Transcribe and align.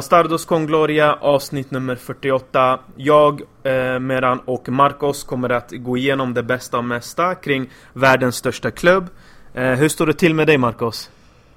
Bastardos 0.00 0.44
con 0.44 0.66
Gloria 0.66 1.14
avsnitt 1.20 1.70
nummer 1.70 1.96
48 1.96 2.80
Jag, 2.96 3.42
eh, 3.62 3.98
Meran 3.98 4.40
och 4.44 4.68
Marcos 4.68 5.24
kommer 5.24 5.48
att 5.48 5.70
gå 5.70 5.96
igenom 5.96 6.34
det 6.34 6.42
bästa 6.42 6.78
och 6.78 6.84
mesta 6.84 7.34
kring 7.34 7.70
världens 7.92 8.36
största 8.36 8.70
klubb 8.70 9.08
eh, 9.54 9.64
Hur 9.64 9.88
står 9.88 10.06
det 10.06 10.12
till 10.12 10.34
med 10.34 10.46
dig 10.46 10.58
Marcos? 10.58 11.10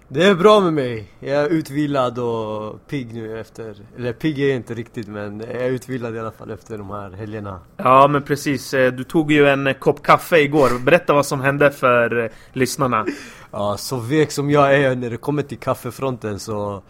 Det 0.08 0.24
är 0.24 0.36
bra 0.36 0.60
med 0.60 0.74
mig. 0.74 1.12
Jag 1.20 1.42
är 1.42 1.50
utvilad 1.50 2.20
och 2.20 2.88
pigg 2.88 3.14
nu 3.14 3.40
efter, 3.40 3.76
eller 3.98 4.14
pigg 4.14 4.40
är 4.40 4.48
jag 4.48 4.56
inte 4.56 4.74
riktigt 4.74 5.08
men 5.08 5.40
jag 5.40 5.62
är 5.62 5.70
utvilad 5.70 6.16
i 6.16 6.20
alla 6.20 6.32
fall 6.32 6.52
efter 6.52 6.78
de 6.78 6.90
här 6.90 7.12
helgerna. 7.12 7.60
Ja 7.78 8.08
men 8.08 8.22
precis, 8.22 8.74
eh, 8.74 8.92
du 8.92 9.04
tog 9.04 9.32
ju 9.32 9.48
en 9.48 9.74
kopp 9.80 10.04
kaffe 10.04 10.38
igår. 10.38 10.80
Berätta 10.80 11.14
vad 11.14 11.26
som 11.26 11.42
hände 11.42 11.72
för 11.72 12.24
eh, 12.24 12.32
lyssnarna. 12.54 13.06
Ja, 13.56 13.78
så 13.78 13.98
vek 13.98 14.32
som 14.32 14.52
jag 14.52 14.76
är 14.76 14.96
när 14.96 15.10
det 15.10 15.18
kommer 15.18 15.44
till 15.44 15.58
kaffefronten 15.58 16.40
så 16.40 16.84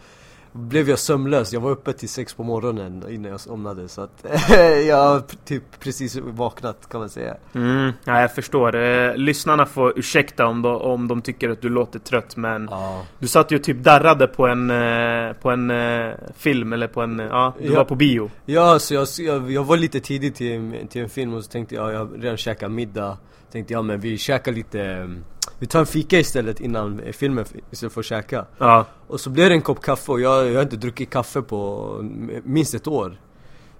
blev 0.56 0.88
jag 0.88 0.98
sömnlös. 0.98 1.52
Jag 1.52 1.60
var 1.60 1.70
uppe 1.70 1.92
till 1.92 2.08
sex 2.08 2.34
på 2.34 2.42
morgonen 2.42 3.04
innan 3.08 3.30
jag 3.30 3.40
somnade 3.40 3.88
så 3.88 4.00
att 4.00 4.24
jag 4.88 4.96
har 4.96 5.22
typ 5.44 5.62
precis 5.80 6.16
vaknat 6.16 6.88
kan 6.88 7.00
man 7.00 7.08
säga. 7.08 7.36
Mm, 7.54 7.92
ja, 8.04 8.20
jag 8.20 8.34
förstår. 8.34 8.76
Eh, 8.76 9.16
lyssnarna 9.16 9.66
får 9.66 9.98
ursäkta 9.98 10.46
om 10.46 10.62
de, 10.62 10.76
om 10.76 11.08
de 11.08 11.22
tycker 11.22 11.50
att 11.50 11.62
du 11.62 11.68
låter 11.68 11.98
trött 11.98 12.36
men 12.36 12.68
Ja. 12.70 13.02
du 13.18 13.26
satt 13.28 13.50
ju 13.50 13.58
typ 13.58 13.76
darrade 13.84 14.26
på 14.26 14.46
en, 14.46 14.70
eh, 14.70 15.32
på 15.32 15.50
en 15.50 15.70
eh, 15.70 16.12
film 16.36 16.72
eller 16.72 16.88
på 16.88 17.00
en, 17.02 17.18
ja, 17.18 17.54
du 17.58 17.66
Ja. 17.68 17.74
var 17.76 17.84
på 17.84 17.94
bio. 17.94 18.30
Ja, 18.46 18.78
så 18.78 18.94
jag, 18.94 19.06
jag, 19.18 19.50
jag 19.50 19.64
var 19.64 19.76
lite 19.76 20.00
tidigt 20.00 20.34
till, 20.34 20.86
till 20.90 21.02
en 21.02 21.08
film 21.08 21.34
och 21.34 21.44
så 21.44 21.50
tänkte 21.50 21.74
jag, 21.74 21.92
jag 21.92 22.10
redan 22.24 22.36
käkat 22.36 22.70
middag 22.72 23.18
Tänkte 23.54 23.72
jag, 23.72 23.84
men 23.84 24.00
vi 24.00 24.18
käkar 24.18 24.52
lite, 24.52 24.82
mm, 24.82 25.24
vi 25.58 25.66
tar 25.66 25.80
en 25.80 25.86
fika 25.86 26.18
istället 26.18 26.60
innan 26.60 27.02
filmen 27.12 27.44
istället 27.70 27.92
för 27.92 28.00
att 28.00 28.06
käka. 28.06 28.46
Ja, 28.58 28.86
Och 29.06 29.20
så 29.20 29.30
blev 29.30 29.48
det 29.48 29.54
en 29.54 29.62
kopp 29.62 29.82
kaffe 29.82 30.12
och 30.12 30.20
jag, 30.20 30.46
jag 30.50 30.54
har 30.54 30.62
inte 30.62 30.76
druckit 30.76 31.10
kaffe 31.10 31.42
på 31.42 31.98
minst 32.44 32.74
ett 32.74 32.86
år 32.86 33.20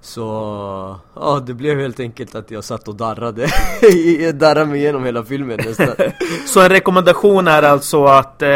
Så, 0.05 0.97
ja 1.14 1.42
det 1.47 1.55
blev 1.55 1.80
helt 1.80 2.00
enkelt 2.00 2.34
att 2.34 2.50
jag 2.50 2.64
satt 2.64 2.88
och 2.88 2.94
darrade 2.94 3.47
Jag 4.20 4.34
darrade 4.34 4.66
mig 4.66 4.80
igenom 4.80 5.05
hela 5.05 5.24
filmen 5.24 5.60
nästan 5.64 5.88
Så 6.47 6.60
en 6.60 6.69
rekommendation 6.69 7.48
är 7.48 7.62
alltså 7.62 8.05
att 8.05 8.42
eh, 8.42 8.48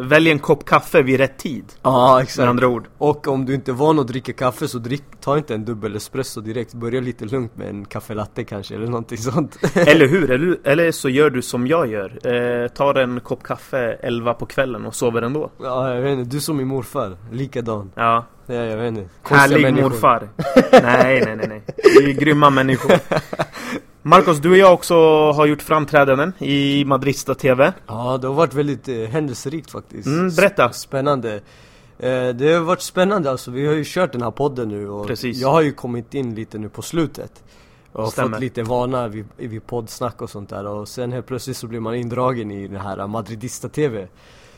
välja 0.00 0.32
en 0.32 0.38
kopp 0.38 0.64
kaffe 0.64 1.02
vid 1.02 1.20
rätt 1.20 1.38
tid. 1.38 1.64
Ja 1.82 2.14
Med 2.14 2.22
exakt 2.22 2.48
andra 2.48 2.68
ord. 2.68 2.88
Och 2.98 3.28
om 3.28 3.44
du 3.44 3.54
inte 3.54 3.70
är 3.70 3.72
van 3.72 3.98
att 3.98 4.08
dricka 4.08 4.32
kaffe 4.32 4.68
så 4.68 4.78
drick, 4.78 5.04
ta 5.20 5.38
inte 5.38 5.54
en 5.54 5.64
dubbel 5.64 5.96
espresso 5.96 6.40
direkt 6.40 6.74
Börja 6.74 7.00
lite 7.00 7.24
lugnt 7.24 7.56
med 7.56 7.68
en 7.68 7.84
kaffelatte 7.84 8.44
kanske 8.44 8.74
eller 8.74 8.86
någonting 8.86 9.18
sånt 9.18 9.58
Eller 9.74 10.08
hur? 10.08 10.30
Eller, 10.30 10.58
eller 10.64 10.92
så 10.92 11.08
gör 11.08 11.30
du 11.30 11.42
som 11.42 11.66
jag 11.66 11.86
gör. 11.86 12.26
Eh, 12.26 12.68
tar 12.68 12.94
en 12.94 13.20
kopp 13.20 13.42
kaffe 13.42 13.98
11 14.00 14.34
på 14.34 14.46
kvällen 14.46 14.86
och 14.86 14.94
sover 14.94 15.22
ändå. 15.22 15.50
Ja, 15.62 15.94
jag 15.94 16.02
vet 16.02 16.18
inte. 16.18 16.36
Du 16.36 16.40
som 16.40 16.56
min 16.56 16.68
morfar. 16.68 17.16
Likadan. 17.32 17.92
Ja, 17.94 18.24
Ja, 18.46 18.54
jag 18.54 18.76
vet 18.76 18.88
inte. 18.88 19.08
Konstiga 19.22 19.38
härlig 19.40 19.62
människor. 19.62 19.90
morfar. 19.90 20.28
nej, 20.72 21.22
nej, 21.24 21.36
nej, 21.36 21.48
nej. 21.48 21.62
Vi 22.00 22.10
är 22.10 22.14
grymma 22.14 22.50
människor. 22.50 22.92
Marcos, 24.02 24.38
du 24.38 24.50
och 24.50 24.56
jag 24.56 24.74
också 24.74 24.94
har 25.32 25.46
gjort 25.46 25.62
framträdanden 25.62 26.32
i 26.38 26.84
Madrista 26.84 27.34
TV. 27.34 27.72
Ja, 27.86 28.18
det 28.18 28.26
har 28.26 28.34
varit 28.34 28.54
väldigt 28.54 28.88
eh, 28.88 28.96
händelserikt 28.96 29.70
faktiskt. 29.70 30.06
Mm, 30.06 30.30
berätta. 30.34 30.72
Spännande. 30.72 31.34
Eh, 31.98 32.28
det 32.28 32.52
har 32.52 32.60
varit 32.60 32.80
spännande 32.82 33.30
alltså. 33.30 33.50
Vi 33.50 33.66
har 33.66 33.74
ju 33.74 33.84
kört 33.86 34.12
den 34.12 34.22
här 34.22 34.30
podden 34.30 34.68
nu 34.68 34.88
och 34.88 35.06
Precis. 35.06 35.38
jag 35.38 35.50
har 35.52 35.60
ju 35.62 35.72
kommit 35.72 36.14
in 36.14 36.34
lite 36.34 36.58
nu 36.58 36.68
på 36.68 36.82
slutet. 36.82 37.42
Och 37.92 38.12
Stämmer. 38.12 38.30
fått 38.30 38.40
lite 38.40 38.62
vana 38.62 39.08
vid, 39.08 39.24
vid 39.36 39.66
poddsnack 39.66 40.22
och 40.22 40.30
sånt 40.30 40.50
där 40.50 40.66
och 40.66 40.88
sen 40.88 41.12
helt 41.12 41.26
plötsligt 41.26 41.56
så 41.56 41.66
blir 41.66 41.80
man 41.80 41.94
indragen 41.94 42.50
i 42.50 42.68
den 42.68 42.80
här 42.80 43.06
Madridista 43.06 43.68
TV. 43.68 44.08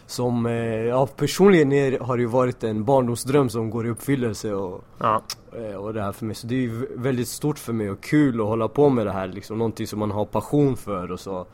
Som, 0.08 0.46
eh, 0.46 0.52
ja 0.84 1.06
personligen 1.06 1.72
är, 1.72 1.98
har 1.98 2.16
det 2.16 2.20
ju 2.20 2.28
varit 2.28 2.64
en 2.64 2.84
barndomsdröm 2.84 3.48
som 3.48 3.70
går 3.70 3.86
i 3.86 3.90
uppfyllelse 3.90 4.52
och 4.52 4.84
Ja, 4.98 5.22
Eh, 5.52 5.74
och 5.74 5.94
det 5.94 6.02
här 6.02 6.12
för 6.12 6.24
mig. 6.24 6.34
Så 6.34 6.46
det 6.46 6.54
är 6.54 6.60
ju 6.60 6.86
väldigt 6.96 7.28
stort 7.28 7.58
för 7.58 7.72
mig 7.72 7.90
och 7.90 8.00
kul 8.00 8.40
att 8.40 8.46
hålla 8.46 8.68
på 8.68 8.88
med 8.88 9.06
det 9.06 9.12
här 9.12 9.28
liksom. 9.28 9.58
Någonting 9.58 9.86
som 9.86 9.98
man 9.98 10.10
har 10.10 10.24
passion 10.24 10.76
för 10.76 11.12
och 11.12 11.20
så. 11.20 11.46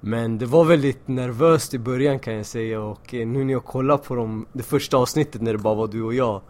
Men 0.00 0.38
det 0.38 0.46
var 0.46 0.64
väldigt 0.64 1.08
nervöst 1.08 1.74
i 1.74 1.78
början 1.78 2.18
kan 2.18 2.34
jag 2.34 2.46
säga 2.46 2.80
och 2.80 3.14
eh, 3.14 3.26
nu 3.26 3.44
när 3.44 3.52
jag 3.52 3.64
kollar 3.64 3.96
på 3.96 4.14
dem, 4.14 4.46
det 4.52 4.62
första 4.62 4.96
avsnittet 4.96 5.42
när 5.42 5.52
det 5.52 5.58
bara 5.58 5.74
var 5.74 5.88
du 5.88 6.02
och 6.02 6.14
jag. 6.14 6.40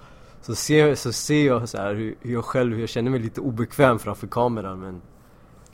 Så 0.43 0.55
ser, 0.55 0.95
så 0.95 1.13
ser 1.13 1.47
jag 1.47 1.69
så 1.69 1.79
här 1.79 1.95
hur, 1.95 2.15
hur 2.21 2.33
jag 2.33 2.45
själv, 2.45 2.73
hur 2.73 2.81
jag 2.81 2.89
känner 2.89 3.11
mig 3.11 3.21
lite 3.21 3.41
obekväm 3.41 3.99
framför 3.99 4.27
kameran 4.27 4.81
men 4.81 5.01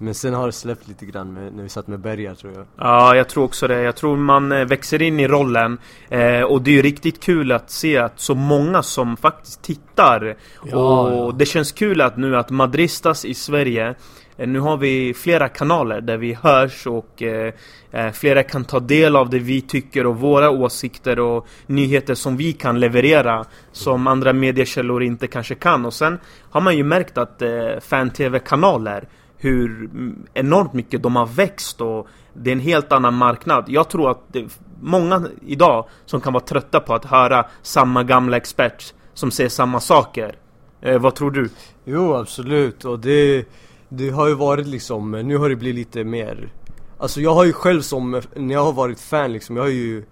Men 0.01 0.15
sen 0.15 0.35
har 0.35 0.47
det 0.47 0.53
släppt 0.53 0.89
lite 0.89 1.07
grann 1.07 1.33
med, 1.33 1.53
när 1.55 1.63
vi 1.63 1.69
satt 1.69 1.87
med 1.87 2.01
Bergar 2.01 2.35
tror 2.35 2.53
jag. 2.53 2.67
ja, 2.77 3.17
jag 3.17 3.29
tror 3.29 3.45
också 3.45 3.69
det. 3.69 3.83
Jag 3.83 3.97
tror 3.97 4.17
man 4.17 4.53
eh, 4.53 4.65
växer 4.65 5.03
in 5.03 5.21
i 5.21 5.29
rollen. 5.29 5.79
Eh, 6.09 6.43
och 6.43 6.63
det 6.63 6.71
är 6.71 6.73
ju 6.73 6.83
riktigt 6.83 7.21
kul 7.21 7.53
att 7.53 7.71
se 7.71 7.99
att 7.99 8.21
så 8.21 8.35
många 8.35 8.83
som 8.83 9.17
faktiskt 9.17 9.63
tittar. 9.63 10.37
Ja, 10.65 10.77
och 10.77 11.13
ja. 11.13 11.35
det 11.39 11.47
känns 11.47 11.73
kul 11.73 12.01
att 12.01 12.17
nu 12.17 12.37
att 12.37 12.51
Madristas 12.51 13.25
i 13.25 13.35
Sverige 13.35 13.95
eh, 14.37 14.49
nu 14.49 14.61
har 14.61 14.77
vi 14.77 15.15
flera 15.15 15.49
kanaler 15.49 16.01
där 16.01 16.17
vi 16.17 16.35
hörs 16.35 16.87
och 16.87 17.23
eh, 17.23 17.53
eh, 17.91 18.11
flera 18.13 18.43
kan 18.43 18.65
ta 18.65 18.81
del 18.81 19.17
av 19.17 19.31
det 19.31 19.39
vi 19.39 19.61
tycker 19.61 20.07
och 20.07 20.17
våra 20.17 20.51
åsikter 20.51 21.19
och 21.19 21.47
nyheter 21.67 22.15
som 22.15 22.37
vi 22.37 22.53
kan 22.53 22.81
leverera 22.81 23.45
som 23.73 24.07
andra 24.07 24.33
mediekällor 24.33 25.03
inte 25.03 25.27
kanske 25.27 25.55
kan. 25.55 25.87
Och 25.87 25.95
sen 25.95 26.19
har 26.51 26.61
man 26.61 26.77
ju 26.77 26.85
märkt 26.85 27.19
att 27.19 27.43
eh, 27.43 27.51
fan-tv-kanaler 27.81 29.09
hur 29.39 29.91
enormt 30.35 30.73
mycket 30.73 31.03
de 31.03 31.17
har 31.17 31.27
växt 31.27 31.81
och 31.81 32.07
det 32.33 32.51
är 32.51 32.53
en 32.53 32.61
helt 32.61 32.93
annan 32.93 33.15
marknad. 33.15 33.65
Jag 33.69 33.91
tror 33.91 34.11
att 34.11 34.21
det 34.29 34.39
är 34.39 34.49
många 34.81 35.29
idag 35.47 35.89
som 36.07 36.21
kan 36.21 36.33
vara 36.33 36.45
trötta 36.45 36.81
på 36.81 36.95
att 36.95 37.05
höra 37.05 37.47
samma 37.63 38.05
gamla 38.05 38.37
expert 38.37 38.95
som 39.15 39.31
säger 39.31 39.51
samma 39.51 39.81
saker. 39.81 40.37
Eh, 40.81 40.99
vad 40.99 41.15
tror 41.15 41.31
du? 41.31 41.51
Jo 41.85 42.15
absolut 42.15 42.85
och 42.85 42.99
det, 42.99 43.49
det 43.89 44.11
har 44.11 44.29
ju 44.29 44.35
varit 44.35 44.67
liksom, 44.67 45.11
nu 45.11 45.37
har 45.37 45.49
det 45.49 45.57
blivit 45.57 45.77
lite 45.77 46.05
mer 46.05 46.53
Alltså 46.99 47.21
jag 47.21 47.35
har 47.35 47.45
ju 47.45 47.53
själv 47.53 47.81
som, 47.81 48.23
när 48.37 48.55
jag 48.55 48.65
har 48.65 48.73
varit 48.73 49.01
fan 49.01 49.33
liksom, 49.33 49.57
jag 49.57 49.63
har 49.63 49.71
ju 49.71 50.05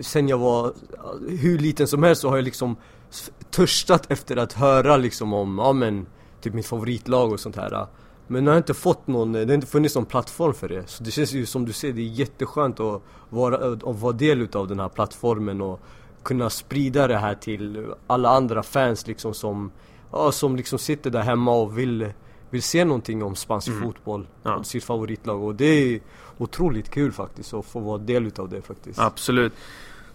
Sen 0.00 0.28
jag 0.28 0.38
var 0.38 0.72
hur 1.28 1.58
liten 1.58 1.86
som 1.86 2.02
helst 2.02 2.22
så 2.22 2.28
har 2.28 2.36
jag 2.36 2.44
liksom 2.44 2.76
törstat 3.50 4.10
efter 4.10 4.36
att 4.36 4.52
höra 4.52 4.96
liksom 4.96 5.32
om, 5.32 5.58
ja 5.58 5.72
men 5.72 6.06
Typ 6.40 6.54
mitt 6.54 6.66
favoritlag 6.66 7.32
och 7.32 7.40
sånt 7.40 7.56
här 7.56 7.86
men 8.30 8.44
jag 8.46 8.52
har 8.52 8.58
inte 8.58 8.74
fått 8.74 9.06
någon, 9.06 9.32
det 9.32 9.44
har 9.46 9.52
inte 9.52 9.66
funnits 9.66 9.94
någon 9.94 10.06
plattform 10.06 10.54
för 10.54 10.68
det 10.68 10.88
Så 10.88 11.02
det 11.04 11.10
känns 11.10 11.32
ju 11.32 11.46
som 11.46 11.64
du 11.64 11.72
ser, 11.72 11.92
det 11.92 12.00
är 12.00 12.04
jätteskönt 12.04 12.80
att 12.80 13.02
vara, 13.28 13.72
att 13.72 14.00
vara 14.00 14.12
del 14.12 14.40
utav 14.42 14.68
den 14.68 14.80
här 14.80 14.88
plattformen 14.88 15.60
och 15.60 15.80
kunna 16.22 16.50
sprida 16.50 17.06
det 17.06 17.16
här 17.16 17.34
till 17.34 17.86
alla 18.06 18.28
andra 18.30 18.62
fans 18.62 19.06
liksom 19.06 19.34
som 19.34 19.70
Ja, 20.12 20.32
som 20.32 20.56
liksom 20.56 20.78
sitter 20.78 21.10
där 21.10 21.20
hemma 21.22 21.52
och 21.52 21.78
vill, 21.78 22.12
vill 22.50 22.62
se 22.62 22.84
någonting 22.84 23.22
om 23.22 23.36
spansk 23.36 23.70
fotboll 23.82 24.26
Ja. 24.42 24.54
och 24.56 24.66
sitt 24.66 24.84
favoritlag 24.84 25.42
och 25.42 25.54
det 25.54 25.64
är 25.64 26.00
otroligt 26.38 26.90
kul 26.90 27.12
faktiskt 27.12 27.54
att 27.54 27.66
få 27.66 27.80
vara 27.80 27.98
del 27.98 28.26
utav 28.26 28.48
det 28.48 28.62
faktiskt 28.62 28.98
Absolut. 28.98 29.52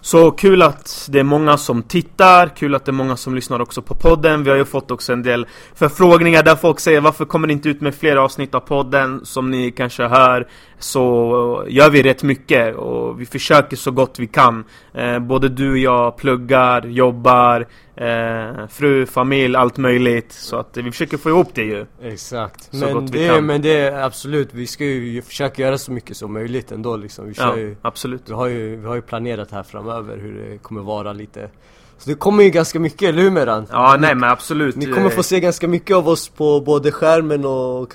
Så 0.05 0.31
kul 0.31 0.61
att 0.61 1.07
det 1.11 1.19
är 1.19 1.23
många 1.23 1.57
som 1.57 1.83
tittar, 1.83 2.47
kul 2.47 2.75
att 2.75 2.85
det 2.85 2.89
är 2.89 2.93
många 2.93 3.17
som 3.17 3.35
lyssnar 3.35 3.59
också 3.59 3.81
på 3.81 3.95
podden. 3.95 4.43
Vi 4.43 4.49
har 4.49 4.57
ju 4.57 4.65
fått 4.65 4.91
också 4.91 5.13
en 5.13 5.23
del 5.23 5.47
förfrågningar 5.75 6.43
där 6.43 6.55
folk 6.55 6.79
säger 6.79 7.01
varför 7.01 7.25
kommer 7.25 7.47
ni 7.47 7.53
inte 7.53 7.69
ut 7.69 7.81
med 7.81 7.95
fler 7.95 8.15
avsnitt 8.15 8.55
av 8.55 8.59
podden? 8.59 9.25
Som 9.25 9.51
ni 9.51 9.71
kanske 9.71 10.03
hör 10.03 10.47
så 10.79 11.65
gör 11.67 11.89
vi 11.89 12.03
rätt 12.03 12.23
mycket 12.23 12.75
och 12.75 13.21
vi 13.21 13.25
försöker 13.25 13.77
så 13.77 13.91
gott 13.91 14.19
vi 14.19 14.27
kan. 14.27 14.63
Eh, 14.93 15.19
både 15.19 15.49
du 15.49 15.71
och 15.71 15.77
jag 15.77 16.17
pluggar, 16.17 16.85
jobbar, 16.85 17.67
eh, 17.95 18.67
fru, 18.69 19.05
familj, 19.05 19.55
allt 19.55 19.77
möjligt. 19.77 20.31
Så 20.31 20.57
att 20.57 20.77
vi 20.77 20.91
försöker 20.91 21.17
få 21.17 21.29
ihop 21.29 21.49
det 21.53 21.63
ju. 21.63 21.85
Exakt, 22.01 22.63
Så 22.63 22.85
men 22.85 22.93
gott 22.93 23.09
vi 23.09 23.19
det, 23.19 23.27
kan. 23.27 23.45
men 23.45 23.61
det 23.61 23.77
är 23.77 24.03
absolut, 24.03 24.53
vi 24.53 24.67
ska 24.67 24.85
ju 24.85 25.21
försöka 25.21 25.61
göra 25.61 25.77
så 25.77 25.91
mycket 25.91 26.17
som 26.17 26.33
möjligt 26.33 26.71
ändå 26.71 26.97
liksom 26.97 27.25
Vi 27.27 27.33
Ja, 27.37 27.57
ju 27.57 27.75
absolut. 27.81 28.21
Vi 28.29 28.33
har 28.33 28.47
ju, 28.47 28.75
vi 28.75 28.87
har 28.87 28.95
ju 28.95 29.01
planerat 29.01 29.51
här 29.51 29.63
framöver 29.63 30.17
hur 30.17 30.33
det 30.33 30.57
kommer 30.57 30.81
vara 30.81 31.13
lite 31.13 31.49
Så 31.97 32.09
det 32.09 32.15
kommer 32.15 32.43
ju 32.43 32.49
ganska 32.49 32.79
mycket, 32.79 33.01
eller 33.09 33.21
hur 33.21 33.31
Meran? 33.31 33.67
Ja, 33.71 33.97
nej 33.99 34.15
men 34.15 34.29
absolut. 34.29 34.75
Ni 34.75 34.85
kommer 34.85 35.09
få 35.09 35.23
se 35.23 35.39
ganska 35.39 35.67
mycket 35.67 35.95
av 35.95 36.07
oss 36.07 36.29
på 36.29 36.61
både 36.61 36.91
skärmen 36.91 37.45
och 37.45 37.93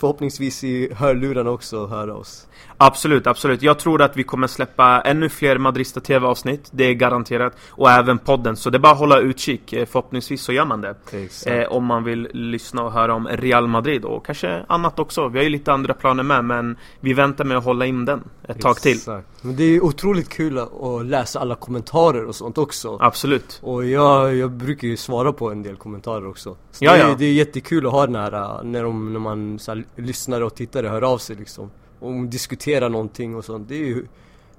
förhoppningsvis 0.00 0.64
i 0.64 0.94
hörlurarna 0.94 1.50
också 1.50 1.86
höra 1.86 2.14
oss 2.14 2.48
Absolut, 2.80 3.26
absolut. 3.26 3.62
Jag 3.62 3.78
tror 3.78 4.02
att 4.02 4.16
vi 4.16 4.22
kommer 4.22 4.46
släppa 4.46 5.00
ännu 5.00 5.28
fler 5.28 5.58
Madrista 5.58 6.00
TV-avsnitt. 6.00 6.68
Det 6.70 6.84
är 6.84 6.92
garanterat. 6.92 7.56
Och 7.70 7.90
även 7.90 8.18
podden. 8.18 8.56
Så 8.56 8.70
det 8.70 8.76
är 8.76 8.80
bara 8.80 8.92
att 8.92 8.98
hålla 8.98 9.18
utkik. 9.18 9.72
Eh, 9.72 9.86
Förhoppningsvis 9.86 10.42
så 10.42 10.52
gör 10.52 10.64
man 10.64 10.80
det. 10.80 10.94
Exakt. 11.12 11.56
Eh, 11.56 11.72
om 11.72 11.84
man 11.84 12.04
vill 12.04 12.28
lyssna 12.32 12.82
och 12.82 12.92
höra 12.92 13.14
om 13.14 13.28
Real 13.28 13.66
Madrid 13.68 14.04
och 14.04 14.26
kanske 14.26 14.64
annat 14.68 14.98
också. 14.98 15.28
Vi 15.28 15.38
har 15.38 15.44
ju 15.44 15.50
lite 15.50 15.72
andra 15.72 15.94
planer 15.94 16.22
med 16.22 16.44
men 16.44 16.76
vi 17.00 17.12
väntar 17.12 17.44
med 17.44 17.56
att 17.58 17.64
hålla 17.64 17.86
in 17.86 18.04
den 18.04 18.24
ett 18.48 18.60
tag 18.60 18.76
till. 18.76 18.96
Exakt. 18.96 19.26
Men 19.40 19.56
det 19.56 19.64
är 19.64 19.84
otroligt 19.84 20.28
kul 20.28 20.58
att 20.58 21.06
läsa 21.06 21.40
alla 21.40 21.54
kommentarer 21.54 22.24
och 22.24 22.34
sånt 22.34 22.58
också 22.58 22.98
Absolut. 23.00 23.37
Och 23.62 23.86
jag, 23.86 24.36
jag 24.36 24.50
brukar 24.50 24.88
ju 24.88 24.96
svara 24.96 25.32
på 25.32 25.50
en 25.50 25.62
del 25.62 25.76
kommentarer 25.76 26.26
också 26.26 26.56
så 26.70 26.84
Ja, 26.84 26.92
det, 26.92 26.98
är, 26.98 27.08
ja. 27.08 27.14
det 27.18 27.24
är 27.24 27.32
jättekul 27.32 27.86
att 27.86 27.92
ha 27.92 28.06
den 28.06 28.14
här, 28.14 28.62
när, 28.64 28.82
de, 28.82 29.12
när 29.12 29.20
man 29.20 29.58
så 29.58 29.74
här, 29.74 29.84
lyssnare 29.96 30.44
och 30.44 30.54
tittare 30.54 30.88
hör 30.88 31.02
av 31.02 31.18
sig 31.18 31.36
liksom 31.36 31.70
Och 32.00 32.14
diskuterar 32.14 32.88
någonting 32.88 33.36
och 33.36 33.44
sånt, 33.44 33.68
det 33.68 33.74
är 33.74 33.86
ju 33.86 34.06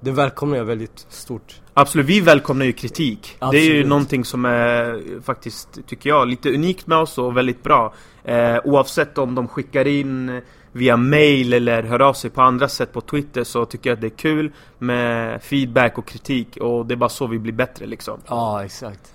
det 0.00 0.10
välkomnar 0.10 0.56
jag 0.56 0.64
väldigt 0.64 1.06
stort. 1.08 1.60
Absolut, 1.74 2.06
vi 2.06 2.20
välkomnar 2.20 2.66
ju 2.66 2.72
kritik. 2.72 3.36
Absolut. 3.38 3.64
Det 3.64 3.70
är 3.70 3.74
ju 3.74 3.84
någonting 3.86 4.24
som 4.24 4.44
är 4.44 5.02
faktiskt, 5.22 5.86
tycker 5.86 6.10
jag, 6.10 6.28
lite 6.28 6.54
unikt 6.54 6.86
med 6.86 6.98
oss 6.98 7.18
och 7.18 7.36
väldigt 7.36 7.62
bra. 7.62 7.94
Eh, 8.24 8.58
oavsett 8.64 9.18
om 9.18 9.34
de 9.34 9.48
skickar 9.48 9.86
in 9.86 10.40
via 10.72 10.96
mail 10.96 11.52
eller 11.52 11.82
hör 11.82 12.02
av 12.02 12.12
sig 12.12 12.30
på 12.30 12.42
andra 12.42 12.68
sätt 12.68 12.92
på 12.92 13.00
Twitter 13.00 13.44
så 13.44 13.64
tycker 13.64 13.90
jag 13.90 13.94
att 13.94 14.00
det 14.00 14.06
är 14.06 14.18
kul 14.18 14.52
med 14.78 15.42
feedback 15.42 15.98
och 15.98 16.06
kritik 16.06 16.56
och 16.60 16.86
det 16.86 16.94
är 16.94 16.96
bara 16.96 17.10
så 17.10 17.26
vi 17.26 17.38
blir 17.38 17.52
bättre 17.52 17.86
liksom. 17.86 18.20
Ja, 18.28 18.64
exakt. 18.64 19.12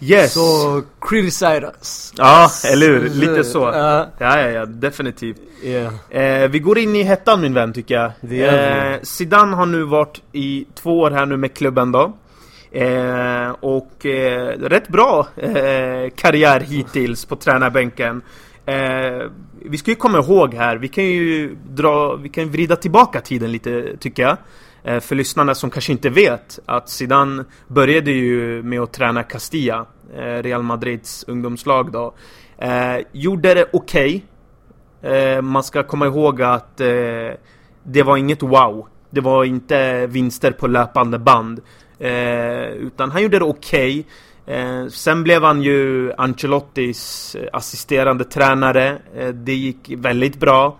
Yes! 0.00 0.32
Så, 0.32 0.82
criticize 1.00 1.72
us. 1.80 2.12
Ja, 2.16 2.48
eller 2.72 2.86
hur? 2.86 3.08
Lite 3.08 3.44
så. 3.44 3.58
Ja, 3.58 4.08
Ja, 4.18 4.40
ja, 4.40 4.48
ja, 4.48 4.66
definitivt. 4.66 5.36
yeah. 5.62 5.94
Eh, 6.10 6.48
vi 6.50 6.58
går 6.58 6.78
in 6.78 6.96
i 6.96 7.02
hettan 7.02 7.40
min 7.40 7.54
vän 7.54 7.72
tycker 7.72 7.94
jag. 7.94 8.12
Eh, 8.92 9.00
Zidane 9.02 9.56
har 9.56 9.66
nu 9.66 9.82
varit 9.84 10.22
i 10.32 10.66
två 10.74 10.90
år 10.90 11.10
här 11.10 11.26
nu 11.26 11.36
med 11.36 11.54
klubben 11.54 11.92
då. 11.92 12.12
Eh, 12.72 13.50
och 13.60 14.06
eh, 14.06 14.48
rätt 14.48 14.88
bra 14.88 15.26
eh, 15.36 16.10
karriär 16.16 16.60
hittills 16.60 17.24
på 17.24 17.36
tränarbänken. 17.36 18.22
Eh, 18.66 19.30
vi 19.64 19.78
ska 19.78 19.90
ju 19.90 19.96
komma 19.96 20.18
ihåg 20.18 20.54
här, 20.54 20.76
vi 20.76 20.88
kan 20.88 21.04
ju 21.04 21.56
dra, 21.68 22.16
vi 22.16 22.28
kan 22.28 22.50
vrida 22.50 22.76
tillbaka 22.76 23.20
tiden 23.20 23.52
lite 23.52 23.96
tycker 23.96 24.22
jag. 24.22 24.36
Eh, 24.84 25.00
för 25.00 25.14
lyssnarna 25.14 25.54
som 25.54 25.70
kanske 25.70 25.92
inte 25.92 26.10
vet 26.10 26.58
att 26.66 26.88
Zidane 26.88 27.44
började 27.68 28.10
ju 28.10 28.62
med 28.62 28.80
att 28.80 28.92
träna 28.92 29.22
Castilla, 29.22 29.86
eh, 30.16 30.42
Real 30.42 30.62
Madrids 30.62 31.24
ungdomslag 31.28 31.92
då. 31.92 32.14
Eh, 32.58 32.96
gjorde 33.12 33.54
det 33.54 33.66
okej. 33.72 34.24
Eh, 35.02 35.42
man 35.42 35.62
ska 35.62 35.82
komma 35.82 36.06
ihåg 36.06 36.42
att 36.42 36.80
eh, 36.80 36.86
det 37.82 38.02
var 38.02 38.16
inget 38.16 38.42
wow. 38.42 38.88
Det 39.10 39.20
var 39.20 39.44
inte 39.44 40.06
vinster 40.06 40.52
på 40.52 40.66
löpande 40.66 41.18
band. 41.18 41.60
Eh, 41.98 42.64
utan 42.64 43.10
han 43.10 43.22
gjorde 43.22 43.38
det 43.38 43.44
okej. 43.44 44.06
Eh, 44.46 44.86
sen 44.86 45.22
blev 45.22 45.42
han 45.42 45.62
ju 45.62 46.12
Ancelottis 46.12 47.34
eh, 47.34 47.48
assisterande 47.52 48.24
tränare. 48.24 48.98
Eh, 49.16 49.28
det 49.28 49.54
gick 49.54 49.92
väldigt 49.96 50.40
bra. 50.40 50.78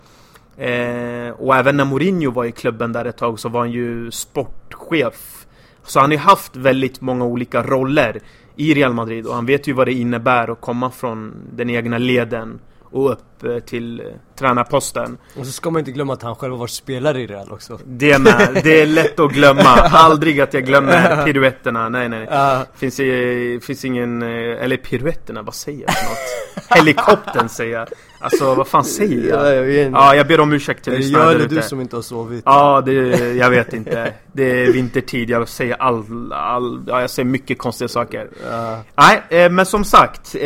Eh, 0.56 1.31
och 1.38 1.56
även 1.56 1.76
när 1.76 1.85
Mourinho 1.85 2.31
var 2.31 2.44
i 2.44 2.53
klubben 2.53 2.93
där 2.93 3.05
ett 3.05 3.17
tag 3.17 3.38
så 3.38 3.49
var 3.49 3.61
han 3.61 3.70
ju 3.70 4.11
sportchef. 4.11 5.47
Så 5.82 6.00
han 6.00 6.11
har 6.11 6.14
ju 6.14 6.19
haft 6.19 6.56
väldigt 6.56 7.00
många 7.00 7.25
olika 7.25 7.62
roller 7.62 8.20
i 8.56 8.75
Real 8.75 8.93
Madrid 8.93 9.26
och 9.26 9.35
han 9.35 9.47
vet 9.47 9.67
ju 9.67 9.73
vad 9.73 9.87
det 9.87 9.93
innebär 9.93 10.50
att 10.50 10.61
komma 10.61 10.91
från 10.91 11.35
den 11.53 11.70
egna 11.70 11.99
leden 11.99 12.61
och 12.93 13.12
upp 13.12 13.44
eh, 13.44 13.59
till 13.59 14.00
eh, 14.00 14.06
tränarposten. 14.39 15.19
Och 15.37 15.47
så 15.47 15.53
ska 15.53 15.71
man 15.71 15.79
inte 15.79 15.93
glömma 15.93 16.12
att 16.12 16.23
han 16.23 16.35
själv 16.35 16.53
har 16.53 16.59
varit 16.59 16.71
spelare 16.71 17.21
i 17.21 17.27
Real 17.27 17.53
också. 17.53 17.79
Det 17.85 18.19
med, 18.19 18.61
det 18.65 18.83
är 18.83 18.87
lätt 18.87 19.21
att 19.21 19.33
glömma. 19.33 19.62
Aldrig 19.93 20.41
att 20.41 20.55
jag 20.55 20.65
glömmer 20.65 21.25
piruetterna. 21.27 21.89
Nej, 21.89 22.09
nej. 22.09 22.27
Ja, 22.31 22.67
Finns, 22.75 23.00
i, 23.00 23.61
finns 23.62 23.85
ingen, 23.85 24.23
eh, 24.23 24.65
eller 24.65 24.77
piruetterna, 24.77 25.43
vad 25.43 25.55
säger 25.55 25.81
jag 25.81 25.94
för 25.94 26.05
något? 26.05 26.79
Helikoptern 26.79 27.49
säger 27.49 27.79
jag. 27.79 27.89
Alltså 28.19 28.55
vad 28.55 28.69
fan 28.69 28.85
säger 28.85 29.31
ja, 29.31 29.49
jag? 29.49 29.56
jag 29.56 29.62
vet 29.62 29.87
inte. 29.87 29.99
Ja, 29.99 30.15
jag 30.15 30.27
ber 30.27 30.41
om 30.41 30.53
ursäkt 30.53 30.85
till 30.85 30.93
lyssnarna 30.93 31.25
jag 31.25 31.35
eller 31.35 31.49
du 31.49 31.62
som 31.62 31.81
inte 31.81 31.97
har 31.97 32.03
sovit? 32.03 32.43
Ja, 32.47 32.83
det, 32.87 32.93
jag 33.35 33.50
vet 33.50 33.73
inte. 33.73 34.12
Det 34.33 34.62
är 34.62 34.73
vintertid, 34.73 35.31
jag 35.31 35.49
säger 35.49 35.75
all, 35.75 36.33
all 36.33 36.85
ja, 36.87 37.00
jag 37.00 37.11
säger 37.11 37.27
mycket 37.27 37.59
konstiga 37.59 37.89
saker. 37.89 38.29
Ja. 38.50 38.83
Nej, 38.94 39.44
eh, 39.44 39.50
men 39.50 39.67
som 39.67 39.85
sagt. 39.85 40.35
Eh, 40.35 40.43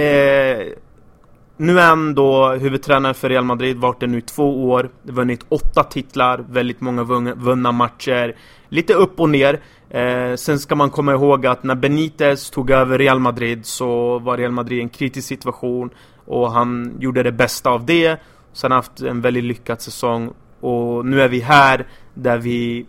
nu 1.57 1.81
är 1.81 1.87
han 1.87 2.15
då 2.15 2.51
huvudtränare 2.51 3.15
för 3.15 3.29
Real 3.29 3.45
Madrid, 3.45 3.77
varit 3.77 4.01
det 4.01 4.07
nu 4.07 4.19
i 4.19 4.23
två 4.23 4.69
år. 4.69 4.91
Vunnit 5.03 5.47
åtta 5.49 5.85
titlar, 5.85 6.45
väldigt 6.51 6.81
många 6.81 7.03
vunna, 7.35 7.73
matcher. 7.73 8.37
Lite 8.69 8.95
upp 8.95 9.21
och 9.21 9.31
ner. 9.31 9.61
Eh, 9.91 10.35
sen 10.35 10.59
ska 10.59 10.75
man 10.75 10.91
komma 10.91 11.13
ihåg 11.13 11.47
att 11.47 11.63
när 11.63 11.75
Benitez 11.75 12.51
tog 12.51 12.71
över 12.71 12.99
Real 12.99 13.19
Madrid 13.19 13.67
så 13.67 14.19
var 14.19 14.37
Real 14.37 14.53
Madrid 14.53 14.79
i 14.79 14.83
en 14.83 14.89
kritisk 14.89 15.29
situation. 15.29 15.91
Och 16.27 16.53
han 16.53 16.97
gjorde 17.01 17.23
det 17.23 17.33
bästa 17.33 17.71
av 17.71 17.87
det. 17.87 18.21
Sen 18.53 18.71
har 18.71 18.77
han 18.77 18.85
haft 18.85 19.01
en 19.01 19.21
väldigt 19.21 19.45
lyckad 19.45 19.81
säsong. 19.81 20.33
Och 20.61 21.07
nu 21.07 21.21
är 21.21 21.29
vi 21.29 21.41
här 21.41 21.87
där 22.15 22.39
vi 22.39 22.87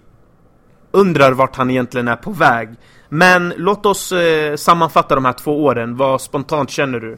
undrar 0.91 1.31
vart 1.31 1.55
han 1.55 1.69
egentligen 1.69 2.07
är 2.07 2.15
på 2.15 2.31
väg. 2.31 2.69
Men 3.09 3.53
låt 3.57 3.85
oss 3.85 4.11
eh, 4.11 4.55
sammanfatta 4.55 5.15
de 5.15 5.25
här 5.25 5.33
två 5.33 5.63
åren. 5.63 5.97
Vad 5.97 6.21
spontant 6.21 6.69
känner 6.69 6.99
du? 6.99 7.17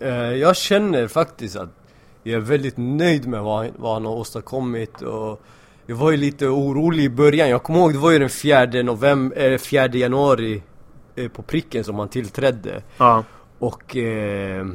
Eh, 0.00 0.32
Jag 0.32 0.56
känner 0.56 1.08
faktiskt 1.08 1.56
att 1.56 1.68
jag 2.22 2.34
är 2.34 2.40
väldigt 2.40 2.76
nöjd 2.76 3.26
med 3.26 3.42
vad, 3.42 3.68
vad 3.76 3.92
han 3.92 4.04
har 4.04 4.12
åstadkommit 4.12 5.02
och 5.02 5.42
jag 5.86 5.96
var 5.96 6.10
ju 6.10 6.16
lite 6.16 6.46
orolig 6.48 7.04
i 7.04 7.08
början. 7.10 7.48
Jag 7.48 7.62
kommer 7.62 7.80
ihåg, 7.80 7.92
det 7.92 7.98
var 7.98 8.10
ju 8.10 8.18
den 8.18 8.30
4 8.30 8.82
november, 8.82 9.52
eh, 9.52 9.58
4 9.58 9.86
januari 9.88 10.62
eh, 11.16 11.28
på 11.28 11.42
pricken 11.42 11.84
som 11.84 11.98
han 11.98 12.08
tillträdde. 12.08 12.82
Ja. 12.98 13.24
Och 13.58 13.96
eh, 13.96 14.66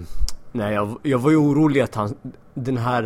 nej, 0.51 0.73
jag, 0.73 0.97
jag 1.03 1.19
var 1.19 1.31
ju 1.31 1.37
orolig 1.37 1.81
att 1.81 1.95
han, 1.95 2.15
den 2.53 2.77
här 2.77 3.03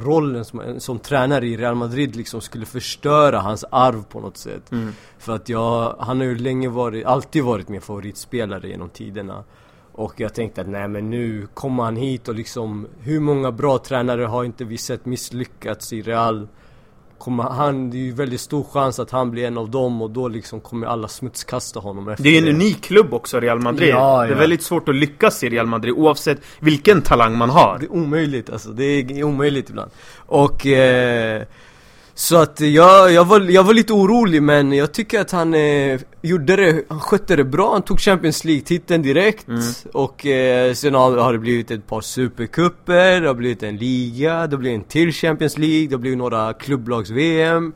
rollen 0.00 0.44
som, 0.44 0.62
som 0.80 0.98
tränare 0.98 1.46
i 1.46 1.56
Real 1.56 1.74
Madrid 1.74 2.16
liksom 2.16 2.40
skulle 2.40 2.66
förstöra 2.66 3.38
hans 3.38 3.64
arv 3.70 4.04
på 4.04 4.20
något 4.20 4.36
sätt. 4.36 4.72
Mm. 4.72 4.92
För 5.18 5.34
att 5.34 5.48
jag, 5.48 5.96
han 5.98 6.18
har 6.18 6.24
ju 6.24 6.38
länge 6.38 6.68
varit, 6.68 7.06
alltid 7.06 7.44
varit 7.44 7.68
min 7.68 7.80
favoritspelare 7.80 8.68
genom 8.68 8.88
tiderna. 8.88 9.44
Och 9.96 10.14
jag 10.16 10.34
tänkte 10.34 10.60
att 10.60 10.68
nej 10.68 10.88
men 10.88 11.10
nu 11.10 11.46
kommer 11.54 11.82
han 11.82 11.96
hit 11.96 12.28
och 12.28 12.34
liksom, 12.34 12.86
hur 13.00 13.20
många 13.20 13.52
bra 13.52 13.78
tränare 13.78 14.22
har 14.24 14.44
inte 14.44 14.64
vi 14.64 14.78
sett 14.78 15.06
misslyckats 15.06 15.92
i 15.92 16.02
Real? 16.02 16.48
Kommer 17.18 17.42
han, 17.42 17.90
det 17.90 17.96
är 17.96 18.00
ju 18.00 18.12
väldigt 18.12 18.40
stor 18.40 18.64
chans 18.64 18.98
att 18.98 19.10
han 19.10 19.30
blir 19.30 19.46
en 19.46 19.58
av 19.58 19.70
dem 19.70 20.02
och 20.02 20.10
då 20.10 20.28
liksom 20.28 20.60
kommer 20.60 20.86
alla 20.86 21.08
smutskasta 21.08 21.80
honom 21.80 22.08
efter 22.08 22.24
Det 22.24 22.38
är 22.38 22.42
en 22.42 22.48
unik 22.48 22.80
klubb 22.80 23.14
också, 23.14 23.40
Real 23.40 23.60
Madrid. 23.60 23.88
Ja, 23.88 24.20
Det 24.20 24.26
är 24.26 24.32
ja. 24.32 24.38
väldigt 24.38 24.62
svårt 24.62 24.88
att 24.88 24.94
lyckas 24.94 25.44
i 25.44 25.48
Real 25.48 25.66
Madrid 25.66 25.94
oavsett 25.94 26.38
vilken 26.60 27.02
talang 27.02 27.38
man 27.38 27.50
har. 27.50 27.78
Det 27.78 27.86
är 27.86 27.92
omöjligt 27.92 28.50
alltså, 28.50 28.68
det 28.68 28.84
är 28.84 29.22
omöjligt 29.22 29.70
ibland. 29.70 29.90
Och 30.16 30.66
eh, 30.66 31.42
så 32.18 32.36
att 32.36 32.60
jag, 32.60 33.12
jag, 33.12 33.24
var, 33.24 33.40
jag 33.40 33.64
var 33.64 33.74
lite 33.74 33.92
orolig 33.92 34.42
men 34.42 34.72
jag 34.72 34.92
tycker 34.92 35.20
att 35.20 35.30
han 35.30 35.54
eh, 35.54 36.00
gjorde 36.22 36.56
det, 36.56 36.82
han 36.88 37.00
skötte 37.00 37.36
det 37.36 37.44
bra, 37.44 37.72
han 37.72 37.82
tog 37.82 38.00
Champions 38.00 38.44
League-titeln 38.44 39.02
direkt 39.02 39.48
Mm. 39.48 39.60
Och 39.92 40.26
eh, 40.26 40.72
sen 40.74 40.94
har, 40.94 41.16
har 41.16 41.32
det 41.32 41.38
blivit 41.38 41.70
ett 41.70 41.86
par 41.86 42.00
supercuper, 42.00 43.20
det 43.20 43.26
har 43.28 43.34
blivit 43.34 43.62
en 43.62 43.76
liga, 43.76 44.46
det 44.46 44.56
blivit 44.56 44.78
en 44.78 44.84
till 44.84 45.12
Champions 45.12 45.58
League, 45.58 45.86
det 45.88 45.94
har 45.94 46.00
blivit 46.00 46.18
några 46.18 46.52
klubblags-VM 46.52 47.72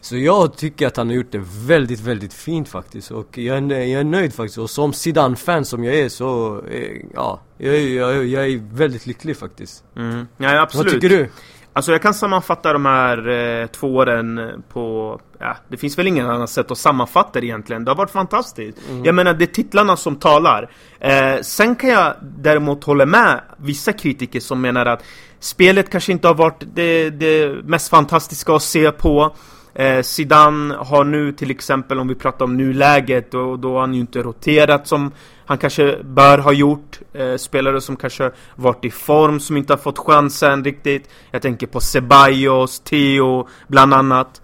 Så 0.00 0.16
jag 0.16 0.56
tycker 0.56 0.86
att 0.86 0.96
han 0.96 1.06
har 1.08 1.14
gjort 1.14 1.32
det 1.32 1.42
väldigt, 1.66 2.00
väldigt 2.00 2.34
fint 2.34 2.68
faktiskt 2.68 3.10
och 3.10 3.38
jag 3.38 3.56
är, 3.56 3.70
jag 3.72 4.00
är 4.00 4.04
nöjd 4.04 4.34
faktiskt 4.34 4.58
och 4.58 4.70
som 4.70 4.92
Zidane-fan 4.92 5.64
som 5.64 5.84
jag 5.84 5.94
är 5.94 6.08
så, 6.08 6.62
eh, 6.70 6.96
ja, 7.14 7.40
jag, 7.58 7.74
är- 7.74 7.96
jag, 7.96 8.26
jag 8.26 8.46
är 8.46 8.60
väldigt 8.76 9.06
lycklig 9.06 9.36
faktiskt 9.36 9.84
Mm. 9.96 10.26
Ja, 10.36 10.60
absolut. 10.62 10.92
Vad 10.92 11.00
tycker 11.02 11.16
du? 11.18 11.28
Alltså 11.78 11.92
jag 11.92 12.02
kan 12.02 12.14
sammanfatta 12.14 12.72
de 12.72 12.86
här 12.86 13.28
eh, 13.28 13.66
två 13.66 13.94
åren 13.94 14.62
på... 14.72 15.20
Ja, 15.38 15.56
det 15.68 15.76
finns 15.76 15.98
väl 15.98 16.06
ingen 16.06 16.30
annan 16.30 16.48
sätt 16.48 16.70
att 16.70 16.78
sammanfatta 16.78 17.40
det 17.40 17.46
egentligen. 17.46 17.84
Det 17.84 17.90
har 17.90 17.96
varit 17.96 18.10
fantastiskt. 18.10 18.78
Jag 19.04 19.14
menar, 19.14 19.34
det 19.34 19.44
är 19.44 19.46
titlarna 19.46 19.96
som 19.96 20.16
talar. 20.16 20.70
Eh, 21.00 21.40
sen 21.42 21.76
kan 21.76 21.90
jag 21.90 22.14
däremot 22.22 22.84
hålla 22.84 23.06
med 23.06 23.40
vissa 23.56 23.92
kritiker 23.92 24.40
som 24.40 24.60
menar 24.60 24.86
att 24.86 25.04
spelet 25.40 25.90
kanske 25.90 26.12
inte 26.12 26.28
har 26.28 26.34
varit 26.34 26.62
det, 26.74 27.10
det 27.10 27.64
mest 27.64 27.88
fantastiska 27.88 28.54
att 28.54 28.62
se 28.62 28.90
på. 28.90 29.36
Eh, 29.74 30.02
Zidane 30.02 30.74
har 30.74 31.04
nu 31.04 31.32
till 31.32 31.50
exempel, 31.50 31.98
om 31.98 32.08
vi 32.08 32.14
pratar 32.14 32.44
om 32.44 32.56
nuläget, 32.56 33.34
och 33.34 33.58
då 33.58 33.72
har 33.72 33.80
han 33.80 33.94
ju 33.94 34.00
inte 34.00 34.22
roterat 34.22 34.86
som 34.86 35.12
han 35.48 35.58
kanske 35.58 36.02
bör 36.02 36.38
ha 36.38 36.52
gjort. 36.52 37.00
Eh, 37.12 37.36
spelare 37.36 37.80
som 37.80 37.96
kanske 37.96 38.30
varit 38.54 38.84
i 38.84 38.90
form, 38.90 39.40
som 39.40 39.56
inte 39.56 39.72
har 39.72 39.78
fått 39.78 39.98
chansen 39.98 40.64
riktigt. 40.64 41.10
Jag 41.30 41.42
tänker 41.42 41.66
på 41.66 41.80
Ceballos, 41.80 42.80
Theo, 42.80 43.48
bland 43.66 43.94
annat. 43.94 44.42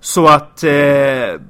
Så 0.00 0.26
att... 0.26 0.64
Eh, 0.64 1.40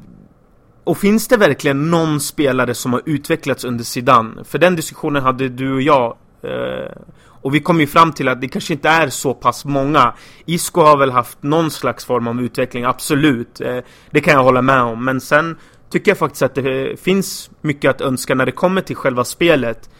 och 0.84 0.98
finns 0.98 1.28
det 1.28 1.36
verkligen 1.36 1.90
någon 1.90 2.20
spelare 2.20 2.74
som 2.74 2.92
har 2.92 3.02
utvecklats 3.06 3.64
under 3.64 3.84
Zidane? 3.84 4.44
För 4.44 4.58
den 4.58 4.76
diskussionen 4.76 5.22
hade 5.22 5.48
du 5.48 5.74
och 5.74 5.82
jag. 5.82 6.16
Eh, 6.42 6.96
och 7.42 7.54
vi 7.54 7.60
kom 7.60 7.80
ju 7.80 7.86
fram 7.86 8.12
till 8.12 8.28
att 8.28 8.40
det 8.40 8.48
kanske 8.48 8.72
inte 8.72 8.88
är 8.88 9.08
så 9.08 9.34
pass 9.34 9.64
många. 9.64 10.14
Isco 10.46 10.80
har 10.80 10.96
väl 10.96 11.10
haft 11.10 11.42
någon 11.42 11.70
slags 11.70 12.04
form 12.04 12.28
av 12.28 12.40
utveckling, 12.40 12.84
absolut. 12.84 13.60
Eh, 13.60 13.78
det 14.10 14.20
kan 14.20 14.34
jag 14.34 14.42
hålla 14.42 14.62
med 14.62 14.82
om. 14.82 15.04
Men 15.04 15.20
sen 15.20 15.56
tycker 15.90 16.10
jag 16.10 16.18
faktiskt 16.18 16.42
att 16.42 16.54
det 16.54 16.90
eh, 16.90 16.96
finns 16.96 17.50
mycket 17.60 17.90
att 17.90 18.00
önska 18.00 18.34
när 18.34 18.46
det 18.46 18.52
kommer 18.52 18.80
till 18.80 18.96
själva 18.96 19.24
spelet. 19.24 19.90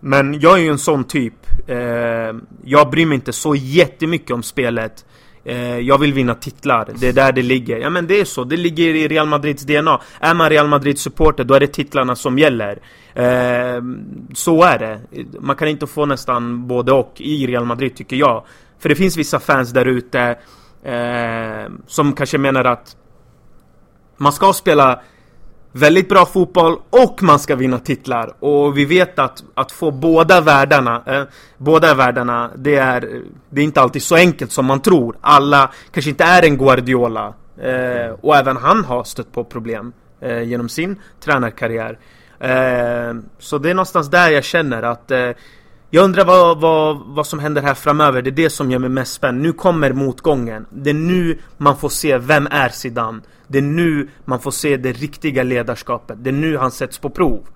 Men 0.00 0.40
jag 0.40 0.58
är 0.58 0.62
ju 0.62 0.68
en 0.68 0.78
sån 0.78 1.04
typ. 1.04 1.34
Eh, 1.66 1.76
jag 2.64 2.90
bryr 2.90 3.06
mig 3.06 3.14
inte 3.14 3.32
så 3.32 3.54
jättemycket 3.54 4.30
om 4.30 4.42
spelet. 4.42 5.04
Eh, 5.44 5.78
jag 5.78 5.98
vill 5.98 6.12
vinna 6.12 6.34
titlar, 6.34 6.88
det 6.94 7.08
är 7.08 7.12
där 7.12 7.32
det 7.32 7.42
ligger. 7.42 7.76
Ja 7.76 7.90
men 7.90 8.06
det 8.06 8.20
är 8.20 8.24
så, 8.24 8.44
det 8.44 8.56
ligger 8.56 8.94
i 8.94 9.08
Real 9.08 9.28
Madrids 9.28 9.62
DNA. 9.62 10.00
Är 10.20 10.34
man 10.34 10.50
Real 10.50 10.68
Madrids 10.68 11.02
supporter 11.02 11.44
då 11.44 11.54
är 11.54 11.60
det 11.60 11.66
titlarna 11.66 12.16
som 12.16 12.38
gäller. 12.38 12.78
Eh, 13.14 13.82
så 14.34 14.62
är 14.62 14.78
det. 14.78 15.00
Man 15.40 15.56
kan 15.56 15.68
inte 15.68 15.86
få 15.86 16.06
nästan 16.06 16.66
både 16.68 16.92
och 16.92 17.14
i 17.16 17.46
Real 17.46 17.64
Madrid 17.64 17.96
tycker 17.96 18.16
jag. 18.16 18.44
För 18.78 18.88
det 18.88 18.94
finns 18.94 19.16
vissa 19.16 19.40
fans 19.40 19.70
där 19.70 19.86
ute 19.86 20.20
eh, 20.82 21.72
som 21.86 22.12
kanske 22.12 22.38
menar 22.38 22.64
att 22.64 22.96
Man 24.16 24.32
ska 24.32 24.52
spela 24.52 25.00
väldigt 25.76 26.08
bra 26.08 26.26
fotboll 26.26 26.78
och 26.90 27.22
man 27.22 27.38
ska 27.38 27.56
vinna 27.56 27.78
titlar. 27.78 28.44
Och 28.44 28.78
vi 28.78 28.84
vet 28.84 29.18
att, 29.18 29.44
att 29.54 29.72
få 29.72 29.90
båda 29.90 30.40
världarna, 30.40 31.02
eh, 31.06 31.22
båda 31.58 31.94
världarna, 31.94 32.50
det 32.56 32.76
är, 32.76 33.22
det 33.50 33.60
är 33.60 33.64
inte 33.64 33.80
alltid 33.80 34.02
så 34.02 34.16
enkelt 34.16 34.52
som 34.52 34.66
man 34.66 34.80
tror. 34.80 35.16
Alla 35.20 35.72
kanske 35.90 36.10
inte 36.10 36.24
är 36.24 36.44
en 36.44 36.58
Guardiola. 36.58 37.34
Eh, 37.62 38.10
och 38.20 38.36
även 38.36 38.56
han 38.56 38.84
har 38.84 39.04
stött 39.04 39.32
på 39.32 39.44
problem 39.44 39.92
eh, 40.20 40.42
genom 40.42 40.68
sin 40.68 40.96
tränarkarriär. 41.20 41.98
Eh, 42.40 43.14
så 43.38 43.58
det 43.58 43.70
är 43.70 43.74
någonstans 43.74 44.10
där 44.10 44.30
jag 44.30 44.44
känner 44.44 44.82
att 44.82 45.10
eh, 45.10 45.30
jag 45.90 46.04
undrar 46.04 46.24
vad, 46.24 46.60
vad, 46.60 46.98
vad 47.06 47.26
som 47.26 47.38
händer 47.38 47.62
här 47.62 47.74
framöver. 47.74 48.22
Det 48.22 48.30
är 48.30 48.32
det 48.32 48.50
som 48.50 48.70
gör 48.70 48.78
mig 48.78 48.90
mest 48.90 49.12
spänd. 49.12 49.42
Nu 49.42 49.52
kommer 49.52 49.92
motgången. 49.92 50.66
Det 50.70 50.90
är 50.90 50.94
nu 50.94 51.38
man 51.56 51.76
får 51.76 51.88
se 51.88 52.18
vem 52.18 52.48
är 52.50 52.68
Zidane. 52.68 53.20
Det 53.46 53.58
är 53.58 53.62
nu 53.62 54.08
man 54.24 54.40
får 54.40 54.50
se 54.50 54.76
det 54.76 54.92
riktiga 54.92 55.42
ledarskapet. 55.42 56.24
Det 56.24 56.30
är 56.30 56.34
nu 56.34 56.56
han 56.56 56.70
sätts 56.70 56.98
på 56.98 57.10
prov. 57.10 57.46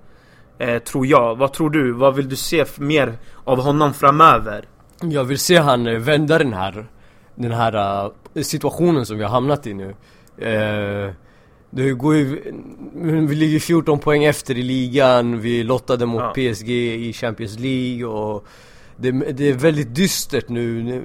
Eh, 0.59 0.79
tror 0.79 1.07
jag. 1.07 1.37
Vad 1.37 1.53
tror 1.53 1.71
du? 1.71 1.93
Vad 1.93 2.15
vill 2.15 2.29
du 2.29 2.37
se 2.37 2.65
mer 2.79 3.19
av 3.45 3.61
honom 3.61 3.95
framöver? 3.95 4.65
Jag 5.03 5.25
vill 5.25 5.39
se 5.39 5.57
han 5.57 5.87
eh, 5.87 5.99
vända 5.99 6.39
den 6.39 6.53
här, 6.53 6.87
den 7.35 7.53
här 7.53 8.05
uh, 8.35 8.43
situationen 8.43 9.07
som 9.07 9.19
vi 9.19 9.25
har 9.25 9.31
hamnat 9.31 9.67
i 9.67 9.75
nu. 9.75 9.95
Uh, 10.43 11.13
det 11.71 11.93
går 11.93 12.17
ju, 12.17 12.53
vi 13.29 13.35
ligger 13.35 13.61
14 13.61 13.99
poäng 13.99 14.25
efter 14.25 14.59
i 14.59 14.62
ligan, 14.62 15.41
vi 15.41 15.62
lottade 15.62 16.07
mot 16.07 16.23
ja. 16.23 16.53
PSG 16.53 16.71
i 16.71 17.12
Champions 17.12 17.59
League 17.59 18.05
och 18.05 18.47
det, 18.97 19.11
det, 19.11 19.49
är 19.49 19.53
väldigt 19.53 19.95
dystert 19.95 20.49
nu, 20.49 21.03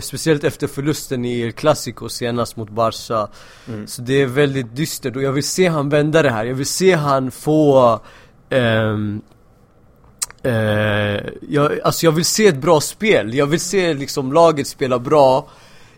speciellt 0.00 0.44
efter 0.44 0.66
förlusten 0.66 1.24
i 1.24 1.40
El 1.40 1.52
Clasico 1.52 2.08
senast 2.08 2.56
mot 2.56 2.70
Barca. 2.70 3.28
Mm. 3.68 3.86
Så 3.86 4.02
det 4.02 4.22
är 4.22 4.26
väldigt 4.26 4.76
dystert 4.76 5.16
och 5.16 5.22
jag 5.22 5.32
vill 5.32 5.44
se 5.44 5.68
han 5.68 5.88
vända 5.88 6.22
det 6.22 6.30
här, 6.30 6.44
jag 6.44 6.54
vill 6.54 6.66
se 6.66 6.94
han 6.94 7.30
få 7.30 8.00
um, 8.50 9.22
uh, 10.46 10.52
jag, 11.48 11.80
alltså 11.84 12.06
jag 12.06 12.12
vill 12.12 12.24
se 12.24 12.46
ett 12.46 12.60
bra 12.60 12.80
spel, 12.80 13.34
jag 13.34 13.46
vill 13.46 13.60
se 13.60 13.94
liksom 13.94 14.32
laget 14.32 14.66
spela 14.66 14.98
bra 14.98 15.48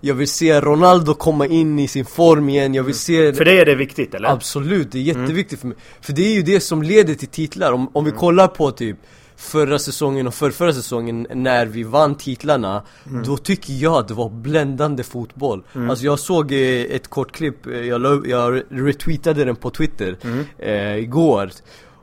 jag 0.07 0.15
vill 0.15 0.29
se 0.29 0.61
Ronaldo 0.61 1.15
komma 1.15 1.47
in 1.47 1.79
i 1.79 1.89
sin 1.89 2.05
form 2.05 2.49
igen, 2.49 2.75
jag 2.75 2.85
vill 2.85 2.95
se 2.95 3.33
För 3.33 3.45
dig 3.45 3.59
är 3.59 3.67
det 3.67 3.75
viktigt 3.75 4.15
eller? 4.15 4.29
Absolut, 4.29 4.93
det 4.93 4.99
är 4.99 5.03
jätteviktigt 5.03 5.61
för 5.61 5.67
mig 5.67 5.77
För 6.01 6.13
det 6.13 6.23
är 6.23 6.35
ju 6.35 6.43
det 6.43 6.61
som 6.61 6.83
leder 6.83 7.15
till 7.15 7.29
titlar, 7.29 7.73
om, 7.73 7.91
om 7.93 8.05
vi 8.05 8.11
mm. 8.11 8.21
kollar 8.21 8.49
på 8.49 8.71
typ 8.71 8.97
Förra 9.37 9.79
säsongen 9.79 10.27
och 10.27 10.35
för 10.35 10.51
förra 10.51 10.73
säsongen 10.73 11.27
när 11.35 11.67
vi 11.67 11.83
vann 11.83 12.15
titlarna 12.15 12.83
mm. 13.07 13.23
Då 13.23 13.37
tycker 13.37 13.73
jag 13.73 13.93
att 13.93 14.09
det 14.09 14.15
var 14.15 14.29
bländande 14.29 15.03
fotboll 15.03 15.63
mm. 15.75 15.91
Alltså 15.91 16.05
jag 16.05 16.19
såg 16.19 16.53
eh, 16.53 16.59
ett 16.81 17.09
kort 17.09 17.33
klipp, 17.33 17.67
eh, 17.67 17.73
jag, 17.73 18.27
jag 18.27 18.63
retweetade 18.71 19.45
den 19.45 19.57
på 19.57 19.71
Twitter 19.71 20.17
mm. 20.23 20.45
eh, 20.59 20.97
igår 20.97 21.51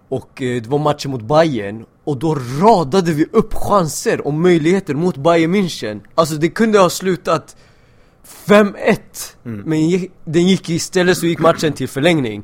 Och 0.09 0.41
eh, 0.41 0.61
det 0.61 0.67
var 0.69 0.79
matchen 0.79 1.11
mot 1.11 1.21
Bayern 1.21 1.85
och 2.03 2.17
då 2.17 2.37
radade 2.61 3.11
vi 3.11 3.25
upp 3.31 3.53
chanser 3.53 4.27
och 4.27 4.33
möjligheter 4.33 4.93
mot 4.93 5.17
Bayern 5.17 5.55
München 5.55 5.99
Alltså 6.15 6.35
det 6.35 6.49
kunde 6.49 6.79
ha 6.79 6.89
slutat 6.89 7.55
5-1 8.45 8.97
mm. 9.45 9.61
Men 9.65 10.07
den 10.25 10.47
gick 10.47 10.69
istället 10.69 11.17
så 11.17 11.25
gick 11.25 11.39
matchen 11.39 11.73
till 11.73 11.89
förlängning. 11.89 12.43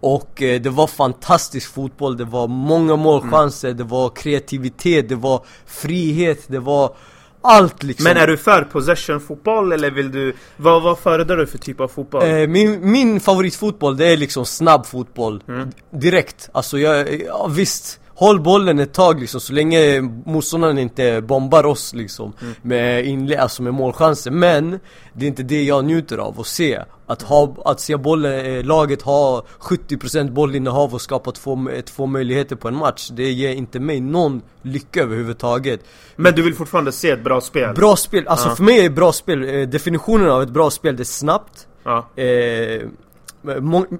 Och 0.00 0.42
eh, 0.42 0.60
det 0.60 0.70
var 0.70 0.86
fantastisk 0.86 1.74
fotboll, 1.74 2.16
det 2.16 2.24
var 2.24 2.48
många 2.48 2.96
målchanser, 2.96 3.68
mm. 3.68 3.78
det 3.78 3.84
var 3.84 4.08
kreativitet, 4.08 5.08
det 5.08 5.14
var 5.14 5.44
frihet, 5.66 6.44
det 6.46 6.58
var 6.58 6.94
allt 7.42 7.82
liksom. 7.82 8.04
Men 8.04 8.16
är 8.16 8.26
du 8.26 8.36
för 8.36 8.64
possession-fotboll 8.64 9.72
eller 9.72 9.90
vill 9.90 10.12
du... 10.12 10.34
Vad, 10.56 10.82
vad 10.82 10.98
föredrar 10.98 11.36
du 11.36 11.46
för 11.46 11.58
typ 11.58 11.80
av 11.80 11.88
fotboll? 11.88 12.22
Eh, 12.22 12.48
min, 12.48 12.90
min 12.90 13.20
favoritfotboll 13.20 13.96
det 13.96 14.06
är 14.06 14.16
liksom 14.16 14.46
snabb 14.46 14.86
fotboll. 14.86 15.42
Mm. 15.48 15.70
Direkt, 15.90 16.50
alltså 16.52 16.78
jag, 16.78 17.22
ja, 17.22 17.46
visst 17.46 18.00
Håll 18.18 18.40
bollen 18.40 18.78
ett 18.78 18.92
tag 18.92 19.20
liksom, 19.20 19.40
så 19.40 19.52
länge 19.52 20.00
motståndaren 20.00 20.78
inte 20.78 21.20
bombar 21.20 21.66
oss 21.66 21.94
liksom 21.94 22.32
mm. 22.40 22.54
Med 22.62 23.04
inlägg, 23.04 23.38
alltså 23.38 23.62
med 23.62 23.74
målchanser 23.74 24.30
Men 24.30 24.80
det 25.12 25.26
är 25.26 25.28
inte 25.28 25.42
det 25.42 25.62
jag 25.62 25.84
njuter 25.84 26.18
av 26.18 26.40
att 26.40 26.46
se 26.46 26.80
Att, 27.06 27.22
ha, 27.22 27.56
att 27.64 27.80
se 27.80 27.96
bollen, 27.96 28.46
eh, 28.46 28.64
laget 28.64 29.02
ha 29.02 29.44
70% 29.60 30.30
bollinnehav 30.30 30.94
och 30.94 31.00
skapa 31.00 31.32
två, 31.32 31.68
två 31.84 32.06
möjligheter 32.06 32.56
på 32.56 32.68
en 32.68 32.76
match 32.76 33.08
Det 33.12 33.30
ger 33.30 33.54
inte 33.54 33.80
mig 33.80 34.00
någon 34.00 34.42
lycka 34.62 35.02
överhuvudtaget 35.02 35.80
Men 36.16 36.34
du 36.34 36.42
vill 36.42 36.54
fortfarande 36.54 36.92
se 36.92 37.10
ett 37.10 37.24
bra 37.24 37.40
spel? 37.40 37.74
Bra 37.74 37.96
spel, 37.96 38.28
alltså 38.28 38.48
ja. 38.48 38.56
för 38.56 38.64
mig 38.64 38.84
är 38.84 38.90
bra 38.90 39.12
spel, 39.12 39.54
eh, 39.54 39.68
definitionen 39.68 40.30
av 40.30 40.42
ett 40.42 40.50
bra 40.50 40.70
spel 40.70 40.96
det 40.96 41.02
är 41.02 41.04
snabbt 41.04 41.66
ja. 41.84 42.22
eh, 42.22 42.82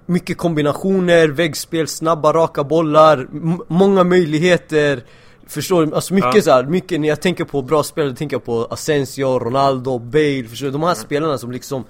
mycket 0.06 0.38
kombinationer, 0.38 1.28
väggspel, 1.28 1.88
snabba 1.88 2.32
raka 2.32 2.64
bollar, 2.64 3.26
många 3.68 4.04
möjligheter 4.04 5.02
Förstår 5.48 5.86
du? 5.86 5.94
Alltså 5.94 6.14
mycket 6.14 6.34
ja. 6.34 6.42
så 6.42 6.50
här, 6.50 6.64
mycket 6.64 7.00
när 7.00 7.08
jag 7.08 7.20
tänker 7.20 7.44
på 7.44 7.62
bra 7.62 7.82
spelare, 7.82 8.14
tänker 8.14 8.34
jag 8.34 8.44
på 8.44 8.66
Asensio, 8.70 9.38
Ronaldo, 9.38 9.98
Bale, 9.98 10.44
förstår 10.44 10.66
du? 10.66 10.72
De 10.72 10.82
här 10.82 10.88
mm. 10.88 11.04
spelarna 11.04 11.38
som 11.38 11.52
liksom 11.52 11.84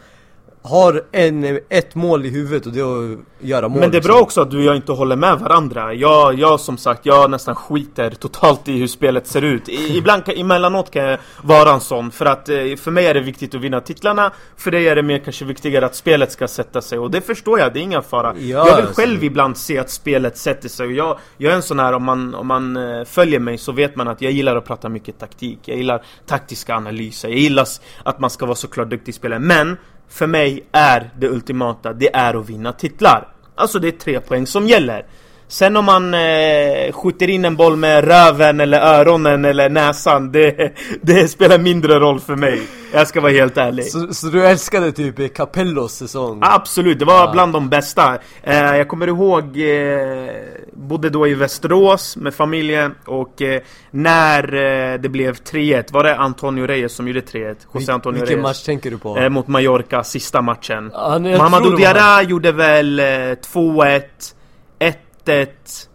har 0.63 1.05
en, 1.13 1.61
ett 1.69 1.95
mål 1.95 2.27
i 2.27 2.29
huvudet 2.29 2.67
och 2.67 2.73
det 2.73 2.81
är 2.81 3.13
att 3.13 3.19
göra 3.41 3.69
mål 3.69 3.81
Men 3.81 3.91
det 3.91 3.97
är 3.97 4.03
bra 4.03 4.13
liksom. 4.13 4.23
också 4.23 4.41
att 4.41 4.51
du 4.51 4.59
och 4.59 4.65
jag 4.65 4.77
inte 4.77 4.93
håller 4.93 5.17
med 5.17 5.39
varandra. 5.39 5.95
Jag, 5.95 6.39
jag 6.39 6.61
som 6.61 6.77
sagt, 6.77 7.07
jag 7.07 7.31
nästan 7.31 7.55
skiter 7.55 8.11
totalt 8.11 8.69
i 8.69 8.79
hur 8.79 8.87
spelet 8.87 9.27
ser 9.27 9.43
ut. 9.43 9.69
I, 9.69 9.97
Ibland, 9.97 10.23
emellanåt 10.27 10.91
kan 10.91 11.05
jag 11.05 11.19
vara 11.43 11.71
en 11.71 11.81
sån 11.81 12.11
För 12.11 12.27
att 12.27 12.49
eh, 12.49 12.57
för 12.77 12.91
mig 12.91 13.07
är 13.07 13.15
det 13.15 13.21
viktigt 13.21 13.55
att 13.55 13.61
vinna 13.61 13.81
titlarna. 13.81 14.33
För 14.57 14.71
dig 14.71 14.89
är 14.89 14.97
det 14.97 15.03
mer 15.03 15.19
kanske 15.19 15.45
viktigare 15.45 15.87
att 15.87 15.95
spelet 15.95 16.33
ska 16.33 16.49
sätta 16.49 16.81
sig 16.81 16.99
Och 16.99 17.11
det 17.11 17.21
förstår 17.21 17.59
jag, 17.59 17.73
det 17.73 17.81
är 17.81 17.83
ingen 17.83 18.03
fara. 18.03 18.35
Ja, 18.39 18.43
Jag 18.43 18.65
vill 18.65 18.75
alltså. 18.75 19.01
själv 19.01 19.25
ibland 19.25 19.57
se 19.57 19.79
att 19.79 19.91
spelet 19.91 20.37
sätter 20.37 20.69
sig 20.69 20.87
och 20.87 20.93
jag, 20.93 21.19
jag 21.37 21.53
är 21.53 21.57
en 21.57 21.63
sån 21.63 21.79
här, 21.79 21.93
om 21.93 22.05
man, 22.05 22.35
om 22.35 22.47
man 22.47 22.77
eh, 22.77 23.05
följer 23.05 23.41
mig 23.41 23.59
så 23.59 23.73
vet 23.73 23.97
man 23.97 24.09
att 24.09 24.23
jag 24.23 24.33
gillar 24.33 24.57
att 24.57 24.65
prata 24.65 24.89
mycket 24.89 25.19
taktik. 25.19 25.59
Jag 25.65 25.77
gillar 25.77 26.03
taktiska 26.27 26.75
analyser. 26.75 27.29
Jag 27.29 27.39
gillar 27.39 27.67
att 28.03 28.21
man 28.21 28.31
ska 28.31 28.47
vara 28.47 28.57
såklart 28.57 28.91
duktig 28.91 29.15
spelare 29.15 29.39
Men 29.39 29.77
för 30.09 30.27
mig 30.27 30.65
är 30.73 31.11
det 31.19 31.29
ultimata, 31.29 31.93
det 31.93 32.15
är 32.15 32.35
att 32.35 32.49
vinna 32.49 32.73
titlar. 32.73 33.29
Alltså 33.55 33.79
det 33.79 33.89
är 33.89 33.93
tre 33.93 34.21
poäng 34.21 34.47
som 34.47 34.67
gäller. 34.67 35.07
Sen 35.51 35.77
om 35.77 35.85
man 35.85 36.15
eh, 36.15 36.93
skjuter 36.93 37.31
in 37.31 37.45
en 37.45 37.57
boll 37.57 37.77
med 37.77 38.05
röven 38.05 38.61
eller 38.61 38.81
öronen 38.81 39.45
eller 39.45 39.69
näsan 39.69 40.33
det, 40.33 40.73
det 41.03 41.29
spelar 41.29 41.59
mindre 41.59 41.99
roll 41.99 42.21
för 42.21 42.37
mig 42.37 42.63
Jag 42.93 43.09
ska 43.09 43.21
vara 43.21 43.33
helt 43.33 43.57
ärlig 43.57 43.85
Så, 43.85 44.15
så 44.15 44.27
du 44.27 44.47
älskade 44.47 44.93
typ 44.93 45.35
Capellos 45.35 45.93
säsong? 45.93 46.39
Absolut, 46.43 46.99
det 46.99 47.05
var 47.05 47.25
ja. 47.25 47.33
bland 47.33 47.53
de 47.53 47.69
bästa 47.69 48.19
eh, 48.43 48.77
Jag 48.77 48.89
kommer 48.89 49.07
ihåg 49.07 49.45
eh, 49.45 50.35
Bodde 50.73 51.11
då 51.11 51.29
i 51.29 51.35
Västerås 51.35 52.17
med 52.17 52.35
familjen 52.35 52.95
och 53.05 53.43
eh, 53.43 53.61
när 53.91 54.55
eh, 54.55 55.01
det 55.01 55.09
blev 55.09 55.35
3-1 55.35 55.93
Var 55.93 56.05
det 56.05 56.17
Antonio 56.17 56.67
Reyes 56.67 56.93
som 56.93 57.09
gjorde 57.09 57.21
3-1? 57.21 57.57
José 57.75 57.93
Antonio 57.93 58.21
Vilken 58.21 58.37
Reyes 58.37 58.43
match 58.43 58.63
tänker 58.63 58.91
du 58.91 58.99
på? 58.99 59.19
Eh, 59.19 59.29
mot 59.29 59.49
Mallorca, 59.49 60.05
sista 60.05 60.43
matchen 60.43 60.91
ja, 60.95 61.19
Mamadou 61.19 61.77
Diarra 61.77 62.23
gjorde 62.23 62.53
väl 62.53 63.01
2-1 63.01 64.03
1-1 65.33 65.89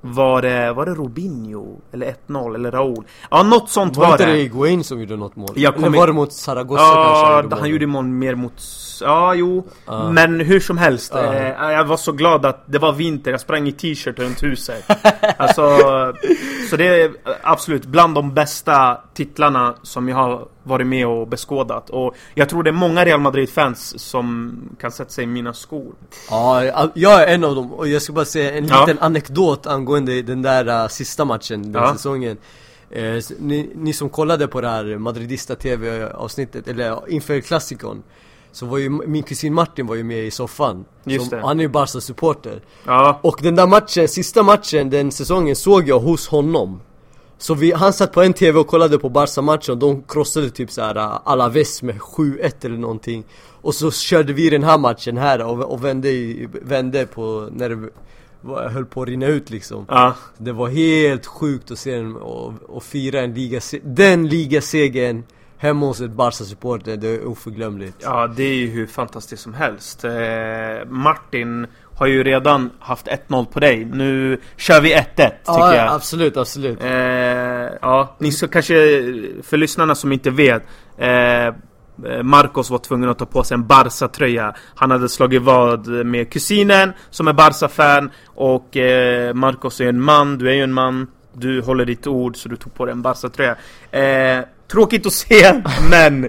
var 0.00 0.42
det, 0.42 0.72
var 0.72 0.86
det 0.86 0.94
Robinho? 0.94 1.76
Eller 1.92 2.14
1-0? 2.28 2.54
Eller 2.54 2.70
Raúl? 2.70 3.04
Ja, 3.30 3.42
något 3.42 3.70
sånt 3.70 3.96
var, 3.96 4.08
var 4.08 4.18
det 4.18 4.24
Var 4.24 4.30
inte 4.30 4.36
det 4.36 4.42
Higuain 4.42 4.84
som 4.84 5.00
gjorde 5.00 5.16
något 5.16 5.36
mål? 5.36 5.48
Jag 5.54 5.76
eller 5.76 5.88
var 5.88 6.06
det 6.06 6.12
mot 6.12 6.32
Zaragoza 6.32 6.82
ja, 6.82 7.40
kanske? 7.40 7.56
Ja, 7.56 7.60
han 7.60 7.70
gjorde 7.70 7.86
mål 7.86 8.04
mer 8.04 8.34
mot... 8.34 8.62
Ja, 9.00 9.34
jo. 9.34 9.68
Uh. 9.88 10.12
Men 10.12 10.40
hur 10.40 10.60
som 10.60 10.78
helst. 10.78 11.14
Uh. 11.14 11.20
Eh, 11.20 11.72
jag 11.72 11.84
var 11.84 11.96
så 11.96 12.12
glad 12.12 12.46
att 12.46 12.64
det 12.66 12.78
var 12.78 12.92
vinter. 12.92 13.30
Jag 13.30 13.40
sprang 13.40 13.68
i 13.68 13.72
t-shirt 13.72 14.18
runt 14.18 14.42
huset. 14.42 14.84
alltså... 15.36 15.78
Så 16.70 16.76
det 16.76 17.02
är 17.02 17.10
absolut 17.42 17.86
bland 17.86 18.14
de 18.14 18.34
bästa 18.34 19.00
titlarna 19.14 19.74
som 19.82 20.08
jag 20.08 20.16
har 20.16 20.48
varit 20.62 20.86
med 20.86 21.06
och 21.06 21.28
beskådat. 21.28 21.90
Och 21.90 22.14
jag 22.34 22.48
tror 22.48 22.62
det 22.62 22.70
är 22.70 22.72
många 22.72 23.04
Real 23.04 23.20
Madrid-fans 23.20 24.00
som 24.00 24.54
kan 24.80 24.92
sätta 24.92 25.10
sig 25.10 25.24
i 25.24 25.26
mina 25.26 25.52
skor. 25.52 25.94
Ja, 26.30 26.90
jag 26.94 27.22
är 27.22 27.34
en 27.34 27.44
av 27.44 27.54
dem. 27.54 27.72
Och 27.72 27.88
jag 27.88 28.02
ska 28.02 28.12
bara 28.12 28.24
säga 28.24 28.52
en 28.52 28.62
liten 28.62 28.96
ja. 29.00 29.06
anekdot 29.06 29.66
angående 29.66 30.22
den 30.22 30.42
där 30.42 30.82
uh, 30.82 30.88
sista 30.88 31.24
matchen 31.24 31.72
den 31.72 31.82
ja. 31.82 31.92
säsongen. 31.92 32.36
Eh, 32.90 33.22
ni, 33.38 33.70
ni, 33.74 33.92
som 33.92 34.10
kollade 34.10 34.48
på 34.48 34.60
det 34.60 34.68
här 34.68 34.98
Madridista 34.98 35.54
TV-avsnittet, 35.54 36.68
eller 36.68 37.10
inför 37.10 37.40
klassikon 37.40 38.02
så 38.58 38.66
var 38.66 38.78
ju 38.78 38.90
min 38.90 39.22
kusin 39.22 39.54
Martin 39.54 39.86
var 39.86 39.94
ju 39.94 40.04
med 40.04 40.24
i 40.24 40.30
soffan. 40.30 40.84
Just 41.04 41.30
som. 41.30 41.38
Han 41.42 41.58
är 41.58 41.62
ju 41.62 41.68
Barca-supporter 41.68 42.62
Ja. 42.84 43.20
Och 43.22 43.38
den 43.42 43.56
där 43.56 43.66
matchen, 43.66 44.08
sista 44.08 44.42
matchen 44.42 44.90
den 44.90 45.12
säsongen 45.12 45.56
såg 45.56 45.88
jag 45.88 46.00
hos 46.00 46.28
honom. 46.28 46.80
Så 47.38 47.54
vi, 47.54 47.72
han 47.72 47.92
satt 47.92 48.12
på 48.12 48.22
en 48.22 48.32
TV 48.32 48.58
och 48.58 48.66
kollade 48.66 48.98
på 48.98 49.08
Barca-matchen 49.08 49.72
och 49.72 49.78
de 49.78 50.02
krossade 50.02 50.50
typ 50.50 50.70
såhär 50.70 50.96
uh, 50.96 51.20
Alaves 51.24 51.82
med 51.82 51.98
7-1 51.98 52.66
eller 52.66 52.78
någonting. 52.78 53.24
Och 53.62 53.74
så 53.74 53.90
körde 53.90 54.32
vi 54.32 54.50
den 54.50 54.64
här 54.64 54.78
matchen 54.78 55.16
här 55.16 55.42
och, 55.46 55.72
och 55.72 55.84
vände, 55.84 56.08
vände 56.62 57.06
på 57.06 57.48
när 57.52 57.68
det 57.68 57.88
höll 58.70 58.86
på 58.86 59.02
att 59.02 59.08
rinna 59.08 59.26
ut 59.26 59.50
liksom. 59.50 59.84
Ja. 59.88 60.14
Det 60.38 60.52
var 60.52 60.68
helt 60.68 61.26
sjukt 61.26 61.70
att 61.70 61.78
se 61.78 61.96
den 61.96 62.16
och, 62.16 62.52
och 62.68 62.82
fira 62.82 63.20
en 63.20 63.34
liga, 63.34 63.60
den 63.82 64.28
ligasegern 64.28 65.22
hemma 65.58 65.86
hos 65.86 66.00
ett 66.00 66.10
Barca-supporter, 66.10 66.96
det 66.96 67.08
är 67.08 67.26
oförglömligt. 67.26 67.96
Ja, 68.02 68.26
det 68.26 68.42
är 68.42 68.54
ju 68.54 68.66
hur 68.66 68.86
fantastiskt 68.86 69.42
som 69.42 69.54
helst. 69.54 70.04
Eh, 70.04 70.10
Martin 70.86 71.66
har 71.94 72.06
ju 72.06 72.24
redan 72.24 72.70
haft 72.78 73.06
1-0 73.06 73.44
på 73.44 73.60
dig. 73.60 73.84
Nu 73.84 74.40
kör 74.56 74.80
vi 74.80 74.94
1-1 74.94 75.04
tycker 75.04 75.32
ja, 75.46 75.74
jag. 75.74 75.92
absolut, 75.94 76.36
absolut. 76.36 76.82
Eh, 76.82 76.90
ja, 77.82 78.16
ni 78.18 78.32
ska 78.32 78.48
kanske, 78.48 78.74
för 79.42 79.56
lyssnarna 79.56 79.94
som 79.94 80.12
inte 80.12 80.30
vet 80.30 80.62
eh, 80.98 81.54
Marcos 82.22 82.70
var 82.70 82.78
tvungen 82.78 83.08
att 83.08 83.18
ta 83.18 83.26
på 83.26 83.44
sig 83.44 83.54
en 83.54 83.66
Barca-tröja 83.66 84.54
Han 84.74 84.90
hade 84.90 85.08
slagit 85.08 85.42
vad 85.42 85.88
med 85.88 86.32
kusinen 86.32 86.92
som 87.10 87.28
är 87.28 87.32
Barca-fan 87.32 88.10
Och 88.26 88.76
eh, 88.76 89.34
Marcos 89.34 89.80
är 89.80 89.88
en 89.88 90.02
man, 90.02 90.38
du 90.38 90.50
är 90.50 90.54
ju 90.54 90.62
en 90.62 90.72
man 90.72 91.06
Du 91.40 91.62
håller 91.62 91.84
ditt 91.84 92.06
ord 92.06 92.36
så 92.36 92.48
du 92.48 92.56
tog 92.56 92.74
på 92.74 92.84
dig 92.84 92.92
en 92.92 93.02
Barca-tröja. 93.02 93.56
Eh, 93.90 94.44
Tråkigt 94.68 95.06
att 95.06 95.12
se 95.12 95.62
men 95.90 96.28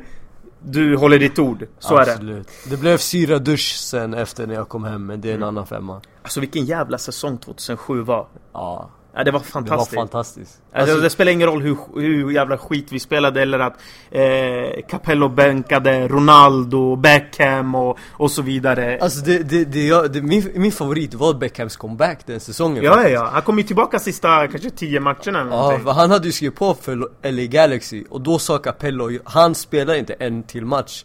du 0.60 0.96
håller 0.98 1.20
ditt 1.20 1.40
ord, 1.40 1.68
så 1.80 1.98
Absolut. 1.98 2.20
är 2.20 2.26
det. 2.70 2.70
Det 2.76 2.78
blev 2.78 2.98
syra 2.98 3.40
dusch 3.40 3.76
sen 3.78 4.14
efter 4.14 4.48
när 4.48 4.56
jag 4.56 4.70
kom 4.70 4.84
hem, 4.84 5.06
men 5.06 5.22
det 5.22 5.30
är 5.32 5.36
en 5.36 5.44
annan 5.44 5.68
femma. 5.68 6.02
Alltså 6.22 6.40
vilken 6.40 6.66
jävla 6.66 6.98
säsong 6.98 7.38
2007 7.38 8.02
var. 8.02 8.28
Ja, 8.54 8.90
Ja, 9.14 9.24
det 9.24 9.32
var 9.32 9.40
det 9.40 9.44
var 9.44 9.62
fantastiskt 9.62 9.96
fantastiskt 9.96 10.62
Alltså, 10.74 10.98
det 10.98 11.10
spelar 11.10 11.32
ingen 11.32 11.48
roll 11.48 11.62
hur, 11.62 11.78
hur 11.96 12.32
jävla 12.32 12.58
skit 12.58 12.88
vi 12.92 13.00
spelade 13.00 13.42
eller 13.42 13.60
att 13.60 13.74
eh, 14.12 14.86
Capello 14.90 15.30
bänkade 15.30 16.08
Ronaldo, 16.08 16.96
Beckham 16.96 17.76
och, 17.76 17.98
och 18.12 18.32
så 18.32 18.42
vidare 18.42 19.00
Alltså 19.02 19.26
det, 19.26 19.38
det, 19.44 19.66
det, 19.66 19.88
jag, 19.88 20.12
det 20.12 20.22
min, 20.22 20.52
min 20.56 20.72
favorit 20.72 21.14
var 21.14 21.34
Beckhams 21.34 21.78
comeback 21.78 22.20
den 22.26 22.40
säsongen 22.40 22.84
Ja, 22.84 22.90
ja, 22.90 22.96
faktiskt. 22.96 23.14
ja. 23.14 23.30
Han 23.34 23.42
kom 23.42 23.58
ju 23.58 23.64
tillbaka 23.64 24.00
sista 24.00 24.48
kanske 24.48 24.70
10 24.70 25.00
matcherna 25.00 25.48
Ja, 25.52 25.80
för 25.84 25.92
han 25.92 26.12
hade 26.12 26.26
ju 26.26 26.32
skrivit 26.32 26.56
på 26.60 26.74
för 26.74 26.96
LA 27.32 27.46
Galaxy 27.46 28.04
och 28.10 28.22
då 28.22 28.40
sa 28.40 28.58
Capello, 28.58 29.10
han 29.24 29.56
spelar 29.56 29.94
inte 29.96 30.14
en 30.14 30.44
till 30.44 30.66
match 30.66 31.04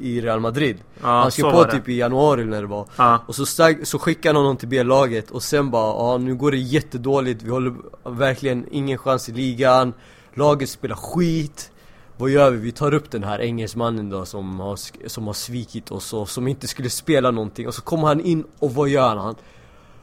i 0.00 0.20
Real 0.20 0.40
Madrid 0.40 0.76
Ja, 1.02 1.06
Han 1.08 1.30
skrev 1.30 1.50
på 1.50 1.64
typ 1.64 1.88
i 1.88 1.96
januari 1.96 2.44
när 2.44 2.60
det 2.60 2.66
var 2.66 2.86
Ja. 2.96 3.18
Och 3.26 3.34
så, 3.34 3.46
stag, 3.46 3.86
så 3.86 3.98
skickade 3.98 4.28
han 4.38 4.44
honom 4.44 4.56
till 4.56 4.68
B-laget 4.68 5.30
och 5.30 5.42
sen 5.42 5.70
bara, 5.70 5.86
ja 6.12 6.18
nu 6.18 6.34
går 6.34 6.50
det 6.50 6.56
jättedåligt, 6.56 7.42
vi 7.42 7.50
håller 7.50 7.74
verkligen 8.04 8.66
ingen 8.70 8.98
chans 8.98 9.28
i 9.28 9.32
ligan 9.32 9.92
Laget 10.34 10.68
spelar 10.68 10.96
skit 10.96 11.70
Vad 12.16 12.30
gör 12.30 12.50
vi? 12.50 12.56
Vi 12.58 12.72
tar 12.72 12.94
upp 12.94 13.10
den 13.10 13.24
här 13.24 13.38
engelsmannen 13.40 14.10
då 14.10 14.24
som 14.24 14.60
har, 14.60 14.78
som 15.08 15.26
har 15.26 15.34
svikit 15.34 15.90
oss 15.90 16.12
och 16.12 16.28
som 16.28 16.48
inte 16.48 16.66
skulle 16.68 16.90
spela 16.90 17.30
någonting 17.30 17.66
och 17.68 17.74
så 17.74 17.82
kommer 17.82 18.06
han 18.08 18.20
in 18.20 18.44
och 18.58 18.74
vad 18.74 18.88
gör 18.88 19.16
han? 19.16 19.34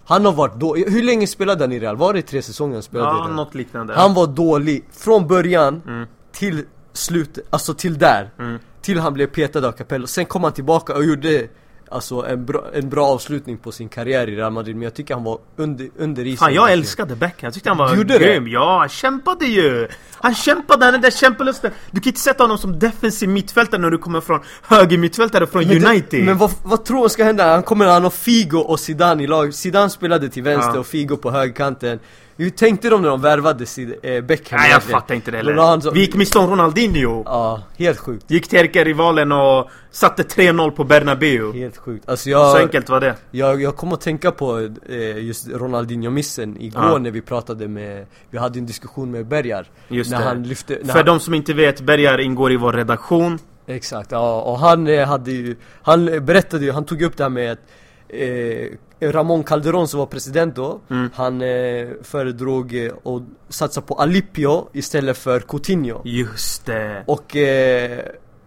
Han 0.08 0.26
har 0.26 0.34
varit 0.34 0.56
då, 0.60 0.76
hur 0.76 1.04
länge 1.04 1.28
spelade 1.28 1.64
han 1.64 1.72
i 1.72 1.80
Real? 1.80 1.96
Var 1.98 2.14
det 2.14 2.22
tre 2.22 2.42
säsonger 2.42 2.74
han 2.74 2.84
spelade 2.84 3.10
i 3.12 3.14
Ja, 3.20 3.24
Real? 3.26 3.36
något 3.36 3.56
liknande. 3.56 3.94
Han 3.94 4.14
var 4.14 4.28
dålig 4.28 4.86
från 4.92 5.28
början 5.28 5.82
Mm. 5.88 6.08
till 6.32 6.64
slutet, 6.98 7.46
alltså 7.50 7.74
till 7.74 7.98
där 7.98 8.30
Mm. 8.40 8.60
Till 8.82 9.00
han 9.00 9.14
blev 9.14 9.28
petad 9.28 9.68
av 9.68 9.72
Capello, 9.72 10.08
sen 10.08 10.26
kom 10.26 10.44
han 10.44 10.54
tillbaka 10.54 10.94
och 10.94 11.06
gjorde 11.06 11.48
Alltså 11.90 12.26
en 12.26 12.46
bra, 12.46 12.64
en 12.74 12.90
bra 12.90 13.06
avslutning 13.08 13.58
på 13.58 13.72
sin 13.72 13.90
karriär 13.90 14.30
i 14.30 14.36
Real 14.36 14.52
Madrid 14.52 14.76
Men 14.76 14.84
jag 14.84 14.94
tycker 14.94 15.14
han 15.14 15.24
var 15.24 15.40
under, 15.56 15.90
under 15.98 16.26
isen 16.26 16.38
Fan, 16.38 16.54
jag 16.54 16.62
verkligen. 16.62 16.80
älskade 16.80 17.16
Beckham. 17.16 17.38
Jag 17.42 17.54
tyckte 17.54 17.70
han 17.70 17.78
var 17.78 17.96
gjorde 17.96 18.18
det? 18.18 18.26
grym. 18.26 18.48
Ja, 18.48 18.80
han 18.80 18.90
kämpade 18.90 19.46
ju! 19.46 19.88
Han 20.12 20.36
kämpade, 20.36 20.92
den 20.92 21.02
där 21.02 21.12
kämpelusten. 21.12 21.72
Du 21.92 22.02
kan 22.02 22.08
inte 22.10 22.20
sätta 22.20 22.44
honom 22.44 22.58
som 22.58 22.80
defensiv 22.80 23.30
mittfältare 23.30 23.82
när 23.82 23.90
du 23.90 23.98
kommer 23.98 24.22
från 24.22 24.40
höger 24.64 24.98
mittfältare 24.98 25.48
från 25.48 25.68
men 25.68 25.80
det- 25.82 25.88
United. 25.90 26.26
Men 26.26 26.38
vad, 26.38 26.52
vad 26.64 26.86
tror 26.86 27.04
du 27.04 27.10
ska 27.10 27.24
hända? 27.24 27.52
Han 27.54 27.64
kommer, 27.64 27.86
han 27.86 28.04
har 28.04 28.10
Figo 28.10 28.58
och 28.58 28.80
Zidane 28.80 29.24
i 29.24 29.28
lag 29.28 29.54
Zidane 29.54 29.90
spelade 29.90 30.30
till 30.30 30.44
vänster 30.44 30.74
Ja. 30.74 30.80
och 30.80 30.86
Figo 30.88 31.18
på 31.18 31.32
högerkanten 31.32 32.00
Hur 32.38 32.50
tänkte 32.50 32.90
de 32.90 33.02
när 33.02 33.10
de 33.10 33.22
värvade 33.22 33.66
Sid, 33.66 33.96
eh, 34.04 34.22
Beckham 34.22 34.60
Nej, 34.60 34.72
jag 34.72 34.84
fattar 34.84 35.16
inte 35.16 35.32
det 35.32 35.38
heller. 35.38 35.80
så- 35.82 35.92
Vi 35.92 36.00
gick 36.00 36.16
miste 36.16 36.40
om 36.40 36.50
Ronaldinho. 36.50 37.24
Ja, 37.26 37.62
helt 37.78 38.00
sjukt 38.00 38.32
Gick 38.32 38.48
till 38.48 38.60
ärkerivalen 38.60 39.32
och 39.32 39.70
satte 39.92 40.24
3-0 40.24 40.72
på 40.72 40.84
Bernabéu. 40.84 41.54
Helt 41.54 41.78
sjukt 41.78 42.10
Alltså 42.10 42.30
jag... 42.30 42.52
Så 42.52 42.58
enkelt 42.58 42.90
var 42.90 43.00
det. 43.00 43.16
Jag, 43.32 43.62
jag 43.62 43.76
kom 43.76 43.94
att 43.94 44.02
tänka 44.02 44.32
på 44.32 44.70
eh, 44.90 45.18
just 45.18 45.48
Ronaldinho-missen 45.48 46.58
igår 46.62 46.84
Ja. 46.84 46.98
när 46.98 47.12
vi 47.12 47.22
pratade 47.22 47.68
med 47.68 48.06
Vi 48.30 48.38
hade 48.38 48.60
en 48.60 48.66
diskussion 48.66 49.12
med 49.12 49.28
Bergar 49.28 49.68
Just 49.88 50.12
När 50.12 50.20
det. 50.20 50.26
han 50.26 50.44
lyfte 50.44 50.78
när 50.84 50.88
För 50.94 51.00
han, 51.00 51.06
de 51.06 51.20
som 51.20 51.34
inte 51.34 51.54
vet, 51.54 51.82
Bergar 51.82 52.20
ingår 52.20 52.52
i 52.52 52.56
vår 52.58 52.74
redaktion. 52.74 53.40
Exakt, 53.68 54.12
ja 54.12 54.42
och 54.42 54.60
han 54.60 54.88
eh, 54.88 55.08
hade 55.08 55.32
ju 55.32 55.56
Han 55.82 56.08
eh, 56.10 56.20
berättade 56.20 56.66
ju, 56.66 56.72
han 56.72 56.86
tog 56.86 57.02
upp 57.02 57.18
det 57.18 57.24
här 57.24 57.30
med 57.30 57.52
att 57.52 57.60
eh, 58.10 58.68
Ramon 59.00 59.44
Calderón 59.44 59.88
som 59.88 60.00
var 60.00 60.06
president 60.06 60.56
då 60.56 60.80
Mm. 60.90 61.10
Han 61.14 61.42
eh, 61.42 61.88
föredrog 62.04 62.86
eh, 62.86 62.92
att 63.04 63.54
satsa 63.54 63.82
på 63.82 63.94
Alipio 63.96 64.68
istället 64.74 65.18
för 65.18 65.40
Coutinho 65.40 66.02
Just 66.04 66.66
det. 66.66 67.04
Och, 67.08 67.36
eh, 67.36 68.00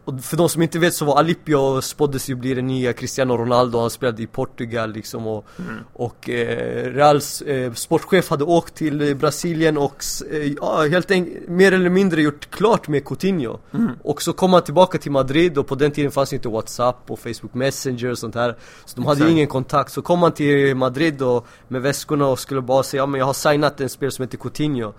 och 0.08 0.20
för 0.20 0.36
de 0.36 0.48
som 0.48 0.62
inte 0.62 0.78
vet 0.78 0.94
så 0.94 1.04
var 1.04 1.18
Alipio 1.18 1.80
spåddes 1.80 2.30
ju 2.30 2.34
bli 2.34 2.54
den 2.54 2.66
nya 2.66 2.92
Cristiano 2.92 3.36
Ronaldo, 3.36 3.80
han 3.80 3.90
spelade 3.90 4.22
i 4.22 4.26
Portugal 4.26 4.92
liksom 4.92 5.26
och, 5.26 5.46
och 5.92 6.28
eh, 6.30 6.92
Reals 6.92 7.42
eh, 7.42 7.72
sportchef 7.72 8.30
hade 8.30 8.44
åkt 8.44 8.74
till 8.74 9.16
Brasilien 9.16 9.78
och 9.78 10.04
eh, 10.30 10.52
ja, 10.52 10.86
helt 10.90 11.10
enkelt 11.10 11.48
mer 11.48 11.72
eller 11.72 11.90
mindre 11.90 12.22
gjort 12.22 12.50
klart 12.50 12.88
med 12.88 13.04
Coutinho. 13.04 13.58
Och 14.02 14.22
så 14.22 14.32
kom 14.32 14.52
han 14.52 14.62
tillbaka 14.62 14.98
till 14.98 15.12
Madrid 15.12 15.58
och 15.58 15.66
på 15.66 15.74
den 15.74 15.90
tiden 15.90 16.10
fanns 16.10 16.32
ju 16.32 16.36
inte 16.36 16.48
Whatsapp 16.48 17.10
och 17.10 17.18
Facebook 17.18 17.54
Messenger 17.54 18.10
och 18.10 18.18
sånt 18.18 18.34
här. 18.34 18.56
Så 18.84 18.96
de 18.96 19.06
hade 19.06 19.24
ju 19.24 19.30
ingen 19.30 19.46
kontakt, 19.46 19.92
så 19.92 20.02
kom 20.02 20.22
han 20.22 20.32
till 20.32 20.74
Madrid 20.74 21.22
och 21.22 21.46
med 21.68 21.82
väskorna 21.82 22.26
och 22.26 22.38
skulle 22.38 22.60
bara 22.60 22.82
säga 22.82 23.02
ja 23.02 23.06
men 23.06 23.18
jag 23.18 23.26
har 23.26 23.32
signat 23.32 23.80
en 23.80 23.88
spelare 23.88 24.12
som 24.12 24.22
heter 24.22 24.38
Coutinho 24.38 24.92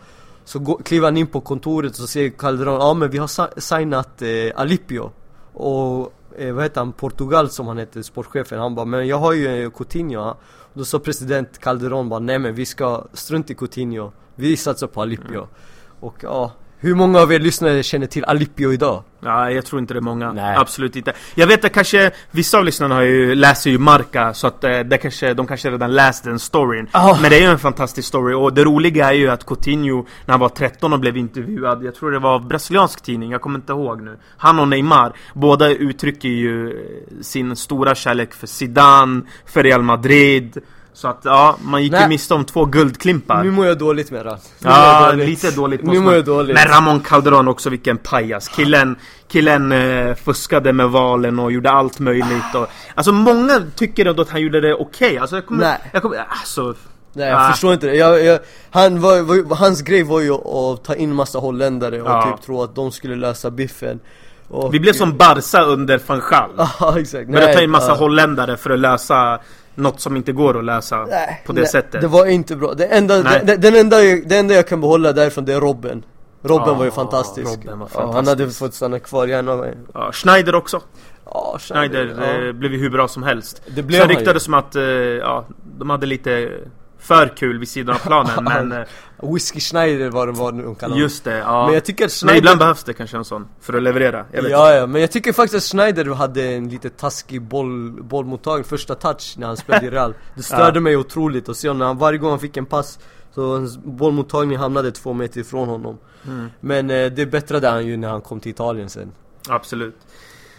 så 0.49 0.59
gå, 0.59 0.77
kliver 0.77 1.07
han 1.07 1.17
in 1.17 1.27
på 1.27 1.41
kontoret 1.41 1.91
och 1.91 1.97
så 1.97 2.07
säger 2.07 2.29
Calderon, 2.29 2.79
ja 2.79 2.93
men 2.93 3.09
vi 3.09 3.17
har 3.17 3.59
signat 3.59 4.21
eh, 4.21 4.51
Alipio 4.55 5.11
Och 5.53 6.13
eh, 6.37 6.53
vad 6.53 6.63
heter 6.63 6.81
han, 6.81 6.91
Portugal 6.91 7.49
som 7.49 7.67
han 7.67 7.77
heter, 7.77 8.01
sportchefen, 8.01 8.59
han 8.59 8.75
bara 8.75 8.85
men 8.85 9.07
jag 9.07 9.17
har 9.17 9.33
ju 9.33 9.63
eh, 9.63 9.69
Coutinho. 9.69 10.19
Ha." 10.21 10.31
Och 10.73 10.73
Då 10.73 10.85
sa 10.85 10.99
president 10.99 11.57
Calderon 11.57 12.09
bara 12.09 12.19
nej 12.19 12.39
men 12.39 12.55
vi 12.55 12.65
ska 12.65 13.03
strunt 13.13 13.49
i 13.49 13.55
Coutinho. 13.55 14.11
Vi 14.35 14.57
satsar 14.57 14.87
på 14.87 15.01
Alipio. 15.01 15.47
Och 15.99 16.15
ja, 16.21 16.51
hur 16.81 16.95
många 16.95 17.19
av 17.19 17.33
er 17.33 17.39
lyssnare 17.39 17.83
känner 17.83 18.07
till 18.07 18.25
Alipio 18.25 18.73
idag? 18.73 19.03
Ja, 19.19 19.51
jag 19.51 19.65
tror 19.65 19.81
inte 19.81 19.93
det 19.93 19.97
är 19.97 20.01
många. 20.01 20.33
Nej. 20.33 20.55
Absolut 20.57 20.95
inte. 20.95 21.13
Jag 21.35 21.47
vet 21.47 21.65
att 21.65 21.71
kanske 21.71 22.11
vissa 22.31 22.57
av 22.57 22.65
lyssnarna 22.65 22.95
har 22.95 23.01
ju, 23.01 23.35
läser 23.35 23.69
ju 23.69 23.77
Marca, 23.77 24.33
så 24.33 24.47
att 24.47 24.63
eh, 24.63 24.79
det 24.79 24.97
kanske, 24.97 25.33
de 25.33 25.47
kanske 25.47 25.71
redan 25.71 25.93
läst 25.93 26.23
den 26.23 26.39
storyn. 26.39 26.89
Ja. 26.91 27.17
Men 27.21 27.29
det 27.29 27.37
är 27.37 27.41
ju 27.41 27.47
en 27.47 27.59
fantastisk 27.59 28.07
story, 28.07 28.33
och 28.33 28.53
det 28.53 28.63
roliga 28.63 29.09
är 29.09 29.13
ju 29.13 29.29
att 29.29 29.45
Coutinho, 29.45 30.05
när 30.25 30.31
han 30.33 30.39
var 30.39 30.49
13 30.49 30.93
och 30.93 30.99
blev 30.99 31.17
intervjuad, 31.17 31.83
jag 31.83 31.95
tror 31.95 32.11
det 32.11 32.19
var 32.19 32.39
brasiliansk 32.39 33.01
tidning, 33.01 33.31
jag 33.31 33.41
kommer 33.41 33.59
inte 33.59 33.73
ihåg 33.73 34.01
nu. 34.01 34.17
Han 34.37 34.59
och 34.59 34.67
Neymar, 34.67 35.13
båda 35.33 35.69
uttrycker 35.69 36.29
ju 36.29 36.69
eh, 36.69 37.21
sin 37.21 37.55
stora 37.55 37.95
kärlek 37.95 38.33
för 38.33 38.47
Zidane, 38.47 39.21
för 39.45 39.63
Real 39.63 39.81
Madrid. 39.81 40.61
Så 40.99 41.07
att 41.07 41.19
ja, 41.23 41.57
man 41.63 41.83
gick 41.83 41.91
Nej. 41.91 42.01
ju 42.01 42.07
miste 42.07 42.33
om 42.33 42.45
två 42.45 42.65
guldklimpar. 42.65 43.43
Nu 43.43 43.51
mår 43.51 43.65
jag 43.65 43.77
dåligt 43.77 44.11
med 44.11 44.25
mår 44.25 44.37
Ja, 44.59 45.11
dåligt. 45.11 45.27
lite 45.29 45.51
dåligt 45.51 45.83
Nu 45.83 45.99
mår 45.99 46.13
jag 46.13 46.25
dåligt 46.25 46.53
Men 46.55 46.67
Ramon 46.67 46.99
Calderon 46.99 47.47
också, 47.47 47.69
vilken 47.69 47.97
pajas. 47.97 48.47
Killen, 48.47 48.95
killen 49.27 49.71
eh, 49.71 50.15
fuskade 50.15 50.73
med 50.73 50.89
valen 50.89 51.39
och 51.39 51.51
gjorde 51.51 51.71
allt 51.71 51.99
möjligt 51.99 52.55
och, 52.55 52.67
Alltså 52.95 53.11
många 53.11 53.61
tycker 53.75 54.05
ändå 54.05 54.21
att 54.21 54.29
han 54.29 54.41
gjorde 54.41 54.61
det 54.61 54.73
okej, 54.73 55.17
alltså 55.17 55.35
jag 55.35 55.45
kommer, 55.45 55.63
Nej. 55.63 55.77
jag 55.93 56.01
kommer, 56.01 56.17
alltså 56.29 56.75
Nej 57.13 57.27
jag 57.29 57.39
Ah. 57.41 57.51
förstår 57.51 57.73
inte 57.73 57.87
det, 57.87 57.95
jag, 57.95 58.25
jag, 58.25 58.39
han 58.71 59.01
var, 59.01 59.21
var, 59.21 59.55
hans 59.55 59.81
grej 59.81 60.03
var 60.03 60.19
ju 60.19 60.31
att 60.33 60.83
ta 60.83 60.95
in 60.95 61.15
massa 61.15 61.39
holländare 61.39 62.01
och 62.01 62.09
Ja. 62.09 62.23
typ 62.37 62.45
tro 62.45 62.63
att 62.63 62.75
de 62.75 62.91
skulle 62.91 63.15
lösa 63.15 63.51
biffen 63.51 63.99
och, 64.47 64.73
Vi 64.73 64.79
blev 64.79 64.93
som 64.93 65.17
Barca 65.17 65.61
under 65.63 65.99
van 66.07 66.21
Gaal 66.31 66.49
Ja 66.79 66.99
exakt, 66.99 67.29
Började 67.29 67.53
ta 67.53 67.61
in 67.61 67.69
massa 67.71 67.87
ja. 67.91 67.95
holländare 67.95 68.57
för 68.57 68.69
att 68.69 68.79
lösa 68.79 69.39
något 69.79 69.99
som 69.99 70.15
inte 70.17 70.31
går 70.31 70.57
att 70.59 70.65
lösa 70.65 71.05
Nej, 71.05 71.43
på 71.45 71.53
det 71.53 71.61
nej, 71.61 71.69
sättet. 71.69 72.01
Det 72.01 72.07
var 72.07 72.25
inte 72.25 72.55
bra, 72.55 72.73
det 72.73 72.85
enda, 72.85 73.23
det, 73.23 73.55
den 73.55 73.75
enda, 73.75 74.01
jag- 74.03 74.27
det 74.29 74.37
enda 74.37 74.53
jag 74.53 74.67
kan 74.67 74.81
behålla 74.81 75.13
därifrån 75.13 75.45
det 75.45 75.53
är 75.53 75.59
Robben 75.61 76.05
Robben 76.43 76.67
Ja, 76.67 76.73
var 76.73 76.85
ju 76.85 76.91
fantastisk, 76.91 77.47
Robben 77.51 77.79
var 77.79 77.89
Ja, 77.93 77.99
Han 78.01 78.13
fantastisk. 78.13 78.39
hade 78.39 78.51
fått 78.51 78.73
stanna 78.73 78.99
kvar 78.99 79.27
gärna. 79.27 79.65
Ja, 79.93 80.11
Schneider 80.11 80.55
också. 80.55 80.81
Ja, 81.25 81.57
Schneider 81.59 82.15
ja. 82.19 82.47
eh, 82.47 82.51
blev 82.53 82.71
ju 82.73 82.79
hur 82.79 82.89
bra 82.89 83.07
som 83.07 83.23
helst. 83.23 83.61
Det 83.75 83.83
blev 83.83 83.99
Sen 83.99 84.07
han 84.09 84.17
ryktades 84.17 84.43
som 84.43 84.53
att, 84.53 84.75
eh, 84.75 84.83
ja, 84.83 85.45
de 85.79 85.89
hade 85.89 86.05
lite 86.05 86.49
för 86.99 87.37
kul 87.37 87.59
vid 87.59 87.69
sidan 87.69 87.95
av 87.95 87.99
planen 87.99 88.43
men 88.69 88.71
eh, 88.71 89.33
Whisky 89.33 89.59
Schneider 89.59 90.09
var 90.09 90.27
det 90.27 90.33
vad 90.33 90.53
de 90.53 90.75
kallade 90.75 91.01
Just 91.01 91.23
det, 91.23 91.37
ja. 91.37 91.65
Men 91.65 91.73
jag 91.73 91.85
tycker 91.85 92.05
att 92.05 92.11
Men 92.11 92.29
Schneider 92.29 92.37
ibland 92.37 92.59
behövs 92.59 92.83
det 92.83 92.93
kanske 92.93 93.17
en 93.17 93.25
sån 93.25 93.47
för 93.61 93.73
att 93.73 93.83
leverera, 93.83 94.25
jag 94.31 94.41
vet 94.41 94.51
Ja, 94.51 94.73
ja, 94.73 94.87
men 94.87 95.01
jag 95.01 95.11
tycker 95.11 95.33
faktiskt 95.33 95.55
att 95.55 95.71
Schneider 95.71 96.05
hade 96.05 96.43
en 96.43 96.69
lite 96.69 96.89
taskig 96.89 97.41
boll, 97.41 98.03
bollmottagning, 98.03 98.63
första 98.63 98.95
touch 98.95 99.35
när 99.37 99.47
han 99.47 99.57
spelade 99.57 99.85
i 99.85 99.89
Real. 99.89 100.13
Det 100.35 100.43
störde 100.43 100.77
Ja. 100.77 100.81
mig 100.81 100.97
otroligt 100.97 101.49
att 101.49 101.57
se 101.57 101.67
honom, 101.67 101.97
varje 101.97 102.17
gång 102.19 102.29
han 102.29 102.39
fick 102.39 102.57
en 102.57 102.65
pass 102.65 102.99
Så 103.35 103.53
hans 103.53 103.77
bollmottagning 103.77 104.57
hamnade 104.57 104.91
två 104.91 105.13
meter 105.13 105.41
ifrån 105.41 105.69
honom. 105.69 105.97
Mm. 106.27 106.49
Men 106.59 106.89
eh, 106.89 107.11
det 107.11 107.25
bättrade 107.25 107.69
han 107.69 107.85
ju 107.85 107.97
när 107.97 108.09
han 108.09 108.21
kom 108.21 108.39
till 108.39 108.51
Italien 108.51 108.89
sen. 108.89 109.11
Absolut 109.49 109.95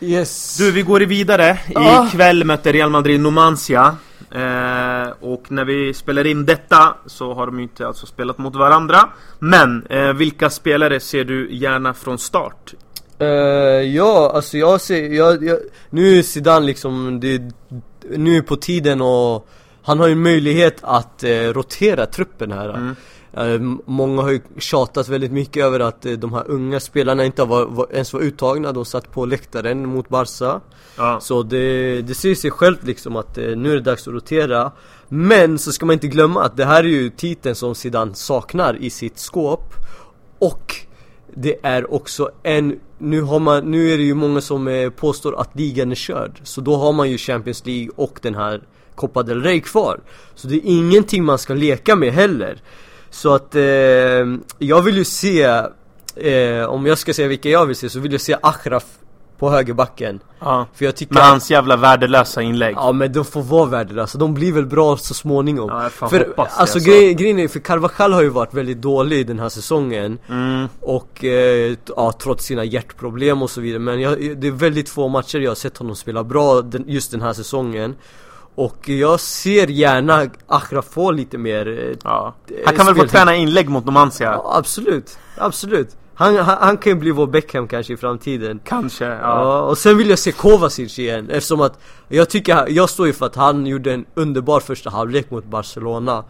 Yes 0.01 0.57
Du, 0.59 0.73
vi 0.73 0.83
går 0.83 1.01
vidare. 1.01 1.59
Ja. 1.75 2.07
Ikväll 2.07 2.45
möter 2.45 2.73
Real 2.73 2.91
Madrid 2.91 3.21
Numancia. 3.21 3.97
Eh, 4.31 5.11
och 5.21 5.53
när 5.53 5.65
vi 5.65 5.95
spelar 5.95 6.27
in 6.27 6.47
detta 6.47 6.95
så 7.07 7.35
har 7.35 7.47
de 7.47 7.57
ju 7.57 7.63
inte 7.63 7.87
alltså 7.87 8.07
spelat 8.07 8.39
mot 8.39 8.57
varandra. 8.57 8.99
Men 9.39 9.87
eh, 9.87 10.13
vilka 10.13 10.51
spelare 10.51 11.01
ser 11.01 11.25
du 11.25 11.55
gärna 11.55 11.95
från 11.95 12.19
start 12.19 12.75
Eh, 13.21 13.27
ja, 13.97 14.33
alltså 14.35 14.59
jag 14.59 14.81
ser, 14.81 15.09
jag, 15.09 15.45
jag, 15.45 15.59
nu 15.91 16.19
är 16.19 16.23
Zidane 16.23 16.67
liksom, 16.67 17.21
det, 17.21 17.43
nu 18.17 18.37
är 18.37 18.43
på 18.43 18.57
tiden 18.57 19.01
och 19.01 19.49
han 19.83 19.99
har 19.99 20.07
ju 20.07 20.15
möjlighet 20.15 20.79
att 20.83 21.25
eh, 21.25 21.31
rotera 21.31 22.07
truppen 22.07 22.53
här. 22.53 22.69
Mm. 22.69 22.97
Eh, 23.33 23.61
många 23.85 24.23
har 24.23 24.31
ju 24.31 24.41
tjatat 24.59 25.09
väldigt 25.09 25.33
mycket 25.33 25.65
över 25.65 25.81
att 25.81 26.07
eh, 26.07 26.13
de 26.13 26.33
här 26.33 26.45
unga 26.51 26.81
spelarna 26.81 27.25
inte 27.25 27.45
var, 27.45 27.67
var, 27.67 27.87
ens 27.93 28.13
var 28.13 28.21
uttagna, 28.21 28.73
de 28.73 28.85
satt 28.85 29.13
på 29.13 29.27
läktaren 29.27 29.87
mot 29.87 30.09
Barca. 30.09 30.61
Ja. 30.97 31.21
Så 31.21 31.43
det, 31.43 32.03
det 32.03 32.15
säger 32.15 32.35
sig 32.35 32.51
självt 32.51 32.85
liksom 32.85 33.17
att 33.17 33.39
eh, 33.39 33.45
nu 33.45 33.71
är 33.71 33.75
det 33.75 33.81
dags 33.81 34.09
att 34.09 34.15
rotera. 34.15 34.73
Men 35.09 35.59
så 35.59 35.73
ska 35.73 35.87
man 35.87 35.93
inte 35.93 36.09
glömma 36.09 36.43
att 36.43 36.57
det 36.57 36.65
här 36.65 36.85
är 36.85 36.89
ju 36.89 37.11
titeln 37.11 37.55
som 37.55 37.75
Zidane 37.75 38.15
saknar 38.15 38.77
i 38.83 38.91
sitt 38.91 39.19
skåp. 39.19 39.75
Och 40.39 40.77
det 41.35 41.57
är 41.63 41.95
också 41.95 42.31
en, 42.43 42.81
nu 42.99 43.23
har 43.23 43.39
man, 43.39 43.71
nu 43.71 43.93
är 43.93 43.97
det 43.97 44.05
ju 44.05 44.15
många 44.15 44.41
som 44.41 44.91
påstår 44.97 45.41
att 45.41 45.51
ligan 45.59 45.91
är 45.91 45.95
körd. 45.95 46.41
Så 46.43 46.61
då 46.61 46.77
har 46.77 46.93
man 46.93 47.11
ju 47.11 47.19
Champions 47.19 47.67
League 47.67 47.91
och 47.97 48.19
den 48.23 48.35
här 48.35 48.63
Copa 48.95 49.23
del 49.23 49.43
Rey 49.43 49.61
kvar. 49.61 50.01
Så 50.35 50.49
det 50.49 50.57
är 50.57 50.63
ingenting 50.65 51.25
man 51.25 51.39
ska 51.39 51.55
leka 51.55 51.97
med 51.97 52.13
heller 52.13 52.63
Så 53.11 53.35
att 53.35 53.55
eh, 53.55 53.63
jag 54.59 54.83
vill 54.83 54.97
ju 54.97 55.05
se 55.05 55.43
eh, 56.17 56.65
Om 56.65 56.87
jag 56.87 56.99
ska 56.99 57.15
säga 57.15 57.29
vilka 57.29 57.49
jag 57.49 57.67
vill 57.67 57.77
se 57.77 57.91
så 57.91 58.01
vill 58.01 58.13
jag 58.13 58.21
se 58.21 58.37
Achraf 58.43 58.85
på 59.39 59.51
högerbacken 59.51 60.21
ja. 60.39 60.67
För 60.75 60.85
jag 60.85 60.97
tycker 60.97 61.15
Med 61.15 61.23
hans 61.23 61.51
jävla 61.51 61.77
värdelösa 61.77 62.43
inlägg. 62.43 62.75
Ja 62.77 62.93
men 62.93 63.13
de 63.13 63.25
får 63.25 63.43
vara 63.43 63.67
värdelösa, 63.67 64.19
de 64.19 64.35
blir 64.35 64.53
väl 64.53 64.67
bra 64.67 64.97
så 64.97 65.15
småningom 65.15 65.71
Ja, 65.71 65.83
jag 65.83 65.93
fan 65.93 66.11
För 66.11 66.19
hoppas 66.19 66.37
det, 66.37 66.43
alltså, 66.43 66.61
alltså. 66.61 66.91
Grej, 66.91 67.15
grejen 67.15 67.39
är, 67.39 67.49
för 67.49 67.61
Carvajal 67.61 68.13
har 68.13 68.23
ju 68.23 68.29
varit 68.29 68.55
väldigt 68.55 68.81
dålig 68.81 69.27
den 69.27 69.39
här 69.39 69.49
säsongen 69.49 70.19
Mm. 70.29 70.69
Och 70.81 71.25
eh, 71.25 71.77
ja, 71.97 72.13
trots 72.13 72.45
sina 72.45 72.65
hjärtproblem 72.65 73.43
och 73.43 73.51
så 73.51 73.61
vidare 73.61 73.79
Men 73.79 74.01
jag, 74.01 74.37
det 74.37 74.47
är 74.47 74.51
väldigt 74.51 74.89
få 74.89 75.09
matcher 75.09 75.39
jag 75.39 75.51
har 75.51 75.55
sett 75.55 75.79
honom 75.79 75.97
spela 75.97 76.25
bra 76.25 76.63
den, 76.63 76.85
just 76.87 77.11
den 77.11 77.23
här 77.23 77.33
säsongen 77.33 77.95
Och 78.61 78.89
jag 78.89 79.21
ser 79.21 79.67
gärna 79.67 80.27
Achraf 80.47 80.85
få 80.85 81.11
lite 81.11 81.39
mer 81.39 81.69
eh, 81.69 81.97
Ja. 82.05 82.35
eh, 82.49 82.55
Han 82.67 82.75
kan 82.77 82.87
väl 82.87 82.95
få 82.95 83.07
träna 83.07 83.35
inlägg 83.37 83.69
mot 83.69 83.85
Numancia? 83.85 84.33
Ja 84.33 84.53
absolut, 84.59 85.19
absolut 85.37 85.97
han, 86.15 86.37
han, 86.37 86.59
han 86.61 86.77
kan 86.77 86.93
ju 86.93 86.99
bli 86.99 87.11
vår 87.11 87.27
Beckham 87.27 87.69
kanske 87.69 87.93
i 87.93 87.97
framtiden 87.97 88.61
Kanske, 88.65 89.05
ja. 89.05 89.19
Ja, 89.21 89.61
och 89.61 89.79
sen 89.79 89.97
vill 89.99 90.11
jag 90.11 90.19
se 90.19 90.33
Kovacic 90.33 90.99
igen 90.99 91.31
eftersom 91.31 91.61
att 91.61 91.79
Jag 92.09 92.31
tycker, 92.31 92.69
jag 92.69 92.91
står 92.91 93.07
ju 93.07 93.13
för 93.13 93.27
att 93.27 93.37
han 93.37 93.67
gjorde 93.67 93.93
en 93.93 94.05
underbar 94.15 94.61
första 94.61 94.91
halvlek 94.91 95.31
mot 95.31 95.45
Barcelona 95.45 96.25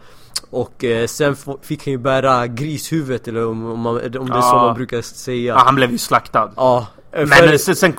Och 0.49 0.83
eh, 0.83 1.07
sen 1.07 1.35
fick 1.61 1.85
han 1.85 1.91
ju 1.91 1.97
bära 1.97 2.47
grishuvudet 2.47 3.27
eller 3.27 3.47
om, 3.47 3.65
om, 3.71 3.79
man, 3.79 3.95
om 3.95 4.01
det 4.01 4.17
är 4.37 4.41
så 4.41 4.55
Ja. 4.55 4.63
man 4.65 4.75
brukar 4.75 5.01
säga 5.01 5.53
ja. 5.53 5.61
Han 5.65 5.75
blev 5.75 5.91
ju 5.91 5.97
slaktad. 5.97 6.51
Ja, 6.55 6.87
Men 7.13 7.27
för- 7.27 7.57
sen, 7.57 7.75
sen, 7.75 7.93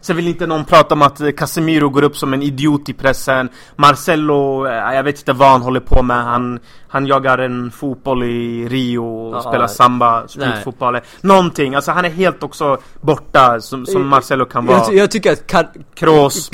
sen 0.00 0.16
vill 0.16 0.28
inte 0.28 0.46
någon 0.46 0.64
prata 0.64 0.94
om 0.94 1.02
att 1.02 1.20
eh, 1.20 1.30
Casemiro 1.30 1.88
går 1.88 2.02
upp 2.02 2.16
som 2.16 2.32
en 2.34 2.42
idiot 2.42 2.88
i 2.88 2.92
pressen. 2.92 3.48
Marcelo, 3.76 4.66
eh, 4.66 4.72
jag 4.94 5.02
vet 5.02 5.18
inte 5.18 5.32
vad 5.32 5.48
han 5.48 5.62
håller 5.62 5.80
på 5.80 6.02
med. 6.02 6.24
Han, 6.24 6.58
han 6.88 7.06
jagar 7.06 7.38
en 7.38 7.70
fotboll 7.70 8.22
i 8.24 8.68
Rio 8.68 8.98
och 9.04 9.36
Ja, 9.36 9.40
spelar 9.40 9.66
samba, 9.66 10.28
streetfotboll. 10.28 10.98
Någonting, 11.20 11.74
alltså 11.74 11.90
han 11.92 12.04
är 12.04 12.10
helt 12.10 12.42
också 12.42 12.78
borta 13.00 13.60
som, 13.60 13.86
som 13.86 14.02
Eh, 14.02 14.08
Marcelo 14.08 14.44
kan 14.44 14.66
vara. 14.66 14.78
jag, 14.78 14.94
jag 14.94 15.10
tycker 15.10 15.32
att 15.32 15.46
Ka- 15.52 15.82
Kroos, 15.94 16.50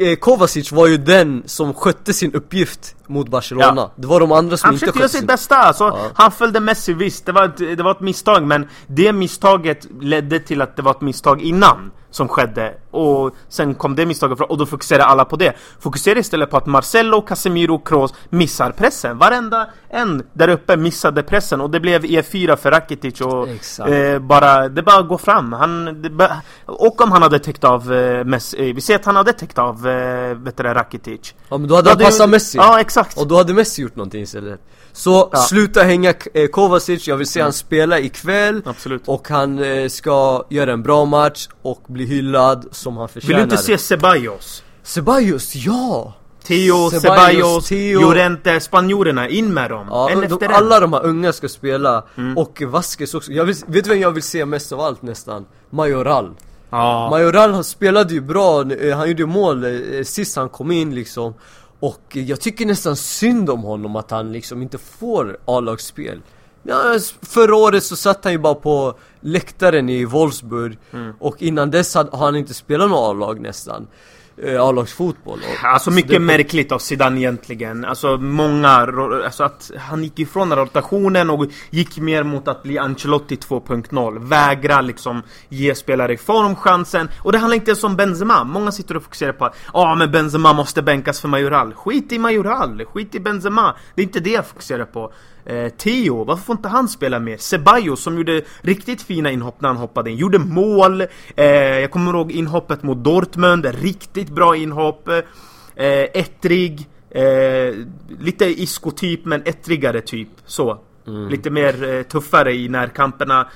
eh, 0.00 0.14
Kovacic 0.20 0.72
var 0.72 0.86
ju 0.86 0.96
den 0.96 1.42
som 1.46 1.74
skötte 1.74 2.12
sin 2.12 2.34
uppgift 2.34 2.94
mot 3.06 3.28
Barcelona. 3.28 3.72
Ja. 3.76 3.92
Det 3.96 4.06
var 4.06 4.20
de 4.20 4.32
andra 4.32 4.56
som 4.56 4.66
Han 4.66 4.74
inte 4.74 4.80
försökte 4.86 4.98
göra 4.98 5.04
skötte 5.04 5.12
sitt 5.12 5.20
sin 5.20 5.26
bästa, 5.26 5.56
alltså, 5.56 5.84
Ja. 5.84 5.98
han 6.14 6.30
följde 6.32 6.60
Messi 6.60 6.92
visst, 6.92 7.26
det 7.26 7.32
var, 7.32 7.44
ett, 7.44 7.56
det 7.56 7.82
var 7.82 7.90
ett 7.90 8.00
misstag 8.00 8.42
men 8.46 8.68
det 8.86 9.12
misstaget 9.12 9.86
ledde 10.00 10.40
till 10.40 10.62
att 10.62 10.76
det 10.76 10.82
var 10.82 10.90
ett 10.90 11.00
misstag 11.00 11.31
innan 11.40 11.90
som 12.10 12.28
skedde 12.28 12.74
och 12.92 13.34
sen 13.48 13.74
kom 13.74 13.94
det 13.96 14.06
misstaget 14.06 14.38
fram 14.38 14.50
och 14.50 14.58
då 14.58 14.66
fokuserade 14.66 15.04
alla 15.04 15.24
på 15.24 15.36
det. 15.36 15.52
Fokusera 15.80 16.18
istället 16.18 16.50
på 16.50 16.56
att 16.56 16.66
Marcelo, 16.66 17.22
Casemiro 17.22 17.78
Kroos 17.78 18.14
missar 18.28 18.70
pressen. 18.70 19.18
Varenda 19.18 19.66
en 19.90 20.22
där 20.32 20.48
uppe 20.48 20.76
missade 20.76 21.22
pressen 21.22 21.60
och 21.60 21.70
det 21.70 21.80
blev 21.80 22.04
E4 22.04 22.56
för 22.56 22.70
Rakitic 22.70 23.20
och 23.20 23.88
eh, 23.88 24.18
bara, 24.18 24.68
det 24.68 24.82
bara 24.82 25.02
går 25.02 25.18
fram. 25.18 25.52
Han, 25.52 26.02
det 26.02 26.10
ba, 26.10 26.28
och 26.66 27.00
om 27.00 27.12
han 27.12 27.22
hade 27.22 27.38
täckt 27.38 27.64
av 27.64 27.92
eh, 27.92 28.24
Messi, 28.24 28.68
eh, 28.68 28.74
vi 28.74 28.80
ser 28.80 28.94
att 28.96 29.04
han 29.04 29.16
hade 29.16 29.32
täckt 29.32 29.58
av 29.58 29.88
eh, 29.88 30.34
vet 30.34 30.56
du, 30.56 30.62
Rakitic. 30.62 31.34
Ja 31.48 31.58
men 31.58 31.68
då 31.68 31.74
hade 31.76 31.90
han 31.90 31.98
passat 31.98 32.30
Messi 32.30 32.58
Ja 32.58 32.80
exakt. 32.80 33.18
Och 33.18 33.26
då 33.26 33.36
hade 33.36 33.54
Messi 33.54 33.82
gjort 33.82 33.96
någonting 33.96 34.22
istället 34.22 34.60
Så 34.92 35.28
Ja. 35.32 35.38
sluta 35.38 35.82
hänga 35.82 36.14
eh, 36.34 36.46
Kovacic, 36.46 37.08
jag 37.08 37.16
vill 37.16 37.26
se 37.26 37.40
han 37.42 37.52
spela 37.52 37.98
ikväll 38.00 38.62
Absolut. 38.66 39.02
Och 39.08 39.28
han 39.28 39.58
eh, 39.58 39.88
ska 39.88 40.44
göra 40.50 40.72
en 40.72 40.82
bra 40.82 41.04
match 41.04 41.48
och 41.62 41.82
bli 41.88 42.04
hyllad 42.06 42.68
som 42.82 42.96
han 42.96 43.08
förtjänar 43.08 43.28
Vill 43.28 43.36
du 43.36 43.42
inte 43.42 43.56
se 43.56 43.78
Ceballos? 43.78 44.64
Ceballos, 44.82 45.54
ja! 45.54 46.14
Theo, 46.44 46.90
Ceballos, 46.90 47.02
Ceballos, 47.02 47.68
Theo. 47.68 48.00
Llorente, 48.00 48.60
spanjorerna, 48.60 49.28
in 49.28 49.54
med 49.54 49.70
dem! 49.70 49.86
Ja, 49.90 50.10
en 50.10 50.20
de, 50.20 50.26
efter 50.26 50.48
alla 50.48 50.76
en! 50.76 50.82
de 50.82 50.92
här 50.92 51.04
unga 51.04 51.32
ska 51.32 51.48
spela 51.48 52.04
Och 52.36 52.62
Vasquez 52.66 53.14
också, 53.14 53.32
jag 53.32 53.44
vill, 53.44 53.56
vet 53.66 53.84
du 53.84 53.90
vem 53.90 54.00
jag 54.00 54.10
vill 54.10 54.22
se 54.22 54.44
mest 54.44 54.72
av 54.72 54.80
allt 54.80 55.02
nästan? 55.02 55.46
Majoral 55.70 56.34
Ja, 56.70 57.10
Majoral 57.10 57.52
han 57.52 57.64
spelade 57.64 58.14
ju 58.14 58.20
bra, 58.20 58.72
eh, 58.72 58.96
han 58.96 59.08
gjorde 59.08 59.26
mål 59.26 59.64
eh, 59.64 60.02
sist 60.04 60.36
han 60.36 60.48
kom 60.48 60.70
in 60.70 60.94
liksom 60.94 61.34
Och 61.80 62.16
jag 62.16 62.40
tycker 62.40 62.66
nästan 62.66 62.96
synd 62.96 63.50
om 63.50 63.62
honom 63.62 63.96
att 63.96 64.10
han 64.10 64.32
liksom 64.32 64.62
inte 64.62 64.78
får 64.78 65.38
A-lagsspel 65.44 66.20
ja, 66.62 66.98
Förra 67.22 67.56
året 67.56 67.84
så 67.84 67.96
satt 67.96 68.24
han 68.24 68.32
ju 68.32 68.38
bara 68.38 68.54
på 68.54 68.94
läktaren 69.20 69.88
i 69.88 70.04
Wolfsburg 70.04 70.78
Och 71.18 71.42
innan 71.42 71.70
dess 71.70 71.94
hade, 71.94 72.16
har 72.16 72.24
han 72.24 72.36
inte 72.36 72.54
spelat 72.54 72.90
något 72.90 73.10
A-lag 73.10 73.40
nästan 73.40 73.86
eh, 74.44 74.62
A-lagsfotboll 74.62 75.38
Alltså 75.64 75.90
så 75.90 75.94
mycket 75.94 76.10
det- 76.10 76.18
märkligt 76.18 76.72
av 76.72 76.78
Zidane 76.78 77.20
egentligen. 77.20 77.84
Alltså 77.84 78.16
många, 78.16 78.68
alltså 78.68 79.44
att 79.44 79.70
han 79.78 80.02
gick 80.04 80.18
ifrån 80.18 80.52
rotationen 80.56 81.30
och 81.30 81.46
gick 81.70 81.98
mer 81.98 82.22
mot 82.22 82.48
att 82.48 82.62
bli 82.62 82.78
Ancelotti 82.78 83.36
2.0 83.36 84.28
Vägra 84.28 84.80
liksom 84.80 85.22
ge 85.48 85.74
spelare 85.74 86.12
i 86.12 86.16
form 86.16 86.56
chansen. 86.56 87.08
Och 87.18 87.32
det 87.32 87.38
handlar 87.38 87.54
inte 87.56 87.70
ens 87.70 87.84
om 87.84 87.96
Benzema. 87.96 88.44
Många 88.44 88.72
sitter 88.72 88.96
och 88.96 89.02
fokuserar 89.02 89.32
på 89.32 89.44
att 89.44 89.56
Ja 89.72 89.94
men 89.94 90.10
Benzema 90.10 90.52
måste 90.52 90.82
bänkas 90.82 91.20
för 91.20 91.28
Majoral 91.28 91.74
Skit 91.74 92.12
i 92.12 92.18
Majoral, 92.18 92.84
skit 92.84 93.14
i 93.14 93.20
Benzema. 93.20 93.74
Det 93.94 94.02
är 94.02 94.06
inte 94.06 94.20
det 94.20 94.30
jag 94.30 94.46
fokuserar 94.46 94.84
på 94.84 95.12
eh, 95.44 95.68
Theo, 95.68 96.24
varför 96.24 96.42
får 96.44 96.56
inte 96.56 96.68
han 96.68 96.88
spela 96.88 97.18
mer? 97.18 97.36
Ceballos 97.36 98.02
som 98.02 98.16
gjorde 98.16 98.42
riktigt 98.60 99.02
fina 99.02 99.30
inhopp 99.30 99.60
när 99.60 99.68
han 99.68 99.76
hoppade 99.76 100.10
in 100.10 100.16
Gjorde 100.16 100.38
mål. 100.38 101.00
Eh, 101.36 101.46
Jag 101.46 101.90
kommer 101.90 102.12
ihåg 102.14 102.32
inhoppet 102.32 102.82
mot 102.82 103.04
Dortmund 103.04 103.66
Riktigt 103.66 104.28
bra 104.30 104.56
inhopp. 104.56 105.08
Eh, 105.08 105.20
Ettrig 106.14 106.88
eh, 107.10 107.74
Lite 108.20 108.44
Isco-typ 108.62 109.24
men 109.24 109.42
ettrigare 109.44 110.00
typ 110.00 110.28
Så. 110.46 110.78
Lite 111.30 111.50
mer 111.50 111.88
eh, 111.94 112.02
tuffare 112.02 112.54
i 112.54 112.68
närkamperna. 112.68 113.48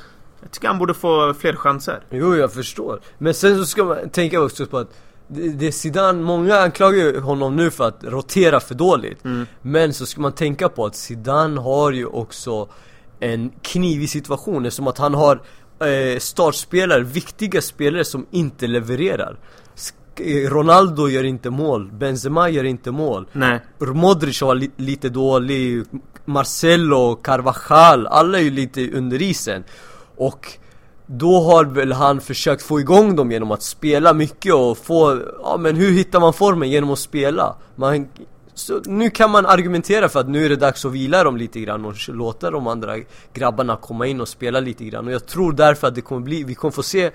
Jag 0.43 0.51
tycker 0.51 0.69
han 0.69 0.79
borde 0.79 0.95
få 0.95 1.35
fler 1.35 1.53
chanser. 1.53 2.01
Jo, 2.11 2.37
jag 2.37 2.53
förstår. 2.53 3.01
Men 3.19 3.35
sen 3.35 3.59
så 3.59 3.67
ska 3.67 3.85
man 3.85 4.09
tänka 4.11 4.41
också 4.43 4.67
på 4.67 4.79
att 4.79 4.91
det, 5.29 5.67
är 5.67 5.71
Zidane, 5.71 6.23
många 6.23 6.57
anklagar 6.57 6.99
ju 6.99 7.21
honom 7.21 7.57
nu 7.57 7.71
för 7.71 7.89
att 7.89 8.05
rotera 8.05 8.61
för 8.61 8.75
dåligt. 8.75 9.25
Men 9.63 9.95
så 9.95 10.07
ska 10.07 10.21
man 10.21 10.33
tänka 10.33 10.69
på 10.69 10.87
att 10.87 10.97
Zidane 10.97 11.61
har 11.61 11.93
ju 11.93 12.07
också 12.07 12.69
en 13.21 13.51
knivig 13.63 14.11
situation 14.11 14.67
eftersom 14.67 14.87
att 14.87 14.99
han 14.99 15.15
har 15.15 15.43
eh, 15.81 16.19
startspelare, 16.19 17.03
viktiga 17.03 17.63
spelare 17.63 18.05
som 18.05 18.27
inte 18.31 18.67
levererar. 18.67 19.39
Eh, 20.21 20.51
Ronaldo 20.51 21.09
gör 21.09 21.25
inte 21.25 21.51
mål, 21.51 21.91
Benzema 21.93 22.49
gör 22.49 22.65
inte 22.65 22.91
mål. 22.91 23.29
Nej 23.33 23.61
Modric 23.79 24.43
var 24.43 24.55
li 24.55 24.71
lite 24.77 25.09
dålig, 25.09 25.85
Marcelo, 26.25 27.15
Carvajal, 27.15 28.07
alla 28.07 28.39
är 28.39 28.43
ju 28.43 28.51
lite 28.51 28.91
under 28.91 29.23
isen. 29.23 29.65
Och 30.17 30.59
då 31.07 31.41
har 31.41 31.65
väl 31.65 31.93
han 31.93 32.21
försökt 32.21 32.63
få 32.63 32.81
igång 32.81 33.17
dem 33.17 33.33
genom 33.33 33.51
att 33.51 33.63
spela 33.63 34.13
mycket 34.13 34.55
och 34.55 34.79
få, 34.79 35.23
ja 35.43 35.57
men 35.57 35.77
hur 35.77 35.91
hittar 35.91 36.21
man 36.21 36.33
formen? 36.33 36.71
Genom 36.71 36.91
att 36.91 36.99
spela. 36.99 37.57
Man, 37.75 38.09
så 38.55 38.81
nu 38.85 39.11
kan 39.11 39.31
man 39.31 39.47
argumentera 39.47 40.09
för 40.09 40.21
att 40.21 40.29
nu 40.29 40.45
är 40.45 40.49
det 40.49 40.57
dags 40.57 40.85
att 40.85 40.93
vila 40.93 41.25
dem 41.25 41.37
lite 41.37 41.61
grann 41.61 41.85
och 41.85 41.95
låta 42.09 42.51
de 42.51 42.67
andra 42.67 42.97
grabbarna 43.33 43.77
komma 43.77 44.07
in 44.07 44.21
och 44.21 44.29
spela 44.29 44.61
lite 44.61 44.85
grann. 44.85 45.07
Och 45.07 45.13
jag 45.13 45.27
tror 45.27 45.53
därför 45.53 45.89
att 45.89 45.95
det 45.95 46.01
kommer 46.01 46.21
bli, 46.21 46.45
vi 46.45 46.55
kommer 46.55 46.73
få 46.73 46.83
se 46.83 47.11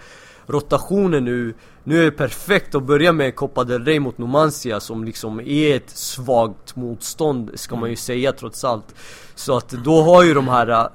rotationen 0.48 1.26
nu 1.26 1.54
Nu 1.84 2.00
är 2.00 2.06
det 2.06 2.12
perfekt 2.12 2.76
att 2.76 2.84
börja 2.84 3.12
med 3.12 3.36
Copa 3.36 3.64
del 3.64 3.86
Rey 3.86 4.00
mot 4.00 4.18
Numancia 4.18 4.80
som 4.80 5.04
liksom 5.04 5.40
är 5.40 5.76
ett 5.76 5.90
svagt 5.90 6.76
motstånd 6.76 7.52
ska 7.56 7.76
man 7.76 7.90
ju 7.90 7.96
säga 7.96 8.32
trots 8.32 8.64
allt 8.64 8.96
Så 9.36 9.58
att 9.58 9.70
då 9.70 10.02
har 10.02 10.24
ju 10.24 10.34
de 10.34 10.48
här 10.48 10.90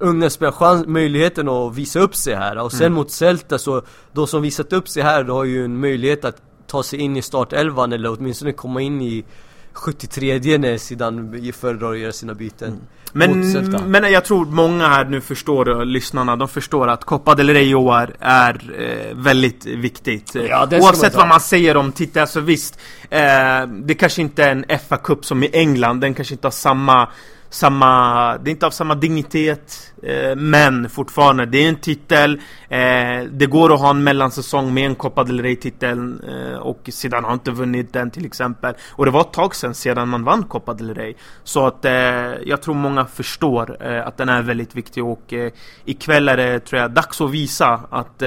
unga 0.00 0.30
spelarna 0.30 0.56
chans, 0.56 0.86
möjligheten 0.86 1.48
att 1.48 1.76
visa 1.76 2.00
upp 2.00 2.14
sig 2.14 2.34
här 2.34 2.58
och 2.58 2.72
sen 2.72 2.92
mot 2.92 3.10
Celta 3.10 3.58
så 3.58 3.82
De 4.12 4.26
som 4.26 4.42
visat 4.42 4.72
upp 4.72 4.88
sig 4.88 5.02
här, 5.02 5.24
de 5.24 5.36
har 5.36 5.44
ju 5.44 5.64
en 5.64 5.80
möjlighet 5.80 6.24
att 6.24 6.36
ta 6.66 6.82
sig 6.82 6.98
in 6.98 7.16
i 7.16 7.22
startelvan 7.22 7.92
eller 7.92 8.10
åtminstone 8.12 8.52
komma 8.52 8.80
in 8.80 9.02
i 9.02 9.24
73 9.72 10.58
när 10.58 10.78
Zidane 10.78 11.52
föredrar 11.52 11.92
att 11.92 11.98
göra 11.98 12.12
sina 12.12 12.34
byten. 12.34 12.68
Mm. 12.68 12.80
Men, 13.14 13.90
men 13.90 14.12
jag 14.12 14.24
tror 14.24 14.46
många 14.46 14.88
här 14.88 15.04
nu 15.04 15.20
förstår, 15.20 15.84
lyssnarna, 15.84 16.36
de 16.36 16.48
förstår 16.48 16.88
att 16.88 17.04
Copa 17.04 17.34
del 17.34 17.50
Rey 17.50 17.74
är 18.20 18.70
eh, 18.78 19.16
väldigt 19.16 19.66
viktigt. 19.66 20.34
Ja, 20.34 20.68
Oavsett 20.72 21.14
vad 21.14 21.28
man 21.28 21.40
säger 21.40 21.76
om 21.76 21.92
titeln, 21.92 22.20
alltså 22.20 22.40
visst, 22.40 22.78
eh, 23.10 23.66
det 23.66 23.94
kanske 23.94 24.22
inte 24.22 24.44
är 24.44 24.50
en 24.50 24.64
FA-cup 24.64 25.22
som 25.22 25.42
i 25.42 25.50
England, 25.52 26.00
den 26.00 26.14
kanske 26.14 26.34
inte 26.34 26.46
har 26.46 26.52
samma 26.52 27.08
samma, 27.52 28.38
det 28.38 28.50
är 28.50 28.52
inte 28.52 28.66
av 28.66 28.70
samma 28.70 28.94
dignitet. 28.94 29.91
Men 30.36 30.88
fortfarande, 30.88 31.46
det 31.46 31.64
är 31.64 31.68
en 31.68 31.76
titel. 31.76 32.40
Eh, 32.68 33.22
Det 33.30 33.46
går 33.46 33.74
att 33.74 33.80
ha 33.80 33.90
en 33.90 34.04
mellansäsong 34.04 34.74
med 34.74 34.86
en 34.86 34.94
Copa 34.94 35.24
del 35.24 35.42
Rey-titel 35.42 36.20
eh, 36.28 36.58
Och 36.58 36.88
sedan 36.92 37.24
har 37.24 37.32
inte 37.32 37.50
vunnit 37.50 37.92
den 37.92 38.10
till 38.10 38.26
exempel. 38.26 38.74
Och 38.92 39.04
det 39.04 39.10
var 39.10 39.20
ett 39.20 39.32
tag 39.32 39.54
sedan, 39.54 39.74
sedan 39.74 40.08
man 40.08 40.24
vann 40.24 40.44
Copa 40.44 40.74
del 40.74 40.94
Rey. 40.94 41.14
Så 41.44 41.66
att 41.66 41.84
eh, 41.84 41.92
jag 42.44 42.62
tror 42.62 42.74
många 42.74 43.04
förstår 43.04 43.76
eh, 43.80 44.06
att 44.06 44.16
den 44.16 44.28
är 44.28 44.42
väldigt 44.42 44.74
viktig. 44.74 45.04
Och 45.04 45.32
eh, 45.32 45.52
ikväll 45.84 46.28
är 46.28 46.36
det, 46.36 46.60
tror 46.60 46.80
jag, 46.80 46.90
dags 46.90 47.20
att 47.20 47.30
visa 47.30 47.80
att 47.90 48.22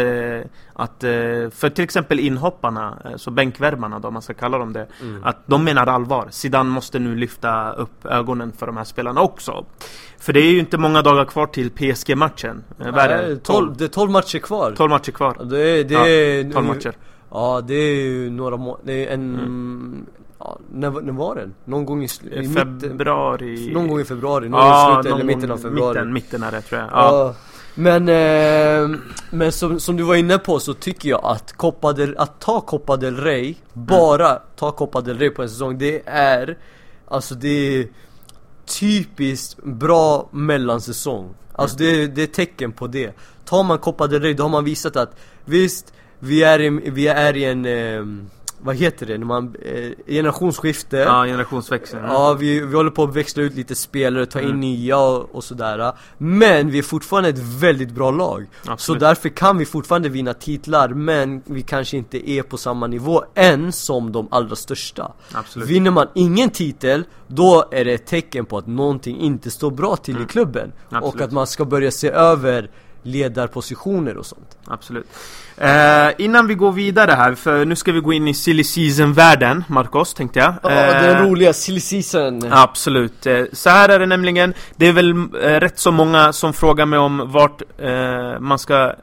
att 0.78 1.02
för 1.54 1.70
till 1.70 1.84
exempel 1.84 2.20
inhopparna, 2.20 2.98
så 3.16 3.32
bänkvärmarna 3.32 4.00
då, 4.00 4.12
man 4.12 4.22
ska 4.22 4.34
kalla 4.34 4.58
dem 4.58 4.74
det 4.74 4.88
mm. 5.02 5.24
Att 5.24 5.48
de 5.48 5.64
menar 5.64 5.88
allvar. 5.88 6.28
Zidane 6.32 6.70
måste 6.70 7.00
nu 7.00 7.16
lyfta 7.16 7.72
upp 7.72 8.06
ögonen 8.06 8.52
för 8.58 8.66
de 8.66 8.78
här 8.78 8.84
spelarna 8.84 9.22
också. 9.22 9.66
För 10.20 10.34
det 10.34 10.40
är 10.40 10.52
ju 10.52 10.60
inte 10.60 10.78
många 10.78 11.02
dagar 11.02 11.26
kvar 11.26 11.48
till 11.48 11.64
PSG-matchen 11.69 12.63
Nej, 12.78 12.91
det? 12.91 13.38
12, 13.43 13.78
det 13.78 13.84
är 13.84 13.88
12 13.88 14.12
matcher 14.12 14.39
kvar 14.39 14.73
12 14.78 14.89
matcher 14.89 15.12
kvar 15.12 15.38
Det 15.43 15.60
är, 15.60 15.84
det 15.84 15.95
är 15.95 16.43
ja, 16.43 16.54
12 16.54 16.65
matcher 16.65 16.97
Ja 17.32 17.62
det 17.67 17.73
är 17.73 17.95
ju 17.95 18.30
några 18.30 18.58
må 18.58 18.80
det 18.84 19.08
är 19.08 19.13
en 19.13 19.36
mm. 19.36 20.06
Ja, 20.39 20.60
när, 20.71 20.91
när 20.91 21.13
var 21.13 21.36
den? 21.36 21.54
Någon 21.65 21.86
gång 21.86 22.04
i, 22.04 22.06
i 22.06 22.10
februari 22.80 23.51
mitten, 23.51 23.73
Någon 23.73 23.88
gång 23.88 23.99
i 23.99 24.06
februari, 24.06 24.49
någon 24.49 24.60
ja, 24.60 24.91
i 24.91 24.93
slutet 24.93 25.13
eller 25.13 25.36
mitten 25.36 25.51
av 25.51 25.58
februari 25.58 25.93
Mitten, 25.93 26.13
mitten 26.13 26.43
är 26.43 26.51
det 26.51 26.62
tror 26.62 26.82
jag 26.82 26.89
ja. 26.89 26.93
ja. 26.93 27.36
Men, 27.75 28.10
eh, 28.10 28.99
men 29.30 29.51
som, 29.51 29.80
som 29.80 29.97
du 29.97 30.04
var 30.04 30.15
inne 30.15 30.38
på 30.38 30.60
så 30.60 30.73
tycker 30.73 31.10
jag 31.10 31.21
att 31.23 31.54
Copa 31.54 31.93
del, 31.93 32.17
att 32.17 32.39
ta 32.39 32.62
Copa 32.62 32.97
del 32.97 33.17
Rey, 33.17 33.56
bara 33.73 34.30
mm. 34.30 34.41
ta 34.56 34.71
Copa 34.71 35.01
del 35.01 35.17
Rey 35.17 35.30
på 35.30 35.41
en 35.41 35.49
säsong, 35.49 35.78
det 35.78 36.01
är 36.06 36.58
Alltså 37.08 37.36
det 37.36 37.47
är 37.47 37.88
typiskt 38.65 39.63
bra 39.63 40.30
mellansäsong 40.32 41.34
Alltså 41.51 41.84
mm. 41.84 41.95
det, 41.95 42.08
det 42.08 42.23
är 42.23 42.28
tecken 42.28 42.71
på 42.71 42.88
det 42.88 43.15
Tar 43.45 43.63
man 43.63 43.78
Copa 43.78 44.08
del 44.08 44.21
Rey 44.21 44.34
då 44.34 44.43
har 44.43 44.49
man 44.49 44.63
visat 44.63 44.95
att 44.95 45.15
Visst, 45.45 45.93
vi 46.19 46.43
är 46.43 46.62
i, 46.62 46.69
vi 46.69 47.08
är 47.08 47.38
i 47.38 47.45
en 47.45 47.65
eh, 47.65 48.06
vad 48.65 48.75
heter 48.75 49.06
det, 49.06 49.17
när 49.17 49.25
man, 49.25 49.56
eh, 49.62 49.91
generationsskifte 50.08 50.97
Ja, 50.97 51.25
generationsväxling 51.25 52.01
Ja, 52.04 52.34
vi, 52.34 52.60
vi 52.60 52.75
håller 52.75 52.91
på 52.91 53.04
att 53.04 53.15
växla 53.15 53.43
ut 53.43 53.56
lite 53.56 53.75
spelare, 53.75 54.25
ta 54.25 54.39
in 54.39 54.45
mm. 54.45 54.60
nya 54.60 54.97
och, 54.97 55.36
och, 55.36 55.43
sådär 55.43 55.93
Men 56.17 56.69
vi 56.69 56.78
är 56.78 56.84
fortfarande 56.84 57.30
ett 57.30 57.39
väldigt 57.39 57.91
bra 57.91 58.12
lag 58.12 58.47
Absolut. 58.60 58.80
Så 58.80 58.93
därför 58.93 59.30
kan 59.30 59.58
vi 59.58 59.65
fortfarande 59.65 60.10
vinna 60.10 60.34
titlar 60.34 60.89
Men 60.89 61.41
vi 61.45 61.62
kanske 61.62 61.97
inte 61.97 62.30
är 62.30 62.43
på 62.43 62.58
samma 62.58 62.88
nivå 62.88 63.23
än 63.36 63.71
som 63.71 64.12
de 64.12 64.28
allra 64.32 64.56
största 64.56 65.13
Absolut. 65.32 65.69
Vinner 65.69 65.91
man 65.91 66.08
ingen 66.13 66.49
titel, 66.49 67.04
då 67.28 67.65
är 67.71 67.86
det 67.86 67.93
ett 67.93 68.06
tecken 68.06 68.45
på 68.45 68.58
att 68.58 68.67
någonting 68.67 69.19
inte 69.19 69.51
står 69.51 69.71
bra 69.71 69.95
till 69.95 70.15
mm. 70.15 70.25
i 70.25 70.30
klubben 70.30 70.71
Absolut. 70.89 71.15
Och 71.15 71.21
att 71.21 71.32
man 71.32 71.47
ska 71.47 71.65
börja 71.65 71.91
se 71.91 72.10
över 72.10 72.69
ledarpositioner 73.04 74.17
och 74.17 74.25
sånt 74.25 74.58
Absolut 74.65 75.08
Eh, 75.58 76.12
innan 76.18 76.48
vi 76.48 76.56
går 76.56 76.72
vidare 76.72 77.12
här, 77.12 77.36
för 77.36 77.65
nu 77.65 77.76
ska 77.76 77.91
vi 77.91 78.00
gå 78.00 78.13
in 78.13 78.28
i 78.28 78.34
silly 78.34 78.63
season-världen, 78.63 79.63
Marcos, 79.68 80.13
tänkte 80.13 80.39
jag. 80.39 80.54
Ja, 80.63 80.70
eh, 80.72 81.02
den 81.02 81.28
roliga 81.28 81.54
silly 81.54 81.80
season. 81.80 82.41
Absolut. 82.52 83.26
Eh, 83.26 83.44
så 83.54 83.70
här 83.70 83.89
är 83.89 84.00
det 84.00 84.06
nämligen, 84.06 84.54
det 84.76 84.88
är 84.88 84.94
väl 84.94 85.12
eh, 85.12 85.60
rätt 85.60 85.80
så 85.80 85.91
många 85.91 86.34
som 86.34 86.54
frågar 86.54 86.86
mig 86.86 87.00
om 87.00 87.32
vart 87.32 87.62
eh, 87.78 88.39
man 88.39 88.60
ska 88.60 88.94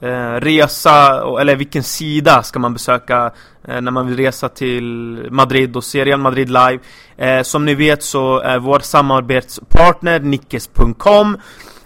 eh, 0.00 0.34
resa, 0.40 1.24
eller 1.40 1.56
vilken 1.56 1.82
sida 1.82 2.42
ska 2.42 2.58
man 2.58 2.72
besöka 2.72 3.32
när 3.66 3.90
man 3.90 4.06
vill 4.06 4.16
resa 4.16 4.48
till 4.48 5.18
Madrid 5.30 5.76
och 5.76 5.84
se 5.84 6.04
Real 6.04 6.20
Madrid 6.20 6.48
live. 6.48 6.78
som 7.44 7.64
ni 7.64 7.74
vet 7.74 8.02
så 8.02 8.40
är 8.40 8.58
vår 8.58 8.78
samarbetspartner 8.78 10.20
Nickes.com 10.20 11.36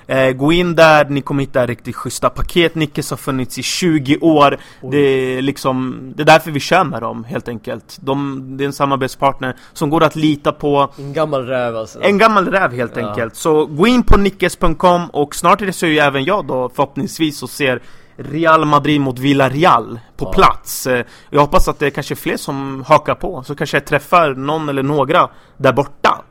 Eh, 0.09 0.33
gå 0.33 0.53
in 0.53 0.75
där, 0.75 1.05
ni 1.05 1.21
kommer 1.21 1.43
hitta 1.43 1.67
riktigt 1.67 1.97
schyssta 1.97 2.31
paket. 2.31 2.75
Nickes 2.75 3.11
har 3.11 3.17
funnits 3.17 3.59
i 3.59 3.63
20 3.63 4.19
år. 4.19 4.59
Det 4.91 4.99
är 4.99 5.43
liksom, 5.43 5.99
det 6.17 6.23
är 6.23 6.27
därför 6.27 6.51
vi 6.51 6.61
kör 6.61 6.85
med 6.85 7.03
dem 7.03 7.25
helt 7.25 7.49
enkelt. 7.49 7.99
De, 8.01 8.45
det 8.57 8.65
är 8.65 8.67
en 8.67 8.73
samarbetspartner 8.73 9.57
som 9.73 9.91
går 9.91 10.03
att 10.03 10.17
lita 10.17 10.53
på. 10.53 10.93
En 10.99 11.13
gammal 11.13 11.47
räv 11.47 11.77
alltså. 11.77 12.03
En 12.03 12.19
gammal 12.19 12.49
räv 12.49 12.73
helt 12.73 12.97
ja. 12.97 13.09
enkelt. 13.09 13.37
Så 13.37 13.67
gå 13.67 13.87
in 13.87 14.03
på 14.03 14.17
nickes.com 14.17 15.11
och 15.11 15.35
snart 15.35 15.63
reser 15.63 15.87
ju 15.87 15.99
även 15.99 16.25
jag 16.25 16.47
då 16.47 16.69
förhoppningsvis 16.69 17.43
och 17.43 17.51
ser 17.51 17.83
Real 18.17 18.65
Madrid 18.65 19.01
mot 19.01 19.19
Villarreal 19.19 20.01
på 20.17 20.25
ja. 20.25 20.33
plats. 20.33 20.87
Eh, 20.87 21.05
jag 21.31 21.41
hoppas 21.41 21.69
att 21.69 21.79
det 21.79 21.87
är 21.87 21.91
kanske 21.91 22.17
fler 22.17 22.37
som 22.37 22.85
hakar 22.87 23.15
på, 23.15 23.43
så 23.43 23.55
kanske 23.55 23.77
jag 23.77 23.87
träffar 23.87 24.35
någon 24.35 24.69
eller 24.69 24.83
några 24.83 25.29
där 25.57 25.73
borta. 25.73 26.25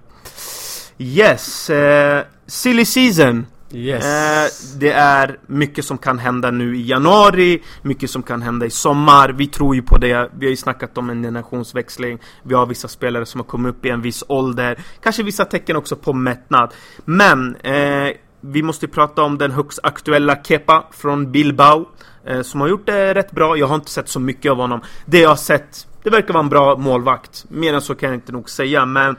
Yes, 0.98 1.70
eh, 1.70 2.24
silly 2.48 2.86
season 2.86 3.46
Yes. 3.72 4.06
Eh, 4.06 4.78
det 4.80 4.92
är 4.92 5.40
mycket 5.48 5.86
som 5.86 5.98
kan 5.98 6.20
hända 6.20 6.52
nu 6.52 6.78
i 6.78 6.88
januari, 6.88 7.64
mycket 7.82 8.10
som 8.10 8.24
kan 8.24 8.42
hända 8.42 8.66
i 8.66 8.70
sommar. 8.70 9.30
Vi 9.30 9.48
tror 9.48 9.76
ju 9.76 9.82
på 9.82 9.98
det. 9.98 10.30
Vi 10.38 10.46
har 10.46 10.50
ju 10.50 10.56
snackat 10.56 10.98
om 10.98 11.10
en 11.10 11.24
generationsväxling. 11.24 12.20
Vi 12.44 12.54
har 12.56 12.66
vissa 12.66 12.88
spelare 12.88 13.26
som 13.26 13.40
har 13.40 13.46
kommit 13.46 13.76
upp 13.76 13.86
i 13.86 13.90
en 13.90 14.02
viss 14.02 14.24
ålder. 14.28 14.80
Kanske 15.04 15.24
vissa 15.24 15.46
tecken 15.46 15.76
också 15.76 15.96
på 15.96 16.14
mättnad. 16.14 16.74
Men 17.06 17.56
eh, 17.56 18.10
vi 18.42 18.64
måste 18.64 18.88
prata 18.88 19.24
om 19.24 19.38
den 19.38 19.52
högst 19.52 19.80
aktuella 19.84 20.44
Kepa 20.44 20.88
från 20.92 21.32
Bilbao. 21.32 21.86
Eh, 22.26 22.42
som 22.42 22.62
har 22.62 22.68
gjort 22.68 22.86
det 22.86 23.14
rätt 23.14 23.32
bra. 23.32 23.58
Jag 23.58 23.68
har 23.68 23.76
inte 23.76 23.92
sett 23.92 24.10
så 24.10 24.20
mycket 24.20 24.52
av 24.52 24.58
honom. 24.58 24.82
Det 25.06 25.20
jag 25.20 25.30
har 25.30 25.36
sett, 25.36 25.88
det 26.04 26.10
verkar 26.10 26.34
vara 26.34 26.44
en 26.44 26.50
bra 26.50 26.78
målvakt. 26.78 27.46
Mer 27.50 27.74
än 27.74 27.82
så 27.82 27.96
kan 27.96 28.10
jag 28.10 28.18
inte 28.18 28.32
nog 28.32 28.50
säga. 28.50 28.86
Men 28.86 29.16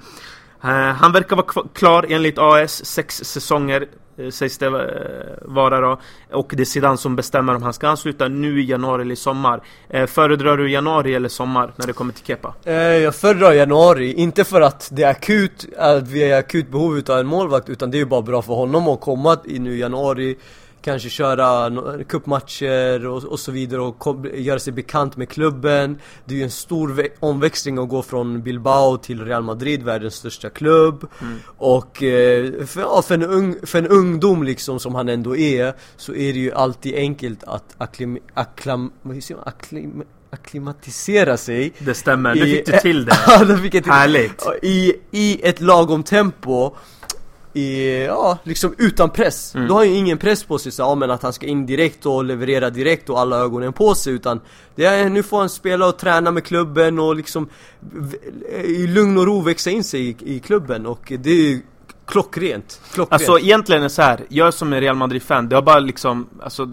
eh, 0.62 0.70
han 0.70 1.12
verkar 1.12 1.36
vara 1.36 1.68
klar 1.74 2.06
enligt 2.08 2.38
AS, 2.38 2.84
sex 2.84 3.16
säsonger 3.24 3.88
Eh, 4.18 4.30
sägs 4.30 4.58
det 4.58 4.66
eh, 4.66 4.72
vara 5.42 5.80
då. 5.80 6.00
Och 6.32 6.52
det 6.56 6.62
är 6.62 6.64
Zidane 6.64 6.96
som 6.96 7.16
bestämmer 7.16 7.54
om 7.54 7.62
han 7.62 7.72
ska 7.72 7.88
ansluta 7.88 8.28
nu 8.28 8.60
i 8.60 8.64
januari 8.64 9.02
eller 9.02 9.12
i 9.12 9.16
sommar. 9.16 9.62
Eh, 9.88 10.06
föredrar 10.06 10.56
du 10.56 10.70
januari 10.70 11.14
eller 11.14 11.28
sommar 11.28 11.72
när 11.76 11.86
det 11.86 11.92
kommer 11.92 12.12
till 12.12 12.24
Kepa? 12.24 12.54
Eh, 12.64 12.74
jag 12.74 13.14
föredrar 13.14 13.52
januari, 13.52 14.12
inte 14.12 14.44
för 14.44 14.60
att 14.60 14.88
det 14.92 15.02
är 15.02 15.10
akut, 15.10 15.66
att 15.78 16.08
vi 16.08 16.22
är 16.22 16.38
akut 16.38 16.70
behov 16.70 17.02
av 17.08 17.18
en 17.18 17.26
målvakt 17.26 17.68
utan 17.68 17.90
det 17.90 17.96
är 17.96 17.98
ju 18.00 18.06
bara 18.06 18.22
bra 18.22 18.42
för 18.42 18.54
honom 18.54 18.88
att 18.88 19.00
komma 19.00 19.38
i 19.44 19.58
nu 19.58 19.74
i 19.74 19.80
januari 19.80 20.36
kanske 20.88 21.08
köra 21.08 21.70
cupmatcher 22.04 23.06
och, 23.06 23.24
och 23.24 23.40
så 23.40 23.52
vidare 23.52 23.80
och 23.80 24.26
göra 24.34 24.58
sig 24.58 24.72
bekant 24.72 25.16
med 25.16 25.28
klubben. 25.28 25.98
Det 26.24 26.34
är 26.34 26.38
ju 26.38 26.44
en 26.44 26.50
stor 26.50 27.08
omväxling 27.20 27.78
att 27.78 27.88
gå 27.88 28.02
från 28.02 28.42
Bilbao 28.42 28.96
till 28.96 29.24
Real 29.24 29.42
Madrid, 29.42 29.82
världens 29.82 30.14
största 30.14 30.50
klubb. 30.50 31.06
Mm. 31.20 31.38
Och 31.56 32.02
eh, 32.02 32.64
för, 32.66 32.80
ja, 32.80 33.02
för, 33.02 33.14
en 33.14 33.22
ung, 33.22 33.56
för 33.62 33.78
en 33.78 33.86
ungdom 33.86 34.42
liksom 34.42 34.80
som 34.80 34.94
han 34.94 35.08
ändå 35.08 35.36
är, 35.36 35.74
så 35.96 36.14
är 36.14 36.32
det 36.32 36.38
ju 36.38 36.52
alltid 36.52 36.94
enkelt 36.94 37.44
att 37.44 37.74
akklim, 37.78 38.18
akklam, 38.34 38.92
akklim, 39.44 40.02
akklimatisera 40.30 41.36
sig 41.36 41.72
Det 41.78 41.94
stämmer, 41.94 42.36
i, 42.36 42.40
du 42.40 42.56
fick 42.56 42.66
du 42.66 42.78
till 42.78 43.04
det! 43.04 43.16
ja, 43.26 43.56
fick 43.56 43.74
jag 43.74 43.82
till 43.82 43.92
Härligt! 43.92 44.46
I, 44.62 44.94
I 45.10 45.40
ett 45.42 45.60
lagom 45.60 46.02
tempo 46.02 46.76
i, 47.52 48.04
ja, 48.04 48.38
liksom 48.42 48.74
utan 48.78 49.10
press. 49.10 49.54
Mm. 49.54 49.68
Då 49.68 49.74
har 49.74 49.84
ju 49.84 49.94
ingen 49.94 50.18
press 50.18 50.44
på 50.44 50.58
sig 50.58 50.72
så, 50.72 50.82
ja, 50.82 50.94
men 50.94 51.10
att 51.10 51.22
han 51.22 51.32
ska 51.32 51.46
in 51.46 51.66
direkt 51.66 52.06
och 52.06 52.24
leverera 52.24 52.70
direkt 52.70 53.10
och 53.10 53.20
alla 53.20 53.36
ögonen 53.36 53.72
på 53.72 53.94
sig 53.94 54.12
utan 54.12 54.40
det 54.74 54.84
är, 54.84 55.08
nu 55.08 55.22
får 55.22 55.38
han 55.38 55.48
spela 55.48 55.86
och 55.86 55.98
träna 55.98 56.30
med 56.30 56.44
klubben 56.44 56.98
och 56.98 57.16
liksom 57.16 57.48
i 58.64 58.86
lugn 58.86 59.18
och 59.18 59.26
ro 59.26 59.40
växa 59.40 59.70
in 59.70 59.84
sig 59.84 60.08
i, 60.08 60.16
i 60.24 60.40
klubben 60.40 60.86
och 60.86 61.12
det 61.18 61.30
är 61.30 61.34
ju 61.34 61.62
klockrent, 62.06 62.80
klockrent. 62.92 63.12
Alltså 63.12 63.38
egentligen 63.38 63.82
är 63.82 63.84
det 63.84 63.90
så 63.90 64.02
här, 64.02 64.20
jag 64.28 64.54
som 64.54 64.72
är 64.72 64.80
Real 64.80 64.96
Madrid-fan, 64.96 65.48
det 65.48 65.54
har 65.54 65.62
bara 65.62 65.78
liksom, 65.78 66.26
alltså 66.42 66.68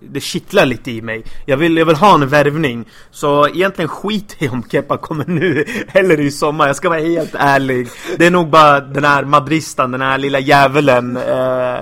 det 0.00 0.20
kittlar 0.20 0.66
lite 0.66 0.90
i 0.90 1.02
mig. 1.02 1.24
Jag 1.46 1.56
vill, 1.56 1.76
jag 1.76 1.86
vill 1.86 1.96
ha 1.96 2.14
en 2.14 2.28
värvning. 2.28 2.84
Så 3.10 3.48
egentligen 3.48 3.88
skit 3.88 4.36
i 4.38 4.48
om 4.48 4.62
Kepa 4.70 4.96
kommer 4.96 5.24
nu 5.26 5.64
eller 5.92 6.20
i 6.20 6.30
sommar. 6.30 6.66
Jag 6.66 6.76
ska 6.76 6.88
vara 6.88 7.00
helt 7.00 7.34
ärlig. 7.34 7.88
Det 8.16 8.26
är 8.26 8.30
nog 8.30 8.50
bara 8.50 8.80
den 8.80 9.04
här 9.04 9.24
madristan, 9.24 9.90
den 9.90 10.00
här 10.00 10.18
lilla 10.18 10.38
djävulen 10.38 11.16
eh, 11.16 11.78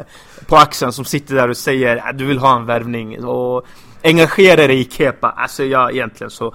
på 0.47 0.57
axeln 0.57 0.93
som 0.93 1.05
sitter 1.05 1.35
där 1.35 1.49
och 1.49 1.57
säger 1.57 1.97
att 1.97 2.19
du 2.19 2.25
vill 2.25 2.39
ha 2.39 2.57
en 2.57 2.67
värvning. 2.67 3.25
Och 3.25 3.67
engagera 4.07 4.67
dig 4.67 4.81
i 4.81 4.85
Kepa. 4.85 5.31
Alltså 5.31 5.65
jag 5.65 5.93
egentligen 5.93 6.31
så 6.31 6.55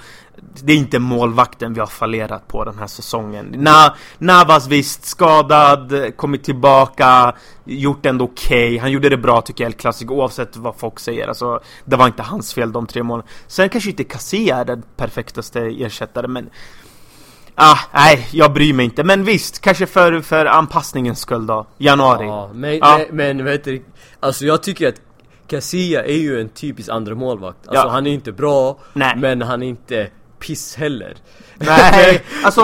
det 0.63 0.73
är 0.73 0.77
inte 0.77 0.99
målvakten 0.99 1.73
vi 1.73 1.79
har 1.79 1.87
fallerat 1.87 2.47
på 2.47 2.63
den 2.63 2.77
här 2.79 2.87
säsongen. 2.87 3.55
Na, 3.57 3.95
Navas 4.17 4.67
visst, 4.67 5.05
skadad, 5.05 6.15
kommit 6.15 6.43
tillbaka, 6.43 7.35
gjort 7.63 8.05
ändå 8.05 8.25
okej. 8.25 8.67
Okay. 8.67 8.77
Han 8.77 8.91
gjorde 8.91 9.09
det 9.09 9.17
bra 9.17 9.41
tycker 9.41 9.63
jag, 9.63 9.71
El 9.71 9.77
Clasico, 9.77 10.13
oavsett 10.13 10.57
vad 10.57 10.75
folk 10.75 10.99
säger. 10.99 11.27
Alltså, 11.27 11.59
det 11.85 11.95
var 11.95 12.07
inte 12.07 12.23
hans 12.23 12.53
fel 12.53 12.71
de 12.71 12.87
tre 12.87 13.03
målen. 13.03 13.25
Sen 13.47 13.69
kanske 13.69 13.89
inte 13.89 14.03
Casilla 14.03 14.55
är 14.55 14.65
den 14.65 14.83
perfektaste 14.97 15.59
ersättare, 15.59 16.27
men 16.27 16.49
Ah, 17.55 17.77
nej, 17.93 18.27
jag 18.31 18.53
bryr 18.53 18.73
mig 18.73 18.85
inte. 18.85 19.03
Men 19.03 19.23
visst, 19.23 19.61
kanske 19.61 19.85
för, 19.85 20.21
för 20.21 20.45
anpassningens 20.45 21.19
skull 21.19 21.47
då. 21.47 21.67
Januari. 21.77 22.25
Ja, 22.25 22.49
men, 22.53 22.79
men, 22.79 23.37
men 23.37 23.45
vet 23.45 23.63
du, 23.63 23.83
alltså 24.19 24.45
jag 24.45 24.63
tycker 24.63 24.87
att 24.87 25.01
Casilla 25.51 26.03
är 26.03 26.17
ju 26.17 26.41
en 26.41 26.49
typisk 26.49 26.89
andra 26.89 27.15
målvakt. 27.15 27.67
Alltså 27.67 27.87
Ja. 27.87 27.91
han 27.91 28.07
är 28.07 28.11
inte 28.11 28.31
bra, 28.31 28.79
Nej. 28.93 29.13
men 29.17 29.41
han 29.41 29.63
är 29.63 29.67
inte 29.67 30.07
piss 30.39 30.75
heller. 30.75 31.15
Nej, 31.57 32.21
alltså, 32.43 32.61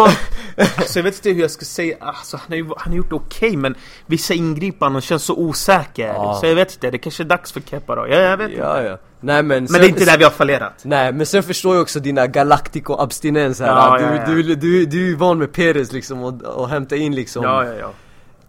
alltså 0.78 1.00
jag 1.00 1.04
vet 1.04 1.16
inte 1.16 1.30
hur 1.30 1.42
jag 1.42 1.52
ska 1.52 1.66
säga, 1.66 1.96
alltså, 2.00 2.38
han, 2.38 2.46
har 2.50 2.56
ju, 2.56 2.66
han 2.78 2.92
har 2.92 2.98
gjort 2.98 3.14
okej 3.14 3.58
men 3.58 3.76
vissa 4.06 4.34
ingripanden 4.34 5.02
känns 5.02 5.24
så 5.24 5.36
osäker. 5.36 6.08
Ja. 6.08 6.38
Så 6.42 6.48
jag 6.48 6.56
vet 6.56 6.74
inte, 6.74 6.92
det 6.92 6.98
kanske 6.98 7.24
är 7.24 7.26
dags 7.26 7.52
för 7.52 7.62
Kepa 7.62 7.96
då. 7.96 8.08
Ja, 8.08 8.16
jag 8.16 8.38
vet 8.38 8.50
inte. 8.50 8.62
Ja, 8.62 8.82
ja. 8.84 8.98
Nej 9.20 9.44
men 9.44 9.64
Men 9.70 9.82
det 9.82 9.88
är 9.88 9.90
inte 9.90 10.06
där 10.06 10.18
vi 10.18 10.24
har 10.24 10.32
fallerat. 10.32 10.74
Nej 10.84 11.14
men 11.14 11.26
sen 11.26 11.44
förstår 11.44 11.76
jag 11.76 11.82
också 11.82 12.00
dina 12.00 12.28
Galactico-abstinens 12.28 13.60
här. 13.60 13.68
Ja, 13.68 13.98
du, 13.98 14.04
ja, 14.04 14.16
ja. 14.16 14.26
Du, 14.26 14.44
du, 14.56 14.86
du 14.86 15.02
är 15.02 15.06
ju 15.06 15.16
van 15.16 15.38
med 15.38 15.54
Perez 15.54 15.92
liksom 15.92 16.24
och, 16.24 16.42
och 16.42 16.70
hämta 16.70 16.96
in 16.96 17.16
liksom 17.16 17.44
Ja, 17.44 17.66
ja, 17.66 17.74
ja. 17.74 17.92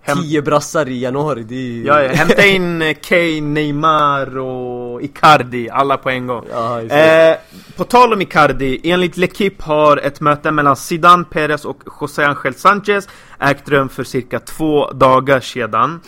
Hem, 0.09 0.23
tio 0.23 0.43
brassar 0.43 0.89
i 0.89 0.99
januari, 1.01 1.43
det 1.43 1.55
är 1.55 1.59
ju... 1.59 1.85
ja, 1.85 2.03
ja. 2.03 2.13
Hämta 2.13 2.47
in 2.47 2.83
eh, 2.83 2.97
Kane, 3.03 3.41
Neymar 3.41 4.39
och 4.39 5.03
Icardi, 5.03 5.71
alla 5.71 5.97
på 5.97 6.11
en 6.11 6.27
gång. 6.27 6.45
Ja. 6.51 6.81
Eh, 6.83 7.37
på 7.77 7.85
tal 7.85 8.13
om 8.13 8.23
Icardi, 8.23 8.81
enligt 8.85 9.17
L'Equipe 9.17 9.63
har 9.63 9.97
ett 9.97 10.21
möte 10.21 10.51
mellan 10.51 10.77
Zidane, 10.77 11.25
Perez 11.25 11.65
och 11.65 11.81
José 12.01 12.25
Ángel 12.25 12.55
Sanchez 12.55 13.09
ägt 13.41 13.69
rum 13.69 13.89
för 13.89 14.05
cirka 14.05 14.41
två 14.41 14.91
dagar 14.91 15.41
sedan. 15.41 16.01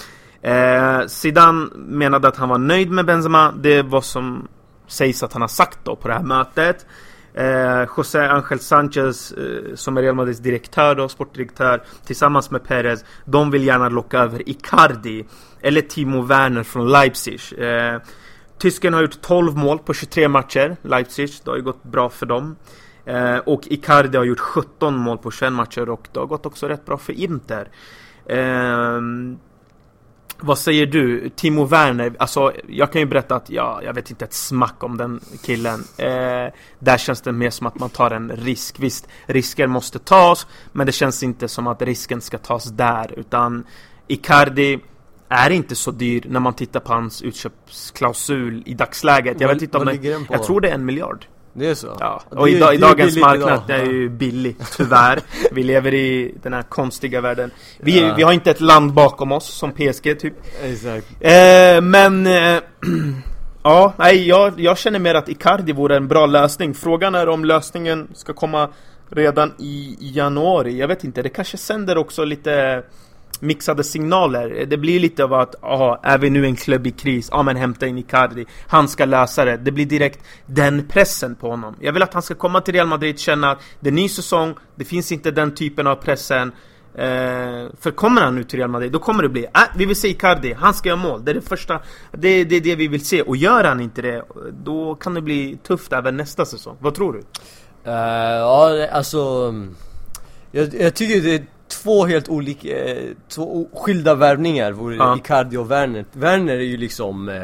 Eh, 0.42 1.06
Zidane 1.06 1.66
menade 1.74 2.28
att 2.28 2.36
han 2.36 2.48
var 2.48 2.58
nöjd 2.58 2.90
med 2.90 3.06
Benzema, 3.06 3.52
det 3.56 3.82
var 3.82 4.00
som 4.00 4.48
sägs 4.86 5.22
att 5.22 5.32
han 5.32 5.42
har 5.42 5.48
sagt 5.48 5.78
då 5.84 5.96
på 5.96 6.08
det 6.08 6.14
här 6.14 6.22
mötet. 6.22 6.86
Eh, 7.34 7.86
José 7.96 8.18
Ángel 8.18 8.60
Sanchez, 8.60 9.32
eh, 9.32 9.74
som 9.74 9.96
är 9.96 10.02
Real 10.02 10.14
Madrids 10.14 10.38
direktör 10.38 10.94
då, 10.94 11.08
sportdirektör, 11.08 11.82
tillsammans 12.04 12.50
med 12.50 12.64
Perez, 12.64 13.04
de 13.24 13.50
vill 13.50 13.66
gärna 13.66 13.88
locka 13.88 14.18
över 14.18 14.48
Icardi, 14.48 15.24
eller 15.60 15.80
Timo 15.80 16.22
Werner 16.22 16.62
från 16.62 16.88
Leipzig. 16.88 17.40
Eh, 17.58 18.00
Tysken 18.58 18.94
har 18.94 19.02
gjort 19.02 19.20
12 19.20 19.56
mål 19.56 19.78
på 19.78 19.94
23 19.94 20.28
matcher, 20.28 20.76
Leipzig, 20.82 21.30
det 21.44 21.50
har 21.50 21.56
ju 21.56 21.62
gått 21.62 21.82
bra 21.82 22.08
för 22.08 22.26
dem. 22.26 22.56
Eh, 23.04 23.36
och 23.36 23.66
Icardi 23.66 24.18
har 24.18 24.24
gjort 24.24 24.40
17 24.40 24.96
mål 24.96 25.18
på 25.18 25.30
21 25.30 25.52
matcher 25.52 25.88
och 25.88 26.08
det 26.12 26.20
har 26.20 26.26
gått 26.26 26.46
också 26.46 26.68
rätt 26.68 26.86
bra 26.86 26.98
för 26.98 27.12
Inter. 27.12 27.68
Eh, 28.26 29.00
vad 30.42 30.58
säger 30.58 30.86
du? 30.86 31.28
Timo 31.28 31.64
Werner, 31.64 32.12
alltså 32.18 32.52
jag 32.68 32.92
kan 32.92 33.00
ju 33.00 33.06
berätta 33.06 33.36
att 33.36 33.50
ja, 33.50 33.80
jag 33.84 33.94
vet 33.94 34.10
inte 34.10 34.24
ett 34.24 34.32
smack 34.32 34.84
om 34.84 34.96
den 34.96 35.20
killen. 35.42 35.84
Eh, 35.96 36.52
där 36.78 36.98
känns 36.98 37.20
det 37.20 37.32
mer 37.32 37.50
som 37.50 37.66
att 37.66 37.78
man 37.78 37.90
tar 37.90 38.10
en 38.10 38.30
risk. 38.30 38.80
Visst, 38.80 39.08
risker 39.26 39.66
måste 39.66 39.98
tas, 39.98 40.46
men 40.72 40.86
det 40.86 40.92
känns 40.92 41.22
inte 41.22 41.48
som 41.48 41.66
att 41.66 41.82
risken 41.82 42.20
ska 42.20 42.38
tas 42.38 42.64
där. 42.64 43.18
Utan 43.18 43.64
Icardi 44.06 44.78
är 45.28 45.50
inte 45.50 45.74
så 45.74 45.90
dyr 45.90 46.22
när 46.28 46.40
man 46.40 46.54
tittar 46.54 46.80
på 46.80 46.92
hans 46.92 47.22
utköpsklausul 47.22 48.62
i 48.66 48.74
dagsläget. 48.74 49.40
Jag 49.40 49.48
vet 49.48 49.62
inte 49.62 49.78
om 49.78 49.84
vad 49.84 50.04
jag 50.28 50.42
tror 50.42 50.60
det 50.60 50.68
är 50.68 50.74
en 50.74 50.84
miljard. 50.84 51.26
Det 51.52 51.66
är 51.66 51.74
så? 51.74 51.96
Ja, 52.00 52.22
och 52.28 52.48
i, 52.48 52.58
det 52.58 52.74
i 52.74 52.76
dagens 52.76 53.16
marknad 53.16 53.62
idag. 53.68 53.80
är 53.80 53.84
ju 53.84 54.08
billigt, 54.08 54.72
tyvärr. 54.76 55.20
Vi 55.52 55.62
lever 55.62 55.94
i 55.94 56.34
den 56.42 56.52
här 56.52 56.62
konstiga 56.62 57.20
världen. 57.20 57.50
Vi, 57.78 58.00
Ja. 58.00 58.14
vi 58.16 58.22
har 58.22 58.32
inte 58.32 58.50
ett 58.50 58.60
land 58.60 58.92
bakom 58.92 59.32
oss 59.32 59.46
som 59.46 59.72
PSG 59.72 60.18
typ. 60.20 60.34
Exakt. 60.62 61.06
Eh, 61.20 61.80
men... 61.80 62.26
Eh, 62.26 62.60
ja, 63.62 63.92
nej, 63.96 64.28
jag, 64.28 64.60
jag 64.60 64.78
känner 64.78 64.98
mer 64.98 65.14
att 65.14 65.28
Icardi 65.28 65.72
vore 65.72 65.96
en 65.96 66.08
bra 66.08 66.26
lösning. 66.26 66.74
Frågan 66.74 67.14
är 67.14 67.28
om 67.28 67.44
lösningen 67.44 68.08
ska 68.14 68.32
komma 68.32 68.68
redan 69.10 69.52
i 69.58 69.96
januari. 70.00 70.78
Jag 70.78 70.88
vet 70.88 71.04
inte, 71.04 71.22
det 71.22 71.28
kanske 71.28 71.56
sänder 71.56 71.98
också 71.98 72.24
lite 72.24 72.82
mixade 73.40 73.84
signaler. 73.84 74.66
Det 74.66 74.76
blir 74.76 75.00
lite 75.00 75.24
av 75.24 75.34
att, 75.34 75.64
aha, 75.64 76.00
är 76.02 76.18
vi 76.18 76.30
nu 76.30 76.44
en 76.44 76.56
klubb 76.56 76.86
i 76.86 76.90
kris? 76.90 77.28
Ja 77.32 77.42
men 77.42 77.56
hämta 77.56 77.86
in 77.86 77.98
Icardi. 77.98 78.46
Han 78.66 78.88
ska 78.88 79.04
lösa 79.04 79.44
det. 79.44 79.56
Det 79.56 79.72
blir 79.72 79.86
direkt 79.86 80.24
den 80.46 80.88
pressen 80.88 81.34
på 81.34 81.50
honom. 81.50 81.76
Jag 81.80 81.92
vill 81.92 82.02
att 82.02 82.14
han 82.14 82.22
ska 82.22 82.34
komma 82.34 82.60
till 82.60 82.74
Real 82.74 82.86
Madrid, 82.86 83.18
känna 83.18 83.50
att 83.50 83.58
det 83.80 83.88
är 83.88 83.92
ny 83.92 84.08
säsong, 84.08 84.54
det 84.74 84.84
finns 84.84 85.12
inte 85.12 85.30
den 85.30 85.54
typen 85.54 85.86
av 85.86 85.94
pressen. 85.94 86.52
Eh, 86.94 87.66
för 87.80 87.90
kommer 87.90 88.22
han 88.22 88.34
nu 88.34 88.44
till 88.44 88.58
Real 88.58 88.70
Madrid, 88.70 88.92
då 88.92 88.98
kommer 88.98 89.22
det 89.22 89.28
bli, 89.28 89.44
äh, 89.44 89.60
vi 89.76 89.86
vill 89.86 89.96
se 89.96 90.08
Icardi, 90.08 90.52
han 90.52 90.74
ska 90.74 90.88
göra 90.88 90.98
mål. 90.98 91.24
Det 91.24 91.30
är 91.30 91.34
det 91.34 91.40
första, 91.40 91.80
det, 92.12 92.44
det 92.44 92.56
är 92.56 92.60
det 92.60 92.74
vi 92.74 92.88
vill 92.88 93.04
se. 93.04 93.22
Och 93.22 93.36
gör 93.36 93.64
han 93.64 93.80
inte 93.80 94.02
det, 94.02 94.24
då 94.64 94.94
kan 94.94 95.14
det 95.14 95.20
bli 95.20 95.58
tufft 95.62 95.92
även 95.92 96.16
nästa 96.16 96.44
säsong. 96.44 96.76
Vad 96.80 96.94
tror 96.94 97.12
du? 97.12 97.18
Uh, 97.18 97.24
ja, 97.86 98.88
alltså... 98.92 99.54
Jag, 100.52 100.74
jag 100.74 100.94
tycker 100.94 101.20
det 101.20 101.34
är 101.34 101.46
två 101.70 102.06
helt 102.06 102.28
olika, 102.28 102.84
eh, 102.84 103.10
två 103.28 103.68
skilda 103.74 104.14
värvningar, 104.14 104.72
vore 104.72 104.96
Ja. 104.96 105.16
Icardi 105.16 105.56
och 105.56 105.70
Werner. 105.70 106.04
Werner 106.12 106.54
är 106.54 106.60
ju 106.60 106.76
liksom... 106.76 107.28
Eh, 107.28 107.42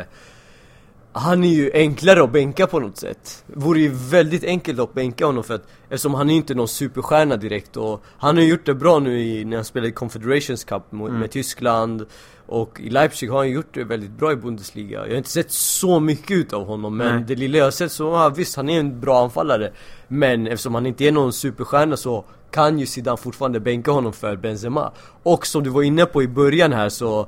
han 1.12 1.44
är 1.44 1.48
ju 1.48 1.70
enklare 1.74 2.22
att 2.24 2.32
bänka 2.32 2.66
på 2.66 2.80
något 2.80 2.96
sätt. 2.96 3.44
Vore 3.46 3.80
ju 3.80 3.88
väldigt 3.88 4.44
enkelt 4.44 4.78
att 4.80 4.94
bänka 4.94 5.26
honom 5.26 5.44
för 5.44 5.54
att 5.54 5.66
Eftersom 5.88 6.14
han 6.14 6.30
är 6.30 6.34
inte 6.34 6.54
någon 6.54 6.68
superstjärna 6.68 7.36
direkt 7.36 7.76
och 7.76 8.02
Han 8.18 8.36
har 8.36 8.44
gjort 8.44 8.66
det 8.66 8.74
bra 8.74 8.98
nu 8.98 9.20
i, 9.20 9.44
när 9.44 9.56
han 9.56 9.64
spelade 9.64 9.88
i 9.88 9.92
Confederations 9.92 10.64
Cup 10.64 10.92
med, 10.92 11.06
Mm. 11.08 11.20
med 11.20 11.30
Tyskland 11.30 12.06
Och 12.46 12.80
i 12.80 12.90
Leipzig 12.90 13.28
har 13.30 13.38
han 13.38 13.50
gjort 13.50 13.74
det 13.74 13.84
väldigt 13.84 14.10
bra 14.10 14.32
i 14.32 14.36
Bundesliga 14.36 15.00
Jag 15.04 15.10
har 15.10 15.16
inte 15.16 15.30
sett 15.30 15.50
så 15.52 16.00
mycket 16.00 16.30
ut 16.30 16.52
av 16.52 16.66
honom 16.66 16.96
men 16.96 17.14
Nej. 17.16 17.24
det 17.28 17.34
lilla 17.34 17.58
jag 17.58 17.64
har 17.64 17.70
sett 17.70 17.92
så, 17.92 18.04
ja, 18.04 18.28
visst 18.28 18.56
han 18.56 18.68
är 18.68 18.80
en 18.80 19.00
bra 19.00 19.22
anfallare 19.24 19.72
Men 20.08 20.46
eftersom 20.46 20.74
han 20.74 20.86
inte 20.86 21.04
är 21.04 21.12
någon 21.12 21.32
superstjärna 21.32 21.96
så 21.96 22.24
kan 22.50 22.78
ju 22.78 22.86
Zidane 22.86 23.16
fortfarande 23.16 23.60
bänka 23.60 23.90
honom 23.90 24.12
för 24.12 24.36
Benzema. 24.36 24.92
Och 25.22 25.46
som 25.46 25.62
du 25.62 25.70
var 25.70 25.82
inne 25.82 26.06
på 26.06 26.22
i 26.22 26.28
början 26.28 26.72
här 26.72 26.88
så 26.88 27.26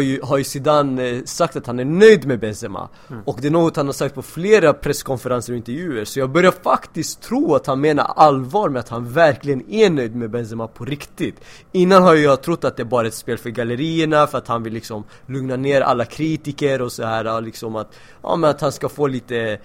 ju, 0.00 0.20
har 0.22 0.38
ju 0.38 0.44
Zidane 0.44 1.08
eh, 1.08 1.24
sagt 1.24 1.56
att 1.56 1.66
han 1.66 1.78
är 1.78 1.84
nöjd 1.84 2.26
med 2.26 2.40
Benzema. 2.40 2.88
Och 3.24 3.38
det 3.40 3.48
är 3.48 3.50
något 3.50 3.76
han 3.76 3.86
har 3.86 3.92
sagt 3.92 4.14
på 4.14 4.22
flera 4.22 4.72
presskonferenser 4.72 5.52
och 5.52 5.56
intervjuer. 5.56 6.04
Så 6.04 6.18
jag 6.18 6.30
börjar 6.30 6.50
faktiskt 6.62 7.22
tro 7.22 7.54
att 7.54 7.66
han 7.66 7.80
menar 7.80 8.04
allvar 8.04 8.68
med 8.68 8.80
att 8.80 8.88
han 8.88 9.12
verkligen 9.12 9.70
är 9.70 9.90
nöjd 9.90 10.16
med 10.16 10.30
Benzema 10.30 10.68
på 10.68 10.84
riktigt. 10.84 11.40
Innan 11.72 12.02
har 12.02 12.14
jag 12.14 12.42
trott 12.42 12.64
att 12.64 12.76
det 12.76 12.84
bara 12.84 13.02
är 13.02 13.08
ett 13.08 13.14
spel 13.14 13.38
för 13.38 13.50
gallerierna 13.50 14.26
för 14.26 14.38
att 14.38 14.48
han 14.48 14.62
vill 14.62 14.72
liksom 14.72 15.04
lugna 15.26 15.56
ner 15.56 15.80
alla 15.80 16.04
kritiker 16.04 16.82
och 16.82 16.92
så 16.92 17.04
här 17.04 17.36
och 17.36 17.42
liksom 17.42 17.76
att 17.76 17.94
Ja 18.22 18.36
men 18.36 18.50
att 18.50 18.60
han 18.60 18.72
ska 18.72 18.88
få 18.88 19.06
lite 19.06 19.58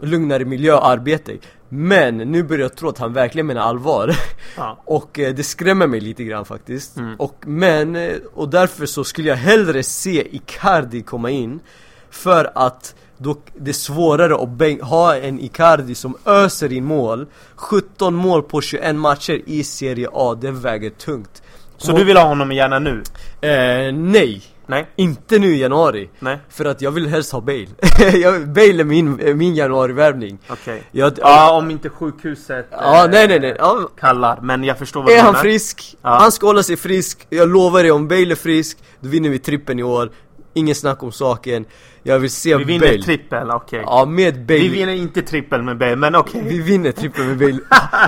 lugnare 0.00 0.44
miljö 0.44 0.74
och 0.74 0.88
arbete 0.88 1.36
Men 1.68 2.16
nu 2.16 2.42
börjar 2.42 2.62
jag 2.62 2.76
tro 2.76 2.88
att 2.88 2.98
han 2.98 3.12
verkligen 3.12 3.46
menar 3.46 3.62
allvar. 3.62 4.16
Ja. 4.56 4.82
Och 4.84 5.18
eh, 5.18 5.34
det 5.34 5.42
skrämmer 5.42 5.86
mig 5.86 6.00
lite 6.00 6.24
grann 6.24 6.44
faktiskt. 6.44 6.96
Mm. 6.96 7.14
och, 7.14 7.44
Men, 7.46 7.96
eh, 7.96 8.16
och 8.34 8.48
därför 8.48 8.86
så 8.86 9.04
skulle 9.04 9.28
jag 9.28 9.36
hellre 9.36 9.82
se 9.82 10.36
Icardi 10.36 11.02
komma 11.02 11.30
in. 11.30 11.60
För 12.10 12.50
att 12.54 12.94
då 13.18 13.36
det 13.56 13.70
är 13.70 13.72
svårare 13.72 14.34
att 14.34 14.88
ha 14.88 15.16
en 15.16 15.40
Icardi 15.40 15.94
som 15.94 16.16
öser 16.24 16.72
in 16.72 16.84
mål. 16.84 17.26
17 17.56 18.14
mål 18.14 18.42
på 18.42 18.60
21 18.60 18.96
matcher 18.96 19.42
i 19.46 19.64
Serie 19.64 20.08
A, 20.12 20.38
det 20.40 20.50
väger 20.50 20.90
tungt. 20.90 21.42
Så 21.76 21.92
du 21.92 22.04
vill 22.04 22.16
ha 22.16 22.24
honom 22.24 22.52
gärna 22.52 22.78
nu? 22.78 23.02
Eh, 23.40 23.92
nej, 23.92 24.42
Nej? 24.68 24.86
inte 24.96 25.38
nu 25.38 25.54
i 25.54 25.60
januari 25.60 26.10
Nej? 26.18 26.38
För 26.48 26.64
att 26.64 26.82
jag 26.82 26.90
vill 26.90 27.06
helst 27.08 27.32
ha 27.32 27.40
Bale 27.40 27.66
Bale 28.46 28.80
är 28.80 28.84
min, 28.84 29.38
min 29.38 29.54
januarivärvning 29.54 30.38
Okej. 30.48 30.82
jag, 30.90 31.12
Ja, 31.20 31.52
om 31.58 31.70
inte 31.70 31.88
sjukhuset 31.88 32.66
Ja, 32.70 33.04
eh, 33.04 33.10
nej 33.10 33.28
nej 33.28 33.40
nej, 33.40 33.56
ja, 33.58 33.88
kallar, 34.00 34.40
men 34.42 34.64
jag 34.64 34.78
förstår 34.78 35.02
vad 35.02 35.10
Är 35.12 35.14
du 35.16 35.20
han 35.22 35.32
menar. 35.32 35.42
frisk? 35.42 35.96
Ja. 36.02 36.08
Han 36.08 36.32
ska 36.32 36.46
hålla 36.46 36.62
sig 36.62 36.76
frisk, 36.76 37.26
jag 37.30 37.48
lovar 37.48 37.82
dig 37.82 37.92
om 37.92 38.08
Bale 38.08 38.30
är 38.32 38.34
frisk, 38.34 38.78
då 39.00 39.08
vinner 39.08 39.28
vi 39.30 39.38
trippen 39.38 39.78
i 39.78 39.82
år 39.82 40.10
Ingen 40.54 40.74
snack 40.74 41.02
om 41.02 41.12
saken 41.12 41.64
Jag 42.08 42.18
vill 42.18 42.30
se 42.30 42.56
Vi 42.56 42.64
vinner 42.64 42.86
Bale 42.86 43.02
trippel, 43.02 43.50
okej. 43.50 43.82
Ja, 43.86 44.04
med 44.04 44.46
Bale 44.46 44.60
Vi 44.60 44.68
vinner 44.68 44.94
inte 44.94 45.22
trippel 45.22 45.62
med 45.62 45.78
Bale, 45.78 45.96
men 45.96 46.14
okej. 46.14 46.42
Vi 46.48 46.58
vinner 46.58 46.92
trippen 46.92 47.26
med 47.26 47.38
Bale 47.38 47.58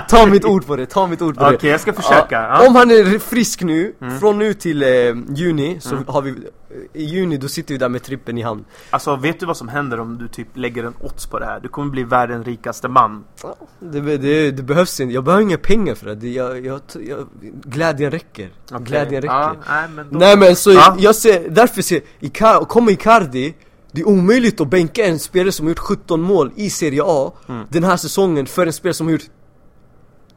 Ta 0.09 0.25
mitt 0.25 0.45
ord 0.45 0.65
på 0.65 0.75
det, 0.75 0.85
ta 0.85 1.07
mitt 1.07 1.21
ord 1.21 1.37
på 1.37 1.49
det 1.49 1.55
Okej, 1.55 1.69
jag 1.69 1.79
ska 1.79 1.93
försöka. 1.93 2.41
Ja. 2.41 2.55
Mm. 2.55 2.67
Om 2.67 2.75
han 2.75 2.91
är 2.91 3.19
frisk 3.19 3.61
nu, 3.61 3.93
från 4.19 4.39
nu 4.39 4.53
till 4.53 4.83
eh, 4.83 4.89
juni, 5.35 5.77
så 5.79 5.95
har 6.07 6.21
vi 6.21 6.35
I 6.93 7.03
juni 7.03 7.37
då 7.37 7.47
sitter 7.47 7.73
vi 7.73 7.77
där 7.77 7.89
med 7.89 8.03
trippen 8.03 8.37
i 8.37 8.41
hand 8.41 8.65
Alltså, 8.89 9.15
vet 9.15 9.39
du 9.39 9.45
vad 9.45 9.57
som 9.57 9.67
händer 9.67 9.99
om 9.99 10.17
du 10.17 10.27
typ 10.27 10.47
lägger 10.53 10.83
en 10.83 10.93
odds 10.99 11.27
på 11.27 11.39
det 11.39 11.45
här? 11.45 11.59
Du 11.59 11.67
kommer 11.67 11.91
bli 11.91 12.03
världens 12.03 12.47
rikaste 12.47 12.87
man. 12.87 13.23
det, 13.79 14.17
det, 14.17 14.51
det 14.51 14.63
behövs 14.63 14.99
inte, 14.99 15.13
jag 15.13 15.23
behöver 15.23 15.43
inga 15.43 15.57
pengar 15.57 15.95
för 15.95 16.15
det, 16.15 16.27
jag, 16.27 16.65
jag, 16.65 16.81
jag, 17.07 17.27
Glädjen 17.63 18.11
räcker 18.11 18.49
Okej. 18.71 18.85
Glädjen 18.85 19.21
räcker 19.21 19.35
Ja, 19.35 19.55
nej, 19.69 19.89
men 19.95 20.09
då... 20.09 20.19
Nej 20.19 20.37
men 20.37 20.55
så 20.55 20.71
Ja. 20.71 20.95
jag 20.99 21.15
ser, 21.15 21.49
därför 21.49 21.81
ser, 21.81 22.01
Icar, 22.19 22.65
kommer 22.65 22.91
Icardi 22.91 23.53
Det 23.91 24.01
är 24.01 24.07
omöjligt 24.07 24.61
att 24.61 24.67
bänka 24.67 25.05
en 25.05 25.19
spelare 25.19 25.51
som 25.51 25.65
har 25.65 25.71
gjort 25.71 25.79
17 25.79 26.21
mål 26.21 26.51
i 26.55 26.69
Serie 26.69 27.01
A 27.05 27.31
Mm. 27.49 27.65
Den 27.69 27.83
här 27.83 27.97
säsongen 27.97 28.45
för 28.45 28.67
en 28.67 28.73
spelare 28.73 28.93
som 28.93 29.07
har 29.07 29.11
gjort 29.11 29.29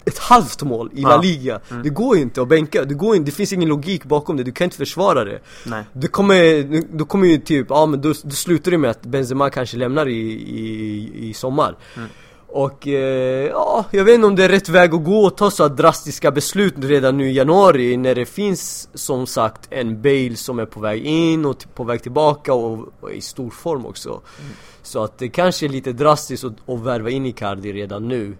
ett 0.04 0.18
halvt 0.18 0.62
mål 0.62 0.90
i 0.92 1.00
La. 1.00 1.20
Liga 1.22 1.60
Mm. 1.70 1.82
Det 1.82 1.88
går 1.88 2.16
ju 2.16 2.22
inte 2.22 2.42
att 2.42 2.48
bänka, 2.48 2.84
det, 2.84 2.94
går 2.94 3.16
inte, 3.16 3.30
det 3.30 3.34
finns 3.34 3.52
ingen 3.52 3.68
logik 3.68 4.04
bakom 4.04 4.36
det, 4.36 4.42
du 4.42 4.52
kan 4.52 4.64
inte 4.64 4.76
försvara 4.76 5.24
det 5.24 5.40
Nej. 5.66 5.84
det 5.92 6.08
kommer, 6.08 6.96
då 6.96 7.04
kommer 7.04 7.26
ju 7.26 7.38
typ, 7.38 7.66
ja 7.70 7.86
men 7.86 8.00
då, 8.00 8.12
då 8.22 8.30
slutar 8.30 8.70
det 8.70 8.78
med 8.78 8.90
att 8.90 9.02
Benzema 9.02 9.50
kanske 9.50 9.76
lämnar 9.76 10.08
i, 10.08 10.20
i, 10.32 11.28
i 11.28 11.34
sommar 11.34 11.76
Mm. 11.96 12.08
Och 12.54 12.88
eh, 12.88 13.46
ja, 13.46 13.84
jag 13.90 14.04
vet 14.04 14.14
inte 14.14 14.26
om 14.26 14.36
det 14.36 14.44
är 14.44 14.48
rätt 14.48 14.68
väg 14.68 14.94
att 14.94 15.04
gå 15.04 15.24
och 15.24 15.36
ta 15.36 15.50
så 15.50 15.68
drastiska 15.68 16.30
beslut 16.30 16.74
redan 16.78 17.16
nu 17.16 17.30
i 17.30 17.32
januari 17.32 17.96
när 17.96 18.14
det 18.14 18.26
finns 18.26 18.88
som 18.94 19.26
sagt 19.26 19.68
en 19.70 20.02
Bale 20.02 20.36
som 20.36 20.58
är 20.58 20.66
på 20.66 20.80
väg 20.80 21.04
in 21.04 21.44
och 21.44 21.64
på 21.74 21.84
väg 21.84 22.02
tillbaka 22.02 22.54
och, 22.54 22.88
och 23.00 23.12
i 23.12 23.20
stor 23.20 23.50
form 23.50 23.86
också. 23.86 24.08
Mm. 24.08 24.52
Så 24.82 25.04
att 25.04 25.18
det 25.18 25.28
kanske 25.28 25.66
är 25.66 25.68
lite 25.68 25.92
drastiskt 25.92 26.44
att, 26.44 26.68
att 26.68 26.80
värva 26.80 27.10
in 27.10 27.26
Icardi 27.26 27.72
redan 27.72 28.08
nu. 28.08 28.36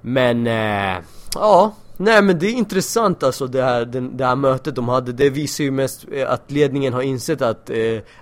Men 0.00 0.46
eh, 0.46 0.98
ja, 1.34 1.74
Nej 2.00 2.22
men 2.22 2.38
det 2.38 2.46
är 2.46 2.52
intressant 2.52 3.22
alltså 3.22 3.46
det 3.46 3.62
här, 3.62 3.84
det 3.84 4.26
här 4.26 4.36
mötet 4.36 4.74
de 4.74 4.88
hade 4.88 5.12
Det 5.12 5.30
visar 5.30 5.64
ju 5.64 5.70
mest 5.70 6.06
eh, 6.12 6.30
att 6.30 6.50
ledningen 6.50 6.92
har 6.92 7.02
insett 7.02 7.42
att 7.42 7.70
eh, 7.70 7.76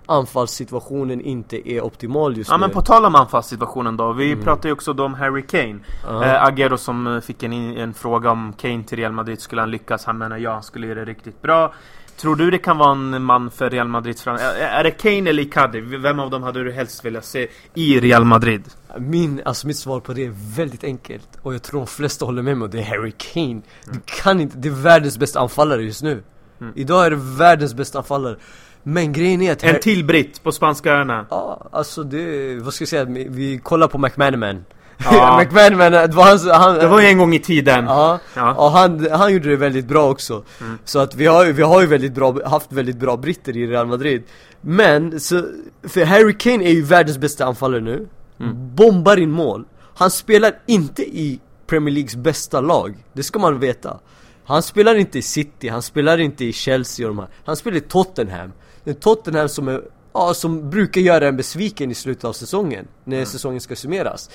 anfallssituationen 0.06 1.20
inte 1.20 1.70
är 1.70 1.80
optimal 1.80 2.36
just 2.36 2.50
ja, 2.50 2.56
nu 2.56 2.62
Ja 2.62 2.66
men 2.66 2.74
på 2.74 2.82
tal 2.82 3.04
om 3.04 3.14
anfallssituationen 3.14 3.96
då 3.96 4.12
Vi 4.12 4.32
mm. 4.32 4.44
pratade 4.44 4.68
ju 4.68 4.72
också 4.72 4.92
om 4.92 5.14
Harry 5.14 5.42
Kane 5.42 5.74
uh 5.74 5.80
-huh. 6.08 6.34
eh, 6.34 6.44
Agero 6.44 6.76
som 6.76 7.20
fick 7.24 7.42
en, 7.42 7.52
en 7.52 7.94
fråga 7.94 8.30
om 8.30 8.52
Kane 8.52 8.84
till 8.84 8.98
Real 8.98 9.12
Madrid 9.12 9.40
Skulle 9.40 9.62
han 9.62 9.70
lyckas? 9.70 10.04
Han 10.04 10.18
menar 10.18 10.38
ja, 10.38 10.52
han 10.52 10.62
skulle 10.62 10.86
göra 10.86 10.98
det 10.98 11.04
riktigt 11.04 11.42
bra 11.42 11.72
Tror 12.20 12.36
du 12.36 12.50
det 12.50 12.58
kan 12.58 12.78
vara 12.78 12.90
en 12.90 13.22
man 13.22 13.50
för 13.50 13.70
Real 13.70 13.88
Madrids 13.88 14.22
fram? 14.22 14.36
Är 14.58 14.84
det 14.84 14.90
Kane 14.90 15.30
eller 15.30 15.42
Icardi? 15.42 15.80
Vem 15.80 16.20
av 16.20 16.30
dem 16.30 16.42
hade 16.42 16.64
du 16.64 16.72
helst 16.72 17.04
velat 17.04 17.24
se 17.24 17.48
i 17.74 18.00
Real 18.00 18.24
Madrid? 18.24 18.62
Min, 18.98 19.42
alltså 19.44 19.66
mitt 19.66 19.76
svar 19.76 20.00
på 20.00 20.12
det 20.12 20.24
är 20.26 20.34
väldigt 20.56 20.84
enkelt 20.84 21.28
Och 21.42 21.54
jag 21.54 21.62
tror 21.62 21.80
de 21.80 21.86
flesta 21.86 22.24
håller 22.24 22.42
med 22.42 22.56
mig 22.56 22.64
och 22.64 22.70
det 22.70 22.78
är 22.78 22.84
Harry 22.84 23.12
Kane 23.18 23.44
mm. 23.46 23.62
Du 23.84 24.00
kan 24.04 24.40
inte, 24.40 24.58
det 24.58 24.68
är 24.68 24.72
världens 24.72 25.18
bästa 25.18 25.40
anfallare 25.40 25.82
just 25.82 26.02
nu 26.02 26.22
mm. 26.60 26.72
Idag 26.76 27.06
är 27.06 27.10
det 27.10 27.16
världens 27.16 27.74
bästa 27.74 27.98
anfallare 27.98 28.36
men 28.82 29.12
grejen 29.12 29.42
är 29.42 29.52
att... 29.52 29.64
En 29.64 29.80
till 29.80 30.04
britt 30.04 30.42
på 30.42 30.52
spanska 30.52 30.92
öarna 30.92 31.26
Ja, 31.30 31.68
alltså 31.72 32.02
det, 32.02 32.56
vad 32.62 32.74
ska 32.74 32.82
jag 32.82 32.88
säga, 32.88 33.04
vi 33.04 33.58
kollar 33.58 33.88
på 33.88 33.98
McManaman 33.98 34.64
Ja. 35.04 35.38
McManaman, 35.42 35.92
det 35.92 36.14
var, 36.14 36.24
han, 36.24 36.60
han, 36.60 36.74
det 36.78 36.86
var 36.86 37.00
ju 37.00 37.06
en 37.06 37.18
gång 37.18 37.34
i 37.34 37.38
tiden. 37.38 37.84
Ja, 37.84 38.18
ja. 38.34 38.54
och 38.54 38.70
han, 38.70 39.10
han 39.10 39.32
gjorde 39.32 39.48
det 39.48 39.56
väldigt 39.56 39.86
bra 39.86 40.10
också. 40.10 40.44
Mm. 40.60 40.78
Så 40.84 40.98
att 40.98 41.14
vi 41.14 41.26
har, 41.26 41.46
vi 41.46 41.62
har 41.62 41.80
ju 41.80 41.86
väldigt 41.86 42.12
bra, 42.12 42.48
haft 42.48 42.72
väldigt 42.72 42.96
bra 42.96 43.16
britter 43.16 43.56
i 43.56 43.66
Real 43.66 43.86
Madrid. 43.86 44.22
Men, 44.60 45.20
så, 45.20 45.42
för 45.82 46.04
Harry 46.04 46.38
Kane 46.38 46.64
är 46.64 46.72
ju 46.72 46.82
världens 46.82 47.18
bästa 47.18 47.44
anfallare 47.44 47.80
nu. 47.80 48.08
Mm. 48.40 48.74
Bombar 48.74 49.16
in 49.16 49.30
mål. 49.30 49.64
Han 49.94 50.10
spelar 50.10 50.58
inte 50.66 51.02
i 51.02 51.40
Premier 51.66 51.94
Leagues 51.94 52.16
bästa 52.16 52.60
lag, 52.60 52.94
det 53.12 53.22
ska 53.22 53.38
man 53.38 53.60
veta. 53.60 54.00
Han 54.44 54.62
spelar 54.62 54.94
inte 54.94 55.18
i 55.18 55.22
City, 55.22 55.68
han 55.68 55.82
spelar 55.82 56.18
inte 56.18 56.44
i 56.44 56.52
Chelsea 56.52 57.08
och 57.08 57.14
de 57.14 57.18
här. 57.18 57.28
Han 57.44 57.56
spelar 57.56 57.76
i 57.76 57.80
Tottenham. 57.80 58.52
Det 58.84 58.90
är 58.90 58.94
Tottenham 58.94 59.48
som 59.48 59.68
är, 59.68 59.82
ja, 60.12 60.34
som 60.34 60.70
brukar 60.70 61.00
göra 61.00 61.28
en 61.28 61.36
besviken 61.36 61.90
i 61.90 61.94
slutet 61.94 62.24
av 62.24 62.32
säsongen 62.32 62.88
När 63.04 63.16
mm. 63.16 63.26
säsongen 63.26 63.60
ska 63.60 63.76
summeras 63.76 64.30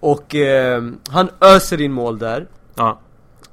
och 0.00 0.34
eh, 0.34 0.82
han 1.10 1.28
öser 1.40 1.80
in 1.80 1.92
mål 1.92 2.18
där 2.18 2.46
Ja 2.74 3.00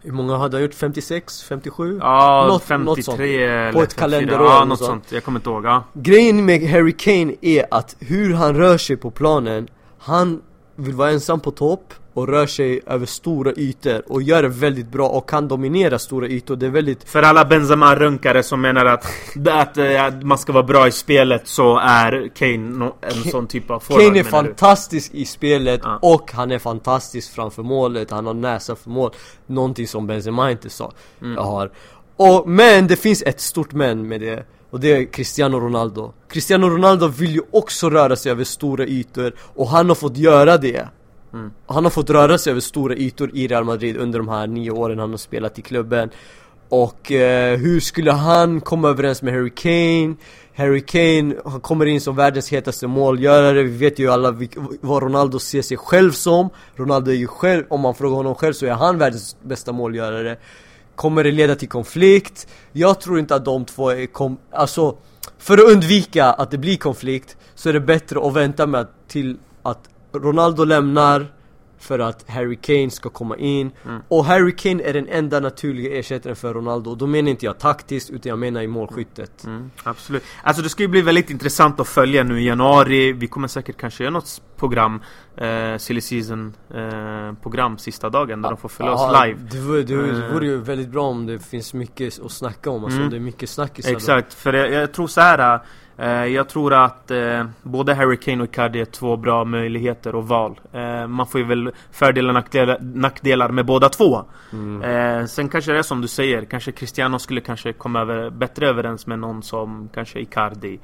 hur 0.04 0.12
många 0.12 0.38
hade 0.38 0.58
han 0.58 0.62
gjort? 0.62 0.74
56? 0.74 1.44
57? 1.44 1.98
Ja, 2.02 2.46
något, 2.48 2.64
53 2.64 3.64
något 3.66 3.74
På 3.74 3.84
ett 3.84 3.96
kalenderår 3.96 4.48
Ja, 4.48 4.66
något 4.66 4.78
sånt. 4.78 4.90
sånt. 4.90 5.12
Jag 5.12 5.24
kommer 5.24 5.40
inte 5.40 5.50
ihåg, 5.50 5.66
ja. 5.66 5.84
Grejen 5.94 6.46
med 6.46 6.70
Harry 6.70 6.92
Kane 6.98 7.36
är 7.42 7.66
att 7.72 7.96
hur 8.00 8.34
han 8.34 8.56
rör 8.56 8.78
sig 8.78 8.98
på 8.98 9.12
planen 9.12 9.68
Han 9.98 10.42
vill 10.76 10.94
vara 10.96 11.12
ensam 11.12 11.40
på 11.40 11.52
topp 11.52 11.94
och 12.14 12.28
rör 12.28 12.48
sig 12.48 12.82
över 12.86 13.06
stora 13.06 13.52
ytor 13.52 14.04
och 14.08 14.22
gör 14.22 14.44
det 14.44 14.50
väldigt 14.50 14.88
bra 14.88 15.10
och 15.10 15.30
kan 15.30 15.48
dominera 15.48 16.00
stora 16.00 16.28
ytor. 16.28 16.56
Det 16.56 16.66
är 16.66 16.70
väldigt... 16.70 17.10
För 17.10 17.24
alla 17.24 17.46
Benzema-runkare 17.46 18.44
som 18.44 18.62
menar 18.62 18.86
att, 18.86 19.06
att, 19.48 19.78
äh, 19.78 20.06
att, 20.06 20.24
man 20.24 20.38
ska 20.38 20.54
vara 20.54 20.64
bra 20.64 20.88
i 20.88 20.92
spelet 20.92 21.48
så 21.48 21.78
är 21.78 22.32
Kane 22.36 22.58
no, 22.58 22.96
en 23.02 23.24
K 23.24 23.30
sån 23.30 23.48
typ 23.48 23.72
av 23.72 23.80
forward 23.80 24.06
Kane 24.06 24.20
är 24.20 24.24
fantastisk 24.24 25.12
du? 25.12 25.18
i 25.18 25.26
spelet 25.26 25.82
ja. 25.84 26.00
och 26.02 26.32
han 26.32 26.52
är 26.52 26.60
fantastisk 26.60 27.34
framför 27.34 27.64
målet. 27.64 28.12
Han 28.12 28.26
har 28.26 28.34
näsa 28.34 28.76
för 28.76 28.90
mål. 28.90 29.12
Någonting 29.48 29.88
som 29.88 30.08
Benzema 30.08 30.52
inte 30.52 30.70
sa. 30.70 30.92
Mm. 31.22 31.34
Jag 31.34 31.44
har. 31.44 31.72
Och, 32.16 32.50
men 32.50 32.88
det 32.88 32.96
finns 32.96 33.24
ett 33.24 33.42
stort 33.42 33.72
men 33.72 34.08
med 34.08 34.22
det. 34.22 34.46
Och 34.70 34.80
det 34.80 34.92
är 34.94 35.06
Cristiano 35.06 35.60
Ronaldo. 35.60 36.14
Cristiano 36.30 36.70
Ronaldo 36.70 37.08
vill 37.08 37.32
ju 37.32 37.42
också 37.52 37.90
röra 37.90 38.16
sig 38.16 38.32
över 38.32 38.44
stora 38.44 38.86
ytor 38.86 39.34
och 39.40 39.68
han 39.68 39.88
har 39.88 39.96
fått 39.96 40.18
göra 40.18 40.58
det. 40.58 40.88
Mm. 41.34 41.52
Han 41.66 41.84
har 41.84 41.92
fått 41.92 42.10
röra 42.10 42.38
sig 42.38 42.52
över 42.52 42.62
stora 42.62 42.96
ytor 42.96 43.32
i 43.34 43.48
Real 43.48 43.64
Madrid 43.64 43.98
under 43.98 44.20
de 44.20 44.30
här 44.30 44.48
nio 44.48 44.72
åren 44.72 45.00
han 45.00 45.10
har 45.10 45.18
spelat 45.18 45.60
i 45.60 45.62
klubben 45.62 46.10
Och 46.70 47.12
eh, 47.12 47.58
hur 47.58 47.80
skulle 47.80 48.12
han 48.12 48.62
komma 48.62 48.90
överens 48.90 49.22
med 49.22 49.34
Harry 49.34 49.50
Kane? 49.50 50.16
Harry 50.56 50.82
Kane 50.82 51.36
han 51.46 51.62
kommer 51.62 51.86
in 51.86 52.02
som 52.02 52.16
världens 52.16 52.50
hetaste 52.50 52.88
målgörare 52.88 53.64
Vi 53.64 53.78
vet 53.78 54.00
ju 54.00 54.12
alla 54.12 54.38
vad 54.82 55.04
Ronaldo 55.04 55.40
ser 55.40 55.62
sig 55.62 55.78
själv 55.78 56.12
som 56.12 56.50
Ronaldo 56.76 57.12
är 57.12 57.16
ju 57.16 57.28
själv, 57.28 57.64
om 57.70 57.82
man 57.82 57.96
frågar 57.96 58.16
honom 58.16 58.36
själv 58.36 58.54
så 58.54 58.66
är 58.66 58.72
han 58.72 58.98
världens 58.98 59.36
bästa 59.42 59.72
målgörare 59.72 60.38
Kommer 60.96 61.24
det 61.24 61.32
leda 61.32 61.56
till 61.56 61.70
konflikt? 61.70 62.48
Jag 62.72 63.02
tror 63.02 63.20
inte 63.20 63.36
att 63.36 63.46
de 63.46 63.66
två 63.66 63.90
är 63.90 64.06
kom 64.06 64.38
Alltså 64.52 64.98
För 65.38 65.54
att 65.54 65.74
undvika 65.74 66.26
att 66.26 66.52
det 66.52 66.58
blir 66.58 66.78
konflikt 66.78 67.38
Så 67.56 67.70
är 67.70 67.74
det 67.74 67.80
bättre 67.80 68.28
att 68.28 68.34
vänta 68.34 68.68
med 68.68 68.82
att 68.82 68.92
till 69.08 69.38
att 69.64 69.90
Ronaldo 70.14 70.64
lämnar 70.64 71.28
för 71.82 72.00
att 72.00 72.30
Harry 72.30 72.56
Kane 72.56 72.90
ska 72.90 73.10
komma 73.10 73.38
in. 73.38 73.72
Mm. 73.86 74.02
Och 74.08 74.26
Harry 74.26 74.56
Kane 74.56 74.84
är 74.84 74.94
den 74.94 75.08
enda 75.08 75.40
naturliga 75.40 76.00
ersättaren 76.00 76.36
för 76.36 76.54
Ronaldo. 76.54 76.96
Då 76.96 77.08
menar 77.08 77.30
inte 77.30 77.46
jag 77.46 77.60
taktiskt 77.60 78.10
utan 78.10 78.30
jag 78.30 78.40
menar 78.40 78.62
i 78.62 78.68
målskyttet. 78.68 79.44
Mm, 79.44 79.72
Absolut. 79.84 80.24
Alltså 80.44 80.64
det 80.64 80.70
ska 80.70 80.84
ju 80.84 80.88
bli 80.88 81.02
väldigt 81.02 81.30
intressant 81.30 81.80
att 81.80 81.88
följa 81.88 82.24
nu 82.24 82.42
i 82.42 82.48
januari. 82.48 83.14
Vi 83.14 83.28
kommer 83.28 83.48
säkert 83.48 83.78
kanske 83.78 84.04
göra 84.04 84.14
något 84.14 84.42
program 84.58 85.02
eh, 85.38 85.78
Silly 85.78 86.02
Season 86.02 86.54
eh, 86.74 87.34
program 87.42 87.78
sista 87.78 88.10
dagen 88.10 88.42
där 88.42 88.50
ah, 88.50 88.52
de 88.52 88.58
får 88.58 88.70
följa 88.70 88.92
ah, 88.92 89.10
oss 89.10 89.26
live. 89.26 89.40
Det 89.52 89.60
vore, 89.60 89.84
det, 89.84 89.96
vore, 89.96 90.12
det 90.12 90.34
vore 90.34 90.46
ju 90.46 90.58
väldigt 90.58 90.90
bra 90.90 91.04
om 91.04 91.26
det 91.26 91.40
finns 91.40 91.74
mycket 91.74 92.20
att 92.26 92.32
snacka 92.32 92.70
om. 92.70 92.84
Alltså, 92.84 93.00
mm. 93.00 93.10
det 93.10 93.18
är 93.18 93.22
mycket 93.22 93.50
snackisar 93.50 93.92
Exakt, 93.92 94.34
för 94.34 94.54
jag, 94.54 94.72
jag 94.72 94.94
tror 94.94 95.08
så 95.08 95.22
här 95.22 95.40
Eh, 95.56 95.62
jag 96.28 96.50
tror 96.50 96.74
att 96.74 97.12
eh, 97.12 97.46
både 97.64 97.94
Harry 97.94 98.18
Kane 98.18 98.44
och 98.44 98.50
Icardi 98.50 98.82
är 98.82 98.86
två 98.86 99.18
bra 99.18 99.46
möjligheter 99.46 100.16
och 100.16 100.28
val. 100.28 100.60
Eh, 100.72 101.08
man 101.08 101.28
får 101.28 101.42
ju 101.42 101.48
väl 101.48 101.72
fördelar 101.92 102.30
och 102.30 102.34
nackdelar, 102.34 102.78
nackdelar 102.82 103.50
med 103.50 103.66
båda 103.66 103.90
två. 103.90 104.24
Mm. 104.54 105.28
sen 105.28 105.50
kanske 105.50 105.72
det 105.72 105.78
är 105.78 105.84
som 105.84 106.02
du 106.02 106.08
säger, 106.08 106.46
kanske 106.46 106.72
Cristiano 106.72 107.20
skulle 107.20 107.42
kanske 107.42 107.74
komma 107.74 108.02
över, 108.02 108.30
bättre 108.30 108.68
överens 108.68 109.08
med 109.08 109.20
någon 109.20 109.44
som 109.44 109.90
kanske 109.94 110.20
Icardi. 110.20 110.80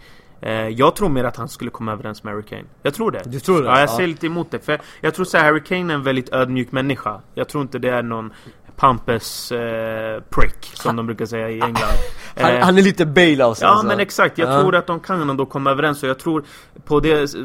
jag 0.76 0.96
tror 0.96 1.10
mer 1.10 1.24
att 1.24 1.36
han 1.36 1.50
skulle 1.50 1.72
komma 1.72 1.92
överens 1.92 2.24
med 2.24 2.34
Harry 2.34 2.44
Kane. 2.44 2.64
Jag 2.84 2.94
tror 2.94 3.12
det. 3.12 3.22
Du 3.26 3.40
tror 3.40 3.62
det? 3.62 3.70
Ja, 3.70 3.80
jag 3.80 3.90
ser 3.90 4.08
lite 4.08 4.26
emot 4.26 4.52
det. 4.52 4.60
För 4.60 4.82
jag 5.02 5.14
tror 5.14 5.26
så 5.26 5.38
Harry 5.38 5.64
Kane 5.64 5.94
är 5.94 5.96
en 5.96 6.04
väldigt 6.04 6.30
ödmjuk 6.30 6.72
människa. 6.72 7.22
Jag 7.34 7.50
tror 7.50 7.62
inte 7.62 7.80
det 7.80 7.90
är 7.90 8.04
någon 8.04 8.32
Pampes 8.78 9.52
eh, 9.52 10.22
prick 10.30 10.72
som 10.74 10.96
de 10.96 11.06
brukar 11.06 11.26
säga 11.26 11.50
i 11.50 11.62
England. 11.62 11.98
Han, 12.36 12.56
eh, 12.56 12.66
han 12.66 12.78
är 12.78 12.82
lite 12.82 13.44
alltså 13.44 13.66
Ja 13.66 13.84
men 13.86 14.00
exakt, 14.00 14.38
jag 14.38 14.50
ja. 14.50 14.62
tror 14.62 14.76
att 14.76 14.88
de 14.88 15.00
kan 15.00 15.30
ändå 15.30 15.46
komma 15.46 15.72
överens 15.72 16.04
och 16.04 16.10
jag 16.10 16.20
tror 16.20 16.44
på 16.86 17.00
det 17.00 17.36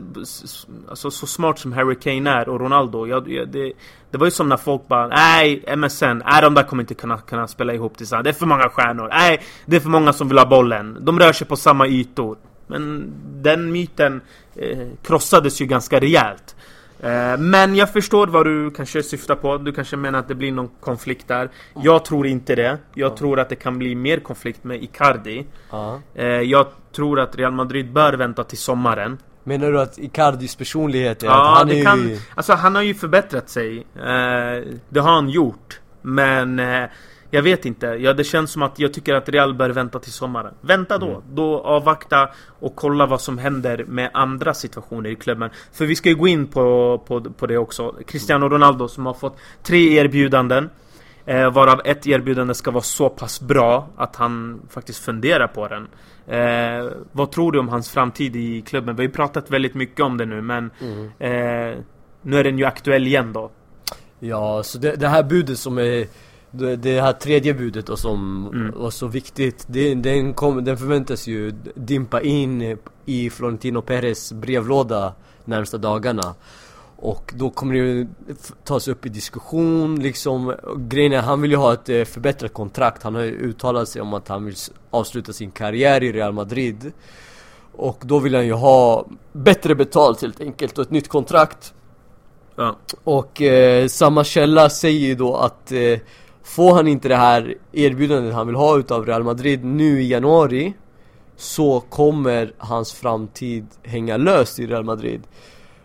Alltså 0.89 1.11
så 1.11 1.27
smart 1.27 1.59
som 1.59 1.73
Harry 1.73 1.95
Kane 1.95 2.31
är 2.31 2.49
och 2.49 2.61
Ronaldo 2.61 3.07
jag, 3.07 3.25
det, 3.53 3.73
det 4.11 4.19
var 4.19 4.27
ju 4.27 4.31
som 4.31 4.49
när 4.49 4.57
folk 4.57 4.89
bara 4.89 5.07
Nej, 5.07 5.77
MSN, 5.77 6.05
nej 6.05 6.43
de 6.43 6.55
där 6.55 6.63
kommer 6.63 6.83
inte 6.83 6.95
kunna, 6.95 7.19
kunna 7.19 7.49
spela 7.49 7.75
ihop 7.75 7.97
tillsammans 7.97 8.25
Det 8.25 8.31
är 8.31 8.35
för 8.35 8.47
många 8.47 8.69
stjärnor, 8.69 9.09
nej 9.13 9.43
Det 9.67 9.77
är 9.77 9.81
för 9.81 9.91
många 9.91 10.13
som 10.13 10.29
vill 10.29 10.39
ha 10.39 10.47
bollen. 10.47 10.99
De 11.01 11.19
rör 11.19 11.33
sig 11.33 11.47
på 11.47 11.57
samma 11.57 11.87
ytor. 11.87 12.37
Men 12.67 13.13
den 13.43 13.73
myten 13.73 14.21
eh, 14.57 14.89
krossades 15.03 15.61
ju 15.61 15.67
ganska 15.67 16.01
rejält 16.01 16.57
men 17.39 17.77
jag 17.77 17.93
förstår 17.93 18.27
vad 18.27 18.47
du 18.47 18.71
kanske 18.71 19.03
syftar 19.03 19.35
på. 19.35 19.59
Du 19.59 19.73
kanske 19.73 19.97
menar 19.97 20.19
att 20.19 20.29
det 20.29 20.35
blir 20.35 20.53
någon 20.53 20.71
konflikt 20.81 21.29
där. 21.29 21.51
Jag 21.83 22.05
tror 22.05 22.27
inte 22.27 22.55
det. 22.55 22.79
Jag 22.95 23.17
tror 23.17 23.41
att 23.41 23.49
det 23.49 23.57
kan 23.57 23.79
bli 23.79 23.95
mer 23.95 24.19
konflikt 24.19 24.65
med 24.65 24.83
Icardi. 24.83 25.47
Uh. 25.73 26.25
Jag 26.27 26.67
tror 26.97 27.21
att 27.21 27.37
Real 27.37 27.53
Madrid 27.53 27.93
bör 27.93 28.13
vänta 28.13 28.45
till 28.45 28.59
sommaren. 28.59 29.19
Menar 29.45 29.73
du 29.73 29.81
att 29.81 29.99
Icardis 29.99 30.57
personlighet 30.57 31.23
är 31.23 31.27
ja, 31.27 31.53
att 31.53 31.59
han 31.59 31.69
det 31.69 31.81
är 31.81 31.85
kan, 31.85 32.09
ju... 32.09 32.19
Alltså 32.35 32.53
han 32.53 32.75
har 32.75 32.83
ju 32.83 32.95
förbättrat 32.95 33.51
sig. 33.51 33.79
Eh, 33.79 34.65
det 34.89 35.01
har 35.01 35.13
han 35.13 35.29
gjort. 35.29 35.81
Men 36.03 36.59
jag 37.35 37.43
vet 37.43 37.67
inte, 37.67 37.87
ja, 37.87 38.13
det 38.13 38.25
känns 38.25 38.51
som 38.51 38.63
att 38.63 38.79
jag 38.79 38.93
tycker 38.93 39.15
att 39.15 39.29
Real 39.29 39.55
bör 39.55 39.71
vänta 39.71 39.99
till 39.99 40.13
sommaren. 40.13 40.55
Vänta 40.61 40.99
då, 40.99 41.09
mm. 41.09 41.23
då 41.31 41.61
avvakta 41.61 42.31
och 42.61 42.77
kolla 42.77 43.07
vad 43.07 43.21
som 43.21 43.39
händer 43.39 43.85
med 43.89 44.11
andra 44.15 44.55
situationer 44.55 45.11
i 45.11 45.17
klubben. 45.17 45.51
För 45.73 45.87
vi 45.87 45.97
ska 45.97 46.09
ju 46.09 46.15
gå 46.15 46.29
in 46.29 46.47
på, 46.47 46.99
på, 47.07 47.21
på 47.21 47.47
det 47.47 47.59
också. 47.59 47.95
Cristiano 48.07 48.49
Ronaldo 48.49 48.89
som 48.89 49.07
har 49.07 49.15
fått 49.15 49.39
tre 49.63 49.99
erbjudanden 49.99 50.71
eh, 51.27 51.51
Varav 51.51 51.81
ett 51.85 52.07
erbjudande 52.07 52.55
ska 52.55 52.71
vara 52.71 52.83
så 52.83 53.09
pass 53.09 53.41
bra 53.41 53.89
att 53.97 54.17
han 54.17 54.63
faktiskt 54.69 55.05
funderar 55.05 55.47
på 55.47 55.69
den. 55.69 55.89
Eh, 56.27 56.93
Vad 57.13 57.31
tror 57.31 57.53
du 57.53 57.59
om 57.59 57.69
hans 57.69 57.91
framtid 57.91 58.37
i 58.37 58.63
klubben? 58.63 58.97
Vi 58.97 59.03
har 59.03 59.09
ju 59.09 59.15
pratat 59.15 59.51
väldigt 59.51 59.75
mycket 59.75 60.01
om 60.01 60.19
det 60.19 60.27
nu 60.27 60.43
men 60.43 60.71
mm. 60.81 61.05
eh, 61.19 61.79
Nu 62.23 62.39
är 62.39 62.45
den 62.45 62.59
ju 62.59 62.65
aktuell 62.65 63.07
igen 63.07 63.33
då. 63.33 63.51
Ja, 64.19 64.63
så 64.63 64.79
det, 64.79 64.97
det 64.97 65.09
här 65.09 65.23
budet 65.23 65.59
som 65.59 65.79
är 65.79 66.07
det, 66.53 67.01
här 67.01 67.13
tredje 67.13 67.55
budet 67.55 67.87
då 67.87 67.97
som 67.97 68.51
mm. 68.55 68.81
var 68.81 68.91
så 68.91 69.07
viktigt 69.07 69.65
det, 69.67 69.95
den, 69.95 70.35
kom, 70.35 70.65
den 70.65 70.79
förväntas 70.79 71.27
ju 71.27 71.55
dimpa 71.75 72.21
in 72.21 72.79
i 73.05 73.31
Florentino 73.31 73.83
Perez 73.83 74.33
brevlåda 74.33 75.15
närmsta 75.45 75.79
dagarna 75.79 76.35
Och 76.97 77.33
då 77.37 77.51
kommer 77.51 77.75
det 77.75 77.81
ju 77.81 78.07
tas 78.65 78.89
upp 78.89 79.07
i 79.07 79.09
diskussion 79.09 80.01
liksom 80.01 80.55
Grejen 80.77 81.13
är, 81.13 81.21
han 81.23 81.41
vill 81.41 81.51
ju 81.51 81.57
ha 81.57 81.73
ett 81.73 81.89
eh, 81.89 82.05
förbättrat 82.05 82.53
kontrakt 82.53 83.03
Han 83.03 83.15
har 83.15 83.23
ju 83.23 83.31
uttalat 83.31 83.89
sig 83.89 84.03
om 84.03 84.15
att 84.15 84.29
han 84.29 84.45
vill 84.45 84.57
avsluta 84.91 85.33
sin 85.33 85.51
karriär 85.51 86.03
i 86.03 86.13
Real 86.13 86.33
Madrid 86.33 86.93
Och 87.73 88.03
då 88.03 88.19
vill 88.19 88.35
han 88.35 88.47
ju 88.47 88.53
ha 88.53 89.07
bättre 89.33 89.75
betalt 89.75 90.23
helt 90.23 90.41
enkelt 90.41 90.79
och 90.79 90.85
ett 90.85 90.91
nytt 90.91 91.09
kontrakt 91.09 91.75
Ja. 92.57 92.77
och 93.05 93.43
eh, 93.43 93.89
samma 93.89 94.25
källa 94.25 94.71
säger 94.71 95.07
ju 95.07 95.15
då 95.15 95.37
att 95.37 95.73
eh, 95.73 95.99
Får 96.45 96.75
han 96.75 96.89
inte 96.89 97.09
det 97.09 97.17
här 97.17 97.55
erbjudandet 97.73 98.35
han 98.35 98.47
vill 98.47 98.57
ha 98.57 98.79
utav 98.79 99.07
Real 99.07 99.25
Madrid 99.25 99.65
nu 99.65 100.03
i 100.03 100.09
januari 100.09 100.73
Så 101.37 101.81
kommer 101.81 102.53
hans 102.59 102.93
framtid 102.93 103.67
hänga 103.83 104.17
löst 104.17 104.59
i 104.59 104.67
Real 104.67 104.85
Madrid. 104.85 105.23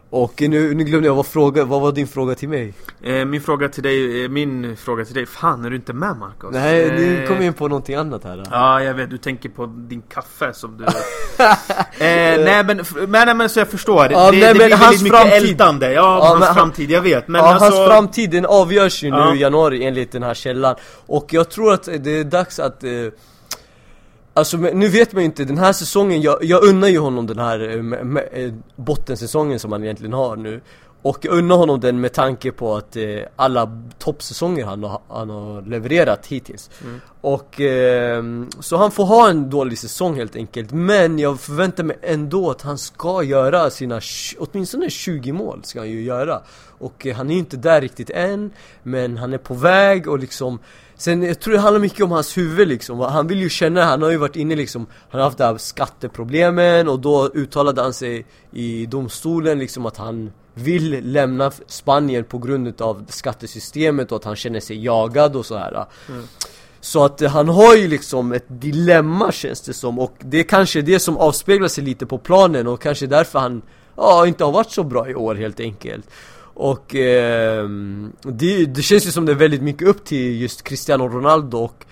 Och 0.09 0.33
nu, 0.41 0.73
nu 0.73 0.83
glömde 0.83 1.07
jag 1.07 1.15
vad 1.15 1.25
fråga, 1.27 1.63
vad 1.65 1.81
var 1.81 1.91
din 1.91 2.07
fråga 2.07 2.35
till 2.35 2.49
mig? 2.49 2.73
Eh, 3.03 3.25
min 3.25 3.41
fråga 3.41 3.69
till 3.69 3.83
dig, 3.83 4.23
eh, 4.23 4.29
min 4.29 4.77
fråga 4.77 5.05
till 5.05 5.13
dig, 5.13 5.25
fan 5.25 5.65
är 5.65 5.69
du 5.69 5.75
inte 5.75 5.93
med 5.93 6.17
Marcos? 6.17 6.49
Nej, 6.53 6.91
nu 6.91 7.21
Eh, 7.21 7.27
kom 7.27 7.35
jag 7.35 7.45
in 7.45 7.53
på 7.53 7.67
någonting 7.67 7.95
annat 7.95 8.23
här 8.23 8.43
Ja, 8.51 8.83
jag 8.83 8.93
vet. 8.93 9.09
Du 9.09 9.17
tänker 9.17 9.49
på 9.49 9.65
din 9.65 10.01
kaffe 10.01 10.53
som 10.53 10.77
du... 10.77 10.83
eh, 10.85 10.89
nej, 11.99 12.63
men, 12.63 12.81
men, 13.07 13.25
nej, 13.25 13.35
men 13.35 13.49
så 13.49 13.59
jag 13.59 13.67
förstår. 13.67 14.07
Ja, 14.11 14.31
det 14.31 14.37
nej, 14.37 14.47
det 14.47 14.53
blir 14.53 14.69
hans 14.69 14.81
väldigt 14.81 15.03
mycket 15.03 15.19
framtid. 15.19 15.49
ältande. 15.49 15.93
Ja, 15.93 16.01
Ja, 16.01 16.27
hans 16.27 16.45
han- 16.45 16.55
framtid, 16.55 16.91
jag 16.91 17.01
vet. 17.01 17.27
Men 17.27 17.41
ja, 17.41 17.47
alltså... 17.53 17.63
hans 17.79 17.89
framtid 17.91 18.29
den 18.29 18.45
avgörs 18.45 19.03
ju 19.03 19.11
nu 19.11 19.35
i 19.35 19.39
januari 19.39 19.83
enligt 19.85 20.11
den 20.11 20.23
här 20.23 20.33
källan 20.33 20.75
Och 21.05 21.27
jag 21.33 21.49
tror 21.49 21.73
att 21.73 21.83
det 21.99 22.11
är 22.19 22.23
dags 22.23 22.59
att 22.59 22.83
eh, 22.83 22.89
Alltså 24.37 24.57
nu 24.57 24.87
vet 24.87 25.13
man 25.13 25.21
ju 25.21 25.25
inte, 25.25 25.45
den 25.45 25.57
här 25.57 25.73
säsongen, 25.73 26.21
jag, 26.21 26.43
jag 26.43 26.63
unnar 26.63 26.87
ju 26.87 26.99
honom 26.99 27.27
den 27.27 27.39
här 27.39 27.59
äh, 27.59 28.43
äh, 28.43 28.53
bottensäsongen 28.75 29.59
som 29.59 29.71
han 29.71 29.83
egentligen 29.83 30.13
har 30.13 30.35
nu. 30.35 30.61
Och 31.07 31.17
jag 31.21 31.33
unnar 31.33 31.55
honom 31.55 31.79
den 31.79 32.01
med 32.01 32.13
tanke 32.13 32.51
på 32.51 32.75
att 32.75 32.95
eh, 32.95 33.19
alla 33.35 33.81
toppsäsonger 33.99 34.65
han 34.65 34.83
har, 34.83 35.01
han 35.07 35.29
har 35.29 35.61
levererat 35.61 36.27
hittills. 36.27 36.69
Och 37.21 37.61
eh, 37.61 38.23
så 38.59 38.77
han 38.77 38.91
får 38.91 39.05
ha 39.05 39.29
en 39.29 39.49
dålig 39.49 39.77
säsong 39.77 40.15
helt 40.15 40.35
enkelt. 40.35 40.71
Men 40.71 41.19
jag 41.19 41.39
förväntar 41.39 41.83
mig 41.83 41.97
ändå 42.01 42.51
att 42.51 42.61
han 42.61 42.77
ska 42.77 43.23
göra 43.23 43.69
sina, 43.69 44.01
åtminstone 44.37 44.89
20 44.89 45.31
mål 45.31 45.61
ska 45.63 45.79
han 45.79 45.89
ju 45.89 46.01
göra. 46.01 46.41
Och 46.79 47.07
eh, 47.07 47.15
han 47.15 47.29
är 47.29 47.33
ju 47.33 47.39
inte 47.39 47.57
där 47.57 47.81
riktigt 47.81 48.09
än 48.09 48.51
Men 48.83 49.17
han 49.17 49.33
är 49.33 49.37
på 49.37 49.53
väg 49.53 50.07
och 50.07 50.19
liksom 50.19 50.59
Sen 50.95 51.23
jag 51.23 51.39
tror 51.39 51.53
det 51.53 51.59
handlar 51.59 51.79
mycket 51.79 52.05
om 52.05 52.11
hans 52.11 52.37
huvud 52.37 52.67
liksom. 52.67 52.99
Han 52.99 53.27
vill 53.27 53.39
ju 53.39 53.49
känna, 53.49 53.83
han 53.83 54.01
har 54.01 54.11
ju 54.11 54.17
varit 54.17 54.35
inne 54.35 54.55
liksom 54.55 54.85
Han 55.09 55.21
har 55.21 55.25
haft 55.25 55.37
det 55.37 55.45
här 55.45 55.57
skatteproblemen 55.57 56.87
och 56.87 56.99
då 56.99 57.29
uttalade 57.33 57.81
han 57.81 57.93
sig 57.93 58.25
i 58.51 58.85
domstolen 58.85 59.59
liksom 59.59 59.85
att 59.85 59.97
han 59.97 60.31
vill 60.59 61.11
lämna 61.11 61.51
Spanien 61.67 62.23
på 62.23 62.37
grund 62.37 62.81
av 62.81 63.05
skattesystemet 63.09 64.11
och 64.11 64.17
att 64.17 64.23
han 64.23 64.35
känner 64.35 64.59
sig 64.59 64.83
jagad 64.83 65.35
och 65.35 65.45
så 65.45 65.57
här. 65.57 65.85
Så 66.79 67.05
att 67.05 67.21
eh, 67.21 67.29
han 67.29 67.49
har 67.49 67.75
ju 67.75 67.87
liksom 67.87 68.31
ett 68.31 68.45
dilemma 68.47 69.31
känns 69.31 69.61
det 69.61 69.73
som 69.73 69.99
och 69.99 70.15
det 70.19 70.39
är 70.39 70.43
kanske 70.43 70.81
det 70.81 70.99
som 70.99 71.17
avspeglar 71.17 71.67
sig 71.67 71.83
lite 71.83 72.05
på 72.05 72.17
planen 72.17 72.67
och 72.67 72.81
kanske 72.81 73.07
därför 73.07 73.39
han 73.39 73.61
ja, 73.95 74.27
inte 74.27 74.43
har 74.43 74.51
varit 74.51 74.71
så 74.71 74.83
bra 74.83 75.09
i 75.09 75.15
år 75.15 75.35
helt 75.35 75.59
enkelt. 75.59 76.09
Och 76.39 76.95
ehm, 76.95 78.11
det, 78.21 78.65
det 78.65 78.81
känns 78.81 79.07
ju 79.07 79.11
som 79.11 79.25
det 79.25 79.31
är 79.31 79.35
väldigt 79.35 79.61
mycket 79.61 79.87
upp 79.87 80.05
till 80.05 80.41
just 80.41 80.63
Cristiano 80.63 81.07
Ronaldo 81.07 81.57
och 81.57 81.85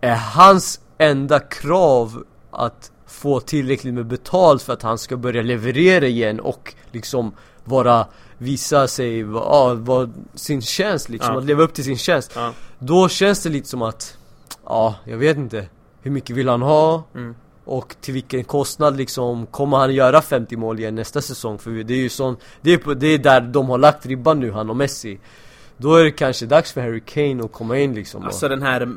är 0.00 0.16
hans 0.16 0.80
enda 0.98 1.40
krav 1.40 2.24
att 2.50 2.92
få 3.06 3.40
tillräckligt 3.40 3.94
med 3.94 4.06
betalt 4.06 4.62
för 4.62 4.72
att 4.72 4.82
han 4.82 4.98
ska 4.98 5.16
börja 5.16 5.42
leverera 5.42 6.06
igen 6.06 6.40
och 6.40 6.74
liksom 6.90 7.32
vara, 7.70 8.06
visa 8.38 8.88
sig, 8.88 9.18
ja, 9.18 9.74
vara 9.74 10.10
sin 10.34 10.62
tjänst 10.62 11.08
liksom, 11.08 11.34
Ja. 11.34 11.38
att 11.38 11.44
leva 11.46 11.62
upp 11.62 11.74
till 11.74 11.84
sin 11.84 11.98
tjänst. 11.98 12.32
Ja. 12.34 12.52
Då 12.78 13.08
känns 13.08 13.42
det 13.42 13.48
lite 13.48 13.68
som 13.68 13.82
att, 13.82 14.16
ja, 14.64 14.94
jag 15.04 15.16
vet 15.18 15.36
inte. 15.36 15.66
Hur 16.02 16.10
mycket 16.10 16.36
vill 16.36 16.48
han 16.48 16.62
ha? 16.62 17.02
Mm. 17.14 17.34
Och 17.64 17.96
till 18.00 18.14
vilken 18.14 18.44
kostnad 18.44 18.96
liksom, 18.96 19.46
kommer 19.46 19.76
han 19.76 19.94
göra 19.94 20.22
50 20.22 20.56
mål 20.56 20.78
igen 20.78 20.94
nästa 20.94 21.20
säsong? 21.20 21.58
För 21.58 21.70
det 21.70 21.94
är 21.94 21.98
ju 21.98 22.08
sån, 22.08 22.36
det 22.60 22.72
är, 22.72 22.94
det 22.94 23.06
är 23.06 23.18
där 23.18 23.40
de 23.40 23.68
har 23.68 23.78
lagt 23.78 24.06
ribban 24.06 24.40
nu, 24.40 24.50
han 24.52 24.70
och 24.70 24.76
Messi 24.76 25.18
Då 25.76 25.94
är 25.94 26.04
det 26.04 26.10
kanske 26.10 26.46
dags 26.46 26.72
för 26.72 26.80
Harry 26.80 27.00
Kane 27.00 27.44
att 27.44 27.52
komma 27.52 27.78
in 27.78 27.94
liksom 27.94 28.24
Alltså 28.24 28.48
den 28.48 28.62
här, 28.62 28.88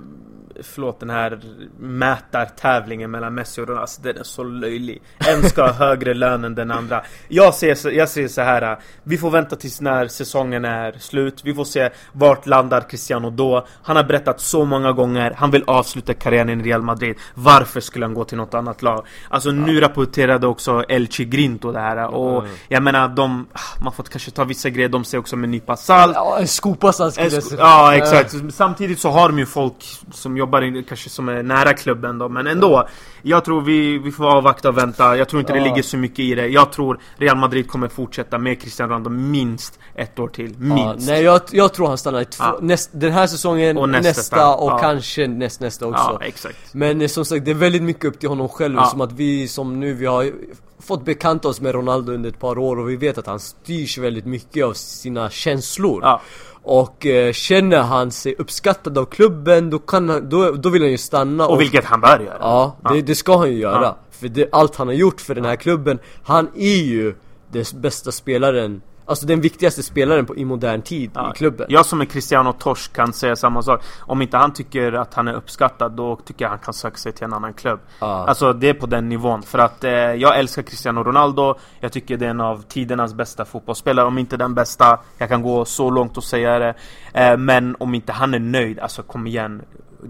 förlåt 0.61 0.99
den 0.99 1.09
här 1.09 1.39
mätartävlingen 1.79 3.11
mellan 3.11 3.33
Messi 3.33 3.61
och 3.61 3.67
Ronaldo, 3.67 3.81
alltså, 3.81 4.01
den 4.01 4.17
är 4.17 4.23
så 4.23 4.43
löjlig. 4.43 5.01
En 5.17 5.43
ska 5.49 5.61
ha 5.65 5.71
högre 5.73 6.13
lön 6.13 6.43
än 6.43 6.55
den 6.55 6.71
andra. 6.71 7.03
Jag 7.27 7.53
ser, 7.53 7.75
så- 7.75 7.91
jag 7.91 8.09
ser 8.09 8.27
så 8.27 8.41
här. 8.41 8.77
vi 9.03 9.17
får 9.17 9.29
vänta 9.31 9.55
tills 9.55 9.81
när 9.81 10.07
säsongen 10.07 10.65
är 10.65 10.91
slut. 10.99 11.41
Vi 11.43 11.53
får 11.53 11.65
se 11.65 11.89
vart 12.11 12.45
landar 12.47 12.81
Cristiano 12.81 13.29
då. 13.29 13.65
Han 13.83 13.95
har 13.95 14.03
berättat 14.03 14.39
så 14.41 14.65
många 14.65 14.91
gånger, 14.91 15.33
han 15.37 15.51
vill 15.51 15.63
avsluta 15.67 16.13
karriären 16.13 16.61
i 16.61 16.63
Real 16.63 16.81
Madrid. 16.81 17.15
Varför 17.33 17.79
skulle 17.81 18.05
han 18.05 18.13
gå 18.13 18.23
till 18.23 18.37
något 18.37 18.53
annat 18.53 18.81
lag? 18.81 19.05
Alltså 19.29 19.51
nu 19.51 19.79
rapporterade 19.79 20.47
också 20.47 20.83
El 20.89 21.07
Chigrinto 21.07 21.71
det 21.71 21.79
här 21.79 22.07
och 22.07 22.33
Mm. 22.43 22.55
jag 22.67 22.83
menar 22.83 23.07
de, 23.07 23.47
man 23.83 23.93
får 23.93 24.03
kanske 24.03 24.31
ta 24.31 24.43
vissa 24.43 24.69
grejer, 24.69 24.89
de 24.89 25.03
ser 25.03 25.17
också 25.17 25.35
med 25.35 25.43
en 25.43 25.51
nypa 25.51 25.75
salt. 25.77 26.11
Ja, 26.15 26.37
en 26.39 26.47
skopa 26.47 26.93
så 26.93 27.11
skulle 27.11 27.27
jag 27.29 27.43
säga. 27.43 27.61
Ja 27.61 27.95
exakt, 27.95 28.35
Samtidigt 28.53 28.99
så 28.99 29.09
har 29.09 29.29
de 29.29 29.39
ju 29.39 29.45
folk 29.45 29.75
som 30.11 30.37
jobbar 30.43 30.83
kanske 30.87 31.09
som 31.09 31.29
är 31.29 31.43
nära 31.43 31.73
klubben 31.73 32.17
då 32.17 32.29
Men 32.29 32.47
ändå 32.47 32.87
Jag 33.21 33.45
tror 33.45 33.61
vi, 33.61 33.97
vi 33.97 34.11
får 34.11 34.25
avvakta 34.37 34.69
och 34.69 34.77
vänta 34.77 35.17
Jag 35.17 35.29
tror 35.29 35.39
inte 35.39 35.53
det 35.53 35.59
Ja. 35.59 35.65
ligger 35.65 35.81
så 35.83 35.97
mycket 35.97 36.19
i 36.19 36.35
det 36.35 36.47
Jag 36.47 36.71
tror 36.71 36.99
Real 37.17 37.37
Madrid 37.37 37.67
kommer 37.67 37.87
fortsätta 37.87 38.37
med 38.37 38.61
Cristiano 38.61 38.89
Ronaldo 38.89 39.09
minst 39.09 39.79
ett 39.95 40.19
år 40.19 40.27
till 40.27 40.51
Ja, 40.59 40.75
Minst 40.75 41.07
nej 41.09 41.23
jag, 41.23 41.41
jag 41.51 41.73
tror 41.73 41.87
han 41.87 41.97
stannar 41.97 42.21
i 42.21 42.25
två, 42.25 42.43
Ja. 42.43 42.57
näst, 42.61 42.89
den 42.93 43.11
här 43.11 43.27
säsongen, 43.27 43.77
Och 43.77 43.89
nästa, 43.89 44.09
nästa, 44.09 44.55
och 44.55 44.71
ja. 44.71 44.77
kanske 44.77 45.27
näst, 45.27 45.61
nästa 45.61 45.85
också 45.87 46.19
Ja 46.21 46.49
Men 46.71 47.01
eh, 47.01 47.07
som 47.07 47.25
sagt, 47.25 47.45
det 47.45 47.51
är 47.51 47.55
väldigt 47.55 47.83
mycket 47.83 48.05
upp 48.05 48.19
till 48.19 48.29
honom 48.29 48.49
själv 48.49 48.75
Ja. 48.75 48.85
Som 48.85 49.01
att 49.01 49.11
vi 49.11 49.47
som 49.47 49.79
nu, 49.79 49.93
vi 49.93 50.05
har 50.05 50.31
fått 50.79 51.05
bekanta 51.05 51.47
oss 51.47 51.61
med 51.61 51.75
Ronaldo 51.75 52.11
under 52.13 52.29
ett 52.29 52.39
par 52.39 52.57
år 52.57 52.79
och 52.79 52.89
vi 52.89 52.95
vet 52.95 53.17
att 53.17 53.27
han 53.27 53.39
styrs 53.39 53.97
väldigt 53.97 54.25
mycket 54.25 54.65
av 54.65 54.73
sina 54.73 55.29
känslor 55.29 55.99
Ja. 56.03 56.21
Och 56.63 57.05
eh, 57.05 57.31
känner 57.33 57.81
han 57.81 58.11
sig 58.11 58.35
uppskattad 58.37 58.97
av 58.97 59.05
klubben, 59.05 59.69
då, 59.69 59.79
kan 59.79 60.09
han, 60.09 60.29
då, 60.29 60.51
då 60.51 60.69
vill 60.69 60.81
han 60.81 60.91
ju 60.91 60.97
stanna 60.97 61.47
Och 61.47 61.61
vilket 61.61 61.85
han 61.85 62.01
bör 62.01 62.19
göra. 62.19 62.37
Ja, 62.39 62.77
det, 62.89 63.01
det 63.01 63.15
ska 63.15 63.37
han 63.37 63.51
ju 63.51 63.57
göra. 63.57 63.95
För 64.11 64.27
det, 64.27 64.49
allt 64.51 64.75
han 64.75 64.87
har 64.87 64.93
gjort 64.93 65.21
för 65.21 65.35
den 65.35 65.45
här 65.45 65.55
klubben, 65.55 65.99
han 66.23 66.49
är 66.55 66.83
ju 66.83 67.15
den 67.51 67.65
bästa 67.73 68.11
spelaren 68.11 68.81
Alltså 69.05 69.25
den 69.25 69.41
viktigaste 69.41 69.83
spelaren 69.83 70.25
på, 70.25 70.35
i 70.35 70.45
modern 70.45 70.81
tid 70.81 71.11
i 71.33 71.37
klubben. 71.37 71.65
Jag 71.69 71.85
som 71.85 72.01
är 72.01 72.05
Cristiano 72.05 72.53
Torsk 72.53 72.93
kan 72.93 73.13
säga 73.13 73.35
samma 73.35 73.61
sak. 73.61 73.81
Om 73.99 74.21
inte 74.21 74.37
han 74.37 74.53
tycker 74.53 74.93
att 74.93 75.13
han 75.13 75.27
är 75.27 75.33
uppskattad 75.33 75.91
Då 75.91 76.15
tycker 76.15 76.45
jag 76.45 76.49
han 76.49 76.59
kan 76.59 76.73
söka 76.73 76.97
sig 76.97 77.11
till 77.11 77.23
en 77.23 77.33
annan 77.33 77.53
klubb. 77.53 77.79
Ja. 77.99 78.25
Alltså 78.27 78.53
det 78.53 78.69
är 78.69 78.73
på 78.73 78.85
den 78.85 79.09
nivån. 79.09 79.43
För 79.43 79.59
att 79.59 79.83
eh, 79.83 79.91
jag 79.91 80.39
älskar 80.39 80.61
Cristiano 80.61 81.03
Ronaldo. 81.03 81.55
Jag 81.79 81.91
tycker 81.91 82.17
det 82.17 82.25
är 82.25 82.29
en 82.29 82.41
av 82.41 82.61
tidernas 82.61 83.13
bästa 83.13 83.45
fotbollsspelare. 83.45 84.05
Om 84.05 84.17
inte 84.17 84.37
den 84.37 84.53
bästa 84.53 84.99
Jag 85.17 85.29
kan 85.29 85.41
gå 85.41 85.65
så 85.65 85.89
långt 85.89 86.17
och 86.17 86.23
säga 86.23 86.59
det. 86.59 86.73
Eh, 87.13 87.37
Men 87.37 87.75
om 87.79 87.95
inte 87.95 88.11
han 88.11 88.33
är 88.33 88.39
nöjd 88.39 88.79
Alltså 88.79 89.03
kom 89.03 89.27
igen 89.27 89.61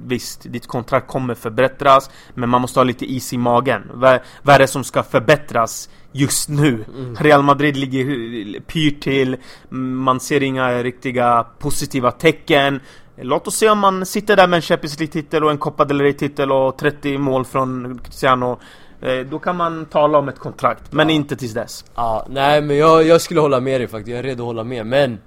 Visst, 0.05 0.41
ditt 0.43 0.67
kontrakt 0.67 1.07
kommer 1.07 1.35
förbättras 1.35 2.09
Men 2.33 2.49
man 2.49 2.61
måste 2.61 2.79
ha 2.79 2.83
lite 2.83 3.05
is 3.05 3.33
i 3.33 3.37
magen. 3.37 3.81
Vad, 3.93 4.19
vad 4.41 4.55
är 4.55 4.59
det 4.59 4.67
som 4.67 4.83
ska 4.83 5.03
förbättras 5.03 5.89
just 6.11 6.49
nu? 6.49 6.85
Real 7.19 7.43
Madrid 7.43 7.77
ligger 7.77 8.59
pyrt 8.59 9.01
till. 9.01 9.37
Man 9.69 10.19
ser 10.19 10.43
inga 10.43 10.83
riktiga 10.83 11.45
positiva 11.59 12.11
tecken. 12.11 12.79
Låt 13.17 13.47
oss 13.47 13.55
se 13.57 13.69
om 13.69 13.79
man 13.79 14.05
sitter 14.05 14.35
där 14.35 14.47
med 14.47 14.57
en 14.57 14.61
Champions 14.61 14.99
League-titel 14.99 15.43
och 15.43 15.51
en 15.51 15.57
Copa 15.57 15.85
del 15.85 16.01
Rey-titel 16.01 16.51
och 16.51 16.77
30 16.77 17.17
mål 17.17 17.45
från 17.45 17.99
Cristiano. 18.03 18.59
Eh, 19.01 19.19
Då 19.19 19.39
kan 19.39 19.55
man 19.57 19.85
tala 19.85 20.17
om 20.17 20.29
ett 20.29 20.39
kontrakt, 20.39 20.91
men 20.93 21.09
inte 21.09 21.35
tills 21.35 21.53
dess. 21.53 21.85
Ja, 21.95 22.25
nej 22.29 22.61
men 22.61 22.77
jag, 22.77 23.03
jag 23.03 23.21
skulle 23.21 23.39
hålla 23.39 23.59
med 23.59 23.81
dig 23.81 23.87
faktiskt, 23.87 24.07
jag 24.09 24.19
är 24.19 24.23
redo 24.23 24.43
att 24.43 24.47
hålla 24.47 24.63
med 24.63 24.85
men 24.85 25.19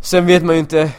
Sen 0.00 0.26
vet 0.26 0.44
man 0.44 0.54
ju 0.54 0.60
inte 0.60 0.90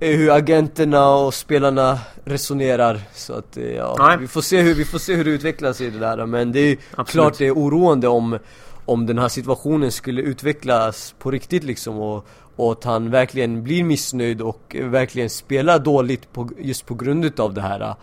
hur 0.00 0.30
agenterna 0.30 1.08
och 1.14 1.34
spelarna 1.34 1.98
resonerar 2.24 3.00
Så 3.14 3.32
att 3.32 3.56
eh, 3.56 3.64
ja, 3.64 3.96
Nej. 3.98 4.16
vi 4.20 4.28
får, 4.28 4.40
se 4.40 4.60
hur, 4.60 4.74
vi 4.74 4.84
får 4.84 4.98
se 4.98 5.14
hur 5.14 5.24
det 5.24 5.30
utvecklar 5.30 5.72
sig 5.72 5.90
det 5.90 5.98
där 5.98 6.26
Men 6.26 6.52
det 6.52 6.60
är 6.60 6.76
Absolut. 6.90 7.10
klart 7.10 7.38
det 7.38 7.46
är 7.46 7.52
oroande 7.52 8.08
om 8.08 8.38
Om 8.84 9.06
den 9.06 9.18
här 9.18 9.28
situationen 9.28 9.92
skulle 9.92 10.22
utvecklas 10.22 11.14
på 11.18 11.30
riktigt 11.30 11.64
liksom 11.64 11.98
och, 11.98 12.26
och 12.56 12.72
att 12.72 12.84
han 12.84 13.10
verkligen 13.10 13.62
blir 13.62 13.84
missnöjd 13.84 14.42
och 14.42 14.76
eh, 14.76 14.86
verkligen 14.86 15.30
spelar 15.30 15.78
dåligt 15.78 16.32
på, 16.32 16.50
just 16.58 16.86
på 16.86 16.94
grund 16.94 17.24
utav 17.24 17.54
det 17.54 17.60
här 17.60 17.94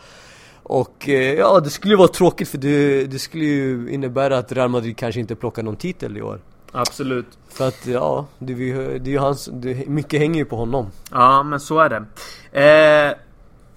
och 0.67 1.09
eh, 1.09 1.33
ja, 1.33 1.59
det 1.59 1.69
skulle 1.69 1.95
vara 1.95 2.07
tråkigt 2.07 2.49
för 2.49 2.57
det, 2.57 3.05
det 3.05 3.19
skulle 3.19 3.45
ju 3.45 3.89
innebära 3.89 4.37
att 4.37 4.51
Real 4.51 4.69
Madrid 4.69 4.97
kanske 4.97 5.19
inte 5.19 5.35
plockar 5.35 5.63
någon 5.63 5.75
titel 5.75 6.17
i 6.17 6.21
år 6.21 6.39
Absolut 6.75 7.25
För 7.49 7.67
att 7.67 7.87
ja, 7.87 8.25
det, 8.39 8.53
är 8.53 8.57
ju- 8.57 8.99
det 8.99 9.09
är 9.09 9.11
ju 9.11 9.17
hans, 9.17 9.49
det, 9.53 9.87
mycket 9.87 10.19
hänger 10.19 10.39
ju 10.39 10.45
på 10.45 10.55
honom 10.55 10.91
Ja, 11.11 11.43
men 11.43 11.59
så 11.59 11.79
är 11.79 11.89
det. 11.89 12.05
Eh, 12.61 13.13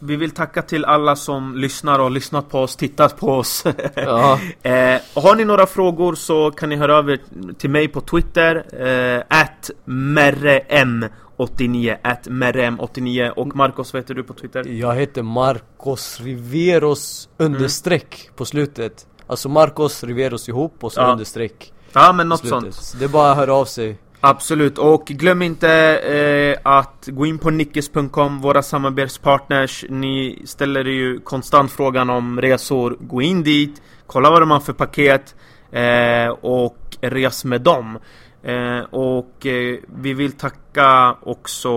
Vi 0.01 0.17
vill 0.17 0.31
tacka 0.31 0.63
till 0.63 0.85
alla 0.85 1.17
som 1.17 1.57
lyssnar 1.57 1.99
och 1.99 2.11
lyssnat 2.11 2.51
på 2.51 2.59
oss, 2.61 2.77
tittat 2.77 3.17
på 3.17 3.29
oss. 3.33 3.65
Ja. 3.95 4.39
eh, 4.63 5.01
har 5.15 5.37
ni 5.37 5.45
några 5.45 5.67
frågor 5.67 6.15
så 6.15 6.51
kan 6.51 6.69
ni 6.69 6.77
höra 6.77 6.99
av 6.99 7.11
er 7.11 7.21
till 7.59 7.71
mig 7.71 7.89
på 7.89 8.01
Twitter. 8.01 8.55
Eh, 8.87 9.23
at 9.41 9.71
merrem89. 9.85 11.97
At 12.03 12.27
merrem89. 12.29 13.31
Och 13.31 13.57
Marcos, 13.57 13.93
vad 13.93 14.03
heter 14.03 14.15
du 14.15 14.23
på 14.23 14.35
Twitter? 14.35 14.65
Jag 14.69 14.95
heter 14.95 15.23
Marcos 15.23 16.21
Riveros 16.21 17.29
understreck 17.37 18.31
på 18.37 18.45
slutet 18.45 19.07
Alltså 19.27 19.49
Marcos 19.49 20.05
Riveros 20.05 20.49
ihop 20.49 20.85
och 20.85 20.93
så 20.93 21.01
Ja. 21.01 21.13
understreck 21.13 21.73
Ja 21.93 22.13
men 22.13 22.29
något 22.29 22.41
slutet. 22.41 22.61
sånt. 22.63 22.75
Så 22.75 22.97
det 22.97 23.05
är 23.05 23.09
bara 23.09 23.31
att 23.31 23.37
höra 23.37 23.55
av 23.55 23.65
sig. 23.65 23.99
Absolut, 24.21 24.79
och 24.79 25.05
glöm 25.07 25.43
inte 25.43 25.71
eh, 25.99 26.59
att 26.73 27.09
gå 27.13 27.27
in 27.27 27.39
på 27.39 27.51
nickes.com, 27.51 28.41
våra 28.41 28.63
samarbetspartners. 28.63 29.85
Ni 29.89 30.43
ställer 30.47 30.85
ju 30.85 31.21
konstant 31.21 31.71
frågan 31.73 32.11
om 32.11 32.41
resor. 32.41 32.97
Gå 33.01 33.23
in 33.23 33.43
dit, 33.43 33.83
kolla 34.07 34.31
vad 34.31 34.43
de 34.43 34.51
har 34.51 34.61
för 34.61 34.73
paket 34.73 35.35
eh, 35.73 36.29
Och 36.41 36.97
res 37.01 37.45
med 37.45 37.61
dem. 37.61 37.99
Eh, 38.43 38.81
Och 38.91 39.47
eh, 39.47 39.79
vi 39.97 40.15
vill 40.15 40.33
tacka 40.33 41.17
också 41.23 41.71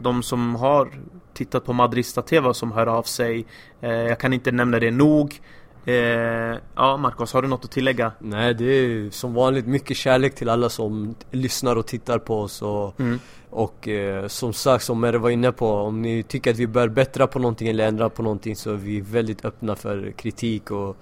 de 0.00 0.22
som 0.22 0.54
har 0.56 0.88
tittat 1.34 1.64
på 1.64 1.72
Madrista 1.72 2.22
TV 2.22 2.54
som 2.54 2.72
hör 2.72 2.86
av 2.86 3.02
sig. 3.02 3.46
Eh, 3.80 3.90
Jag 3.90 4.20
kan 4.20 4.32
inte 4.32 4.52
nämna 4.52 4.78
det 4.78 4.90
nog 4.90 5.40
eh, 5.84 6.56
Ja 6.74 6.96
Marcos, 6.96 7.32
har 7.32 7.42
du 7.42 7.48
något 7.48 7.64
att 7.64 7.70
tillägga? 7.70 8.12
Nej 8.18 8.54
det 8.54 8.64
är 8.64 9.10
som 9.10 9.34
vanligt 9.34 9.66
mycket 9.66 9.96
kärlek 9.96 10.34
till 10.34 10.48
alla 10.48 10.68
som 10.68 11.14
lyssnar 11.30 11.76
och 11.76 11.86
tittar 11.86 12.18
på 12.18 12.40
oss 12.40 12.62
och, 12.62 13.00
Mm. 13.00 13.18
och 13.50 13.88
eh, 13.88 14.26
som 14.26 14.52
sagt 14.52 14.84
som 14.84 15.00
Merre 15.00 15.18
var 15.18 15.30
inne 15.30 15.52
på 15.52 15.68
Om 15.72 16.02
ni 16.02 16.22
tycker 16.22 16.50
att 16.50 16.58
vi 16.58 16.66
bör 16.66 16.88
bättra 16.88 17.26
på 17.26 17.38
någonting 17.38 17.68
eller 17.68 17.86
ändra 17.88 18.08
på 18.10 18.22
någonting 18.22 18.56
så 18.56 18.70
är 18.70 18.76
vi 18.76 19.00
väldigt 19.00 19.44
öppna 19.44 19.76
för 19.76 20.12
kritik 20.16 20.70
och 20.70 20.96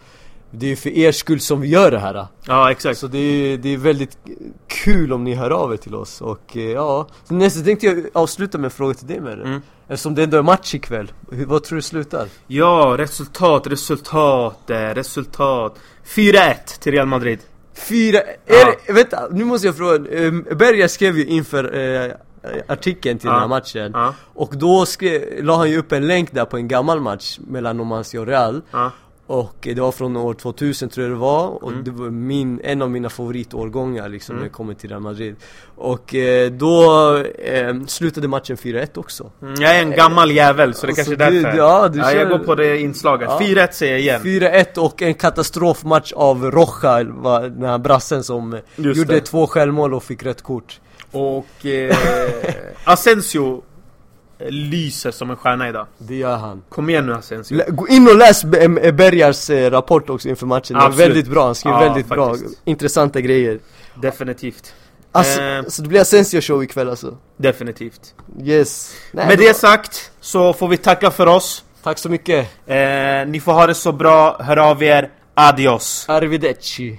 Det 0.58 0.72
är 0.72 0.76
för 0.76 0.90
er 0.90 1.12
skull 1.12 1.40
som 1.40 1.60
vi 1.60 1.68
gör 1.68 1.90
det 1.90 1.98
här. 1.98 2.26
Ja 2.46 2.70
exakt. 2.70 2.98
Så 2.98 3.06
det 3.06 3.18
är, 3.18 3.56
det 3.58 3.68
är 3.74 3.76
väldigt 3.76 4.18
kul 4.68 5.12
om 5.12 5.24
ni 5.24 5.34
hör 5.34 5.50
av 5.50 5.72
er 5.72 5.76
till 5.76 5.94
oss 5.94 6.20
och 6.20 6.56
eh, 6.56 6.62
ja. 6.62 7.06
Så 7.24 7.34
Nästa 7.34 7.60
tänkte 7.64 7.86
jag 7.86 8.06
avsluta 8.12 8.58
med 8.58 8.64
en 8.64 8.70
fråga 8.70 8.94
till 8.94 9.06
dig 9.06 9.20
Merre 9.20 9.42
Mm. 9.42 9.60
Eftersom 9.88 10.14
det 10.14 10.22
ändå 10.22 10.36
är 10.38 10.42
match 10.42 10.74
ikväll, 10.74 11.12
hur, 11.30 11.46
vad 11.46 11.64
tror 11.64 11.76
du 11.76 11.82
slutar? 11.82 12.28
Ja, 12.46 12.94
resultat, 12.98 13.66
resultat, 13.66 14.70
eh, 14.70 14.76
resultat. 14.76 15.78
4-1 16.04 16.54
till 16.80 16.92
Real 16.92 17.06
Madrid. 17.06 17.38
Fyra, 17.74 18.18
Ja. 18.46 18.54
är 18.54 18.74
det, 18.86 18.92
vänta, 18.92 19.28
nu 19.30 19.44
måste 19.44 19.66
jag 19.66 19.76
fråga, 19.76 19.94
um, 20.26 20.46
Berger 20.56 20.88
skrev 20.88 21.18
ju 21.18 21.26
inför 21.26 21.74
eh, 21.78 22.12
artikeln 22.68 23.18
till 23.18 23.26
Ja. 23.28 23.32
den 23.32 23.40
här 23.40 23.48
matchen. 23.48 23.90
Ja, 23.94 24.14
Och 24.34 24.56
då 24.56 24.86
skrev, 24.86 25.44
la 25.44 25.56
han 25.56 25.70
ju 25.70 25.78
upp 25.78 25.92
en 25.92 26.06
länk 26.06 26.32
där 26.32 26.44
på 26.44 26.56
en 26.56 26.68
gammal 26.68 27.00
match 27.00 27.38
mellan 27.46 27.76
Numancia 27.76 28.20
och 28.20 28.26
Real. 28.26 28.62
Ja, 28.70 28.90
Och 29.28 29.54
det 29.60 29.80
var 29.80 29.92
från 29.92 30.16
år 30.16 30.34
2000 30.34 30.88
tror 30.88 31.06
jag 31.06 31.12
det 31.16 31.18
var 31.20 31.64
och 31.64 31.70
Mm. 31.72 31.84
det 31.84 31.90
var 31.90 32.10
min, 32.10 32.60
en 32.64 32.82
av 32.82 32.90
mina 32.90 33.08
favoritårgångar 33.10 34.08
liksom 34.08 34.32
Mm. 34.32 34.42
när 34.42 34.48
det 34.48 34.54
kommer 34.54 34.74
till 34.74 34.90
Real 34.90 35.00
Madrid 35.02 35.36
Och 35.76 36.14
eh, 36.14 36.50
då 36.50 37.16
eh, 37.44 37.74
slutade 37.86 38.28
matchen 38.28 38.56
4-1 38.56 38.98
också 38.98 39.30
Mm, 39.42 39.54
Jag 39.60 39.76
är 39.76 39.82
en 39.82 39.90
gammal 39.90 40.30
jävel 40.30 40.74
så 40.74 40.86
det 40.86 40.90
Alltså, 40.90 41.04
kanske 41.04 41.24
är 41.24 41.30
du- 41.30 41.42
därför 41.42 41.58
ja, 41.58 41.88
du 41.88 41.98
Jag 41.98 42.12
kör- 42.12 42.28
går 42.28 42.38
på 42.38 42.54
det 42.54 42.78
inslaget, 42.80 43.28
Ja. 43.30 43.38
4-1 43.40 43.72
säger 43.72 43.92
jag 43.92 44.00
igen 44.00 44.20
4-1 44.22 44.78
och 44.78 45.02
en 45.02 45.14
katastrofmatch 45.14 46.12
av 46.12 46.44
Roja, 46.50 47.04
va- 47.04 47.40
den 47.40 47.64
här 47.64 47.78
brassen 47.78 48.24
som 48.24 48.58
Just 48.76 48.98
gjorde 48.98 49.14
det. 49.14 49.20
två 49.20 49.46
självmål 49.46 49.94
och 49.94 50.02
fick 50.04 50.22
rött 50.22 50.42
kort 50.42 50.80
Och 51.12 51.66
eh, 51.66 51.96
Asensio 52.84 53.62
lyser 54.48 55.10
som 55.10 55.30
en 55.30 55.36
stjärna 55.36 55.68
idag. 55.68 55.86
Det 55.98 56.14
gör 56.16 56.36
han. 56.36 56.62
Kom 56.68 56.90
igen 56.90 57.06
nu 57.06 57.14
Asensio 57.14 57.62
Gå 57.68 57.88
in 57.88 58.08
och 58.08 58.16
läs 58.16 58.44
Bergars 58.44 59.50
eh, 59.50 59.70
rapport 59.70 60.10
också 60.10 60.28
inför 60.28 60.46
matchen, 60.46 60.74
den 60.74 60.76
är 60.82 60.86
Absolut. 60.86 61.08
väldigt 61.08 61.28
bra, 61.28 61.44
han 61.46 61.54
skriver 61.54 61.76
Ja, 61.82 61.88
väldigt 61.92 62.08
faktiskt. 62.08 62.44
bra, 62.44 62.54
intressanta 62.64 63.20
grejer. 63.20 63.58
Definitivt. 63.94 64.74
Alltså, 65.12 65.40
Eh. 65.42 65.62
Så 65.68 65.82
det 65.82 65.88
blir 65.88 66.00
Asensio 66.00 66.40
show 66.40 66.62
ikväll 66.64 66.88
alltså? 66.90 67.16
Definitivt. 67.36 68.14
Yes. 68.44 68.94
Nej, 69.12 69.26
Med 69.26 69.38
det 69.38 69.56
sagt 69.56 70.10
så 70.20 70.52
får 70.52 70.68
vi 70.68 70.76
tacka 70.76 71.10
för 71.10 71.26
oss. 71.26 71.64
Tack 71.82 71.98
så 71.98 72.08
mycket, 72.08 72.46
eh, 72.66 72.76
Ni 73.26 73.40
får 73.44 73.52
ha 73.52 73.66
det 73.66 73.74
så 73.74 73.92
bra, 73.92 74.42
hör 74.42 74.56
av 74.56 74.82
er. 74.82 75.10
Adios. 75.34 76.04
Arrivederci 76.08 76.98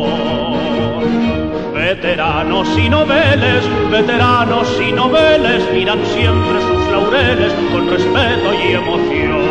Veteranos 1.91 2.69
y 2.77 2.87
noveles, 2.87 3.65
veteranos 3.91 4.79
y 4.79 4.93
noveles 4.93 5.69
miran 5.73 5.99
siempre 6.05 6.61
sus 6.61 6.87
laureles 6.87 7.51
con 7.69 7.89
respeto 7.89 8.53
y 8.53 8.71
emoción. 8.71 9.41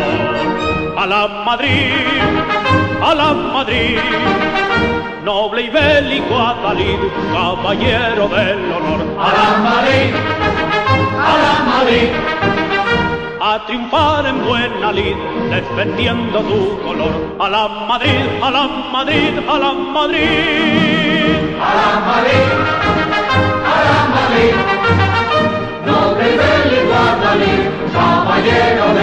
A 0.97 1.05
la 1.05 1.27
Madrid, 1.45 1.93
a 2.99 3.13
la 3.13 3.33
Madrid, 3.33 3.99
noble 5.23 5.61
y 5.61 5.69
bélico 5.69 6.35
Adalid, 6.35 6.97
caballero 7.31 8.27
del 8.27 8.71
honor. 8.73 9.01
A 9.19 9.29
la 9.37 9.57
Madrid, 9.59 10.15
a 11.19 11.37
la 11.43 11.53
Madrid, 11.75 12.40
a 13.43 13.65
triunfar 13.65 14.25
en 14.27 14.45
buena 14.45 14.91
lid, 14.91 15.15
defendiendo 15.49 16.39
tu 16.41 16.79
color. 16.83 17.35
A 17.39 17.49
la 17.49 17.67
Madrid, 17.67 18.21
a 18.39 18.51
la 18.51 18.67
Madrid, 18.67 19.33
a 19.49 19.57
la 19.57 19.73
Madrid. 19.73 21.55
A 21.59 21.71
la 21.79 21.91
Madrid, 22.09 22.49
a 23.73 23.77
la 23.87 23.99
Madrid, 24.15 24.53
noble 25.87 26.29
del 26.41 26.87
Guadalí, 26.87 27.55
caballero 27.93 28.87
de 28.99 29.00